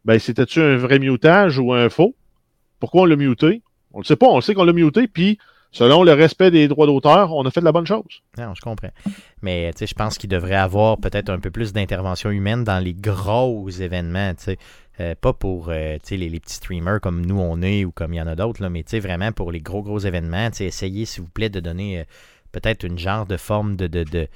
[0.07, 2.15] Ben, c'était-tu un vrai mutage ou un faux?
[2.81, 3.61] Pourquoi on l'a muté?
[3.93, 4.27] On le sait pas.
[4.27, 5.39] On le sait qu'on l'a muté, puis
[5.73, 8.23] selon le respect des droits d'auteur, on a fait de la bonne chose.
[8.39, 8.93] Non, je comprends.
[9.43, 13.69] Mais je pense qu'il devrait avoir peut-être un peu plus d'intervention humaine dans les gros
[13.69, 14.35] événements.
[15.01, 18.21] Euh, pas pour euh, les, petits streamers comme nous on est ou comme il y
[18.21, 21.61] en a d'autres, mais vraiment pour les gros gros événements, essayez s'il vous plaît de
[21.61, 22.05] donner euh,
[22.53, 24.29] peut-être une genre de forme de,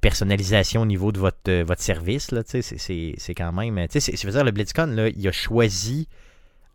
[0.00, 2.32] personnalisation au niveau de votre, service.
[2.46, 3.86] C'est- quand même.
[3.92, 6.06] Je veux dire, le BlizzCon, là, il a choisi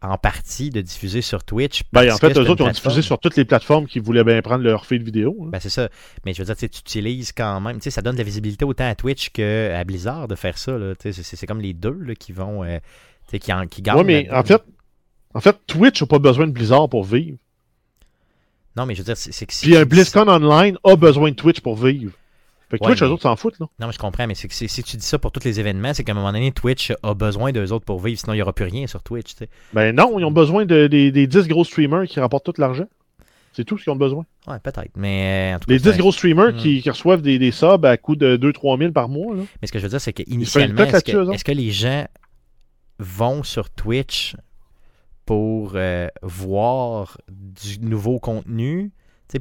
[0.02, 1.82] en partie de diffuser sur Twitch.
[1.92, 4.64] Ben, en fait, eux autres, ont diffusé sur toutes les plateformes qui voulaient bien prendre
[4.64, 5.36] leur feed vidéo.
[5.42, 5.50] hein.
[5.52, 5.90] Ben, c'est ça.
[6.26, 7.78] Mais je veux dire, tu utilises quand même.
[7.78, 10.78] Tu sais, ça donne de la visibilité autant à Twitch qu'à Blizzard de faire ça.
[11.00, 12.64] C'est comme les deux là, qui vont.
[12.64, 12.80] euh,
[13.40, 13.98] qui, en, qui gagnent.
[13.98, 14.64] Oui, mais en fait,
[15.34, 17.38] En fait, Twitch n'a pas besoin de Blizzard pour vivre.
[18.78, 19.66] Non, mais je veux dire, c'est que si.
[19.68, 22.12] Puis un BlizzCon Online a besoin de Twitch pour vivre.
[22.70, 23.68] Fait que Ouais, Twitch, mais- eux autres s'en foutent, là.
[23.80, 25.94] Non, mais je comprends, mais c'est que si, tu dis ça pour tous les événements,
[25.94, 28.42] c'est qu'à un moment donné, Twitch a besoin d'eux autres pour vivre, sinon il n'y
[28.42, 29.50] aura plus rien sur Twitch, tu sais.
[29.74, 32.86] Ben non, ils ont besoin de- des, des 10 gros streamers qui rapportent tout l'argent.
[33.54, 34.26] C'est tout ce qu'ils ont besoin.
[34.48, 34.92] Ouais, peut-être.
[34.98, 36.58] Mais euh, en tout cas, Les c'est 10 un- gros streamers Mm.
[36.58, 39.34] qui, qui reçoivent des, des subs à coût de 2-3 000 par mois.
[39.36, 39.44] Là.
[39.62, 42.06] Mais ce que je veux dire, c'est qu'initialement, est-ce que, est-ce que les gens
[43.00, 44.36] vont sur Twitch
[45.26, 48.92] pour euh, voir du nouveau contenu?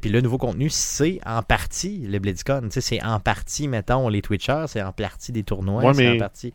[0.00, 2.68] Puis le nouveau contenu, c'est en partie le BlizzCon.
[2.70, 6.52] C'est en partie, mettons, les Twitchers, c'est en partie des tournois, Ouais, c'est en partie.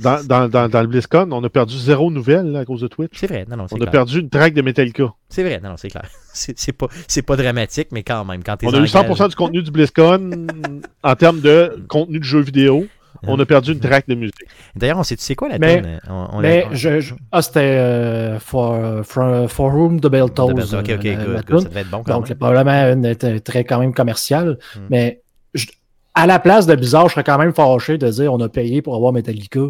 [0.00, 2.88] Dans, dans, dans, dans le BlizzCon, on a perdu zéro nouvelle là, à cause de
[2.88, 3.12] Twitch.
[3.14, 5.12] C'est vrai, non, On a perdu une track de Metallica.
[5.28, 6.08] C'est vrai, non, non, c'est clair.
[6.32, 6.86] C'est pas,
[7.26, 10.46] pas dramatique, mais quand même, quand On a eu 100% du contenu du BlizzCon
[11.02, 12.86] en termes de contenu de jeux vidéo.
[13.26, 14.34] On a perdu une track de musique.
[14.76, 16.00] D'ailleurs, on sait, tu sais quoi la Mais- tune?
[16.08, 20.50] On- on Mais on- je, je- ah, c'était euh, for, for, for Room de Beltos.
[20.50, 21.62] Ok, ok, euh, good.
[21.62, 22.38] Ça devait être bon quand Donc, même.
[22.38, 24.58] probablement une était très quand même commerciale.
[24.76, 24.80] Mm.
[24.90, 25.20] Mais
[25.54, 25.66] je-
[26.14, 28.82] à la place de Bizarre, je serais quand même fâché de dire on a payé
[28.82, 29.60] pour avoir Metallica.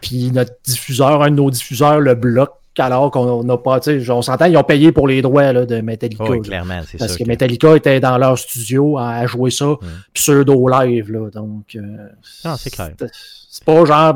[0.00, 3.80] Puis notre diffuseur, un de nos diffuseurs, le bloque, alors qu'on n'a pas.
[3.80, 6.24] tu sais, On s'entend, ils ont payé pour les droits là, de Metallica.
[6.24, 9.78] Oui, clairement, c'est parce que que- Metallica était dans leur studio à jouer ça Mm.
[10.14, 11.10] pseudo live.
[11.12, 11.80] Là, donc, euh,
[12.44, 12.90] Non, c'est clair.
[13.54, 14.14] C'est pas genre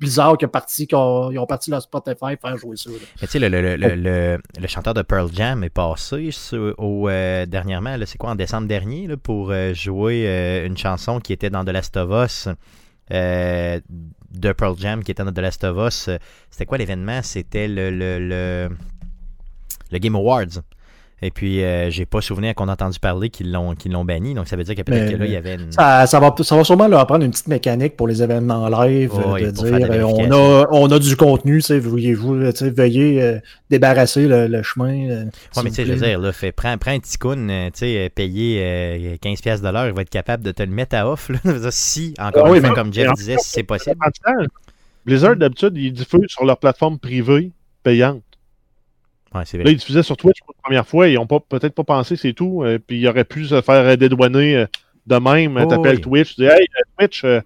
[0.00, 2.88] Blizzard qui a parti, qui ont, ont parti leur Spotify faire jouer ça.
[2.88, 2.96] là.
[3.20, 6.30] Mais tu sais, le, le, le, le, le- le chanteur de Pearl Jam est passé
[6.30, 10.66] sur- au, euh, dernièrement, là, c'est quoi, en décembre dernier, là, pour euh, jouer euh,
[10.66, 12.48] une chanson qui était dans The Last of Us,
[13.12, 13.80] euh,
[14.30, 16.08] de Pearl Jam, qui était dans The Last of Us.
[16.08, 16.18] Euh,
[16.50, 17.22] C'était quoi l'événement?
[17.22, 18.70] C'était le, le, le,
[19.90, 20.62] le Game Awards.
[21.22, 24.32] Et puis, euh, j'ai pas souvenir qu'on a entendu parler qu'ils l'ont qu'ils l'ont banni,
[24.32, 25.70] donc ça veut dire que peut-être que là, il y avait une...
[25.70, 29.10] Ça, ça va, ça va sûrement leur prendre une petite mécanique pour les événements live,
[29.14, 32.50] Oh, euh, oui, de dire euh, on, a, on a du contenu, tu sais, veuillez-vous,
[32.52, 35.10] tu sais, veuillez euh, débarrasser le, le chemin.
[35.10, 37.66] euh, Ouais, s'il mais tu sais, je veux dire, là, fait, prends, prends un euh,
[37.66, 40.62] tu sais, euh, payé euh, 15$ piastres de l'heure, il va être capable de te
[40.62, 41.28] le mettre à off.
[41.28, 41.38] Là.
[41.70, 43.96] Si, encore Ah une oui, fois, comme Jeff disait, si c'est possible.
[45.04, 47.50] Blizzard, d'habitude, ils diffusent sur leur plateforme privée
[47.82, 48.22] payante.
[49.34, 49.72] Ouais, Là, vrai.
[49.72, 51.08] ils diffusaient sur Twitch pour la première fois.
[51.08, 52.62] Ils n'ont peut-être pas pensé, c'est tout.
[52.64, 54.66] euh, puis ils auraient pu se faire dédouaner euh,
[55.06, 55.56] de même.
[55.62, 56.02] Oh, T'appelles oui.
[56.02, 57.40] Twitch, tu dis Hey, euh, Twitch, euh,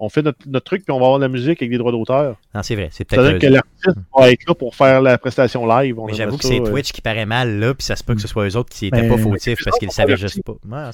[0.00, 1.92] on fait notre, notre truc, puis on va avoir de la musique avec des droits
[1.92, 2.34] d'auteur.
[2.52, 2.88] Non, c'est vrai.
[2.90, 3.42] C'est C'est-à-dire peut-être.
[3.42, 5.98] que l'artiste va être là pour faire la prestation live.
[6.00, 8.16] On Mais j'avoue que c'est euh, Twitch qui paraît mal, là, puis ça se peut
[8.16, 10.40] que ce soit eux autres qui n'étaient Mais- pas fautifs parce qu'ils le savaient juste
[10.42, 10.54] pas.
[10.68, 10.90] Ouais,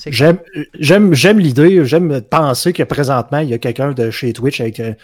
[0.78, 4.90] J'aime, l'idée, j'aime penser que présentement, il y a quelqu'un de chez Twitch avec euh,
[4.90, 4.94] un-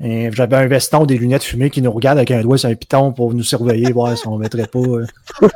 [0.00, 3.12] j'avais un veston, des lunettes fumées qui nous regarde avec un doigt sur un piton
[3.12, 4.78] pour nous surveiller, voir si on mettrait pas.
[4.78, 5.06] euh,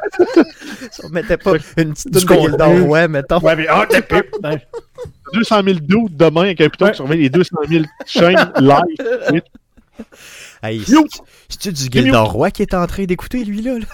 [1.03, 2.49] On mettait pas une petite toune de.
[2.49, 3.41] Gildor, ouais, mettons.
[3.41, 4.27] Ouais, mais ah, t'es pip!
[4.43, 4.59] Ben,
[5.33, 6.91] 200 000 doutes demain avec un piton Ouais.
[6.93, 9.43] qui surveille les 200 000 chaînes live.
[10.63, 10.83] Hey,
[11.49, 13.79] c'est-tu du Gildor Roy qui est en train d'écouter, lui, là?
[13.79, 13.87] là?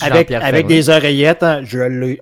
[0.00, 2.20] Avec avec des oreillettes, hein, je l'ai.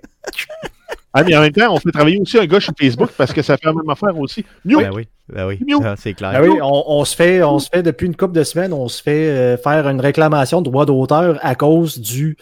[1.15, 3.43] Ah, mais en même temps, on fait travailler aussi un gars chez Facebook parce que
[3.43, 4.45] ça fait la même affaire aussi.
[4.65, 4.79] New!
[4.81, 5.59] Ben oui, ben oui,
[5.97, 6.33] c'est clair.
[6.33, 8.89] Ben oui, on, on se fait, on se fait depuis une couple de semaines, on
[8.89, 12.37] se fait euh, faire une réclamation de droit d'auteur à cause du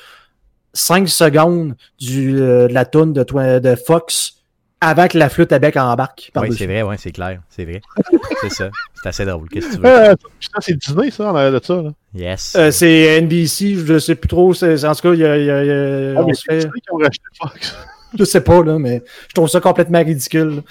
[0.73, 3.25] 5 secondes du, euh, de la toune de,
[3.59, 4.35] de Fox
[4.83, 6.31] avant que la flûte à bec embarque.
[6.37, 7.83] Oui, c'est vrai, ouais, c'est clair, c'est vrai.
[8.41, 8.71] c'est ça.
[9.03, 9.47] C'est assez drôle.
[9.51, 9.87] Qu'est-ce que tu veux?
[9.87, 11.83] Euh, putain, c'est Disney, ça, en arrière de ça.
[11.83, 11.91] Là.
[12.15, 12.55] Yes.
[12.57, 14.55] Euh, c'est NBC, je sais plus trop.
[14.55, 16.35] c'est- En tout cas, il y a, y a- il y a- Ah, on mais
[16.35, 16.57] se c'est fait.
[16.61, 17.77] Disney qui ont racheté Fox.
[18.19, 20.63] Je sais pas, là, mais je trouve ça complètement ridicule.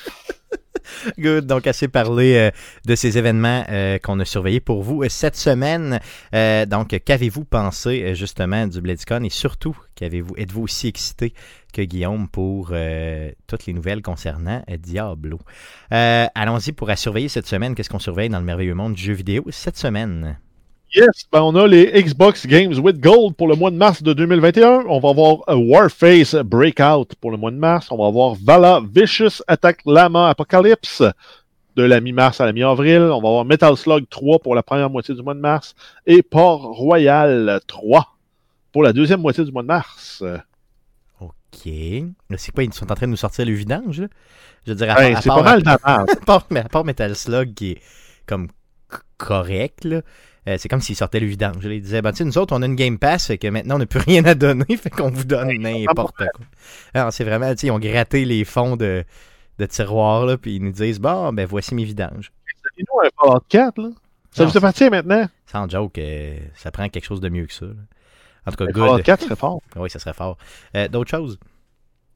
[1.20, 1.46] Good.
[1.46, 2.52] Donc, assez parlé euh,
[2.86, 6.00] de ces événements euh, qu'on a surveillés pour vous euh, cette semaine.
[6.34, 11.34] Donc, qu'avez-vous pensé justement du BlizzCon et surtout, qu'avez-vous, êtes-vous aussi excité
[11.74, 12.74] que Guillaume pour
[13.48, 15.40] toutes les nouvelles concernant Diablo?
[15.92, 17.76] Allons-y pour à surveiller cette semaine.
[17.76, 20.38] Qu'est-ce qu'on surveille dans le merveilleux monde du jeu vidéo cette semaine?
[20.96, 24.12] Yes, ben on a les Xbox Games with Gold pour le mois de mars de
[24.14, 24.86] 2021.
[24.88, 27.88] On va avoir euh, Warface Breakout pour le mois de mars.
[27.92, 31.04] On va avoir Vala Vicious Attack Lama Apocalypse
[31.76, 33.02] de la mi-mars à la mi-avril.
[33.02, 35.76] On va avoir Metal Slug 3 pour la première moitié du mois de mars
[36.08, 38.08] et Port Royal 3
[38.72, 40.24] pour la deuxième moitié du mois de mars.
[41.20, 41.34] OK.
[42.38, 42.64] C'est quoi?
[42.64, 44.08] Ils sont en train de nous sortir le vidange, là?
[44.66, 46.86] Je veux dire, à, ben, part- à c'est part- pas mal à part, à part
[46.86, 47.82] Metal Slug qui est
[48.26, 48.48] comme
[49.18, 50.02] correct, là,
[50.50, 51.58] euh, c'est comme s'ils sortaient le vidange.
[51.62, 53.48] Je les disais, ben, tu sais, nous autres, on a une Game Pass, fait que
[53.48, 56.46] maintenant, on n'a plus rien à donner, fait qu'on vous donne n'importe quoi.
[56.94, 59.04] Alors, c'est vraiment, tu sais, ils ont gratté les fonds de,
[59.60, 62.32] de tiroir, là, puis ils nous disent, bon, ben, voici mes vidanges.
[62.78, 63.90] Nous, un Fallout 4, là.
[64.32, 65.28] Ça vous appartient maintenant?
[65.48, 67.66] Sans joke, euh, ça prend quelque chose de mieux que ça.
[67.66, 67.72] là.
[68.46, 69.04] En tout cas, good.
[69.04, 69.62] 4 serait fort.
[69.76, 70.38] Oui, ça serait fort.
[70.76, 71.40] Euh, D'autres choses?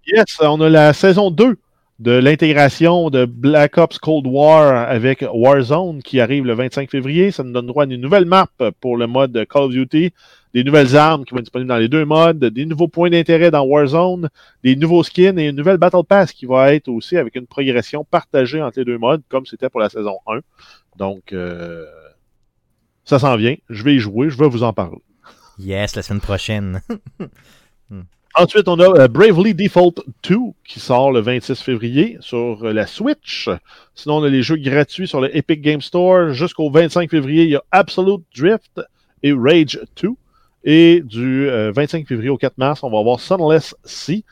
[0.07, 1.57] Yes, on a la saison 2
[1.99, 7.31] de l'intégration de Black Ops Cold War avec Warzone qui arrive le 25 février.
[7.31, 8.47] Ça nous donne droit à une nouvelle map
[8.81, 10.11] pour le mode Call of Duty,
[10.53, 13.51] des nouvelles armes qui vont être disponibles dans les deux modes, des nouveaux points d'intérêt
[13.51, 14.29] dans Warzone,
[14.63, 18.03] des nouveaux skins et une nouvelle Battle Pass qui va être aussi avec une progression
[18.03, 20.39] partagée entre les deux modes, comme c'était pour la saison 1.
[20.97, 21.85] Donc, euh,
[23.05, 23.55] ça s'en vient.
[23.69, 24.99] Je vais y jouer, je vais vous en parler.
[25.59, 26.81] Yes, la semaine prochaine.
[28.35, 32.87] Ensuite, on a euh, Bravely Default 2 qui sort le 26 février sur euh, la
[32.87, 33.47] Switch.
[33.93, 36.33] Sinon, on a les jeux gratuits sur le Epic Game Store.
[36.33, 38.81] Jusqu'au 25 février, il y a Absolute Drift
[39.21, 40.09] et Rage 2.
[40.63, 44.23] Et du 25 euh, février au 4 mars, on va avoir Sunless Sea.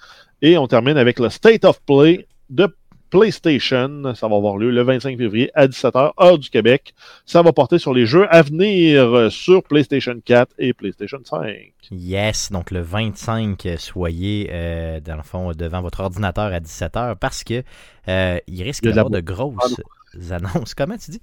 [0.41, 2.73] Et on termine avec le State of Play de
[3.12, 4.16] PlayStation.
[4.16, 6.96] Ça va avoir lieu le 25 février à 17h, heure du Québec.
[7.26, 11.72] Ça va porter sur les jeux à venir sur PlayStation 4 et PlayStation 5.
[11.92, 17.44] Yes, donc le 25, soyez euh, dans le fond devant votre ordinateur à 17h parce
[17.44, 17.64] que
[18.08, 19.82] euh, il risque d'avoir de grosses
[20.30, 20.74] annonces.
[20.78, 21.22] Comment tu dis?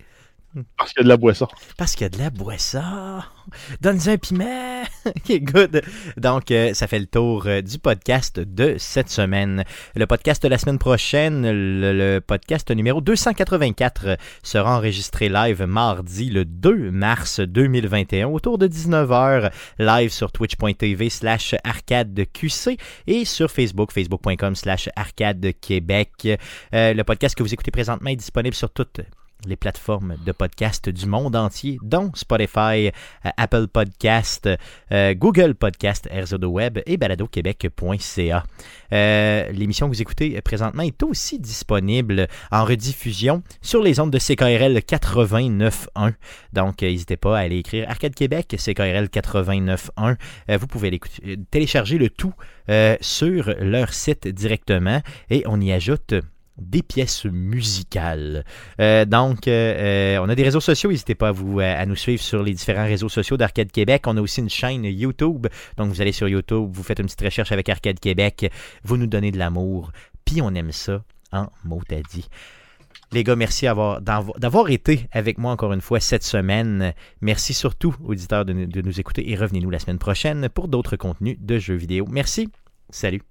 [0.76, 1.46] Parce qu'il y a de la boisson.
[1.76, 3.20] Parce qu'il y a de la boisson.
[3.80, 4.82] Donne-nous un piment.
[5.06, 5.82] ok, good.
[6.16, 9.64] Donc, euh, ça fait le tour euh, du podcast de cette semaine.
[9.94, 16.44] Le podcast de la semaine prochaine, le, podcast numéro 284, sera enregistré live mardi le
[16.44, 24.54] 2 mars 2021 autour de 19h, live sur twitch.tv slash arcadeqc et sur Facebook, facebook.com
[24.54, 26.38] slash arcadequebec.
[26.74, 29.00] Euh, le podcast que vous écoutez présentement est disponible sur toutes
[29.46, 34.48] les plateformes de podcast du monde entier, dont Spotify, euh, Apple Podcast,
[34.92, 38.44] euh, Google Podcast, RZO Web et baladoquebec.ca.
[38.92, 44.18] Euh, l'émission que vous écoutez présentement est aussi disponible en rediffusion sur les ondes de
[44.18, 46.14] CKRL 89.1.
[46.52, 50.16] Donc, n'hésitez pas à aller écrire Arcade Québec, CKRL 89.1.
[50.58, 50.98] vous pouvez
[51.50, 52.34] télécharger le tout
[53.00, 55.00] sur leur site directement
[55.30, 56.14] et on y ajoute
[56.60, 58.44] des pièces musicales.
[58.80, 60.90] Euh, donc, euh, euh, on a des réseaux sociaux.
[60.90, 64.04] N'hésitez pas à, nous suivre sur les différents réseaux sociaux d'Arcade Québec.
[64.06, 65.46] On a aussi une chaîne YouTube.
[65.76, 68.50] Donc, vous allez sur YouTube, vous faites une petite recherche avec Arcade Québec.
[68.84, 69.92] Vous nous donnez de l'amour.
[70.24, 71.02] Puis, on aime ça
[71.32, 72.28] en mot à dit.
[73.12, 76.92] Les gars, merci d'avoir été avec moi encore une fois cette semaine.
[77.22, 81.38] Merci surtout, auditeurs, de, de nous écouter et revenez-nous la semaine prochaine pour d'autres contenus
[81.40, 82.06] de jeux vidéo.
[82.10, 82.50] Merci.
[82.90, 83.27] Salut.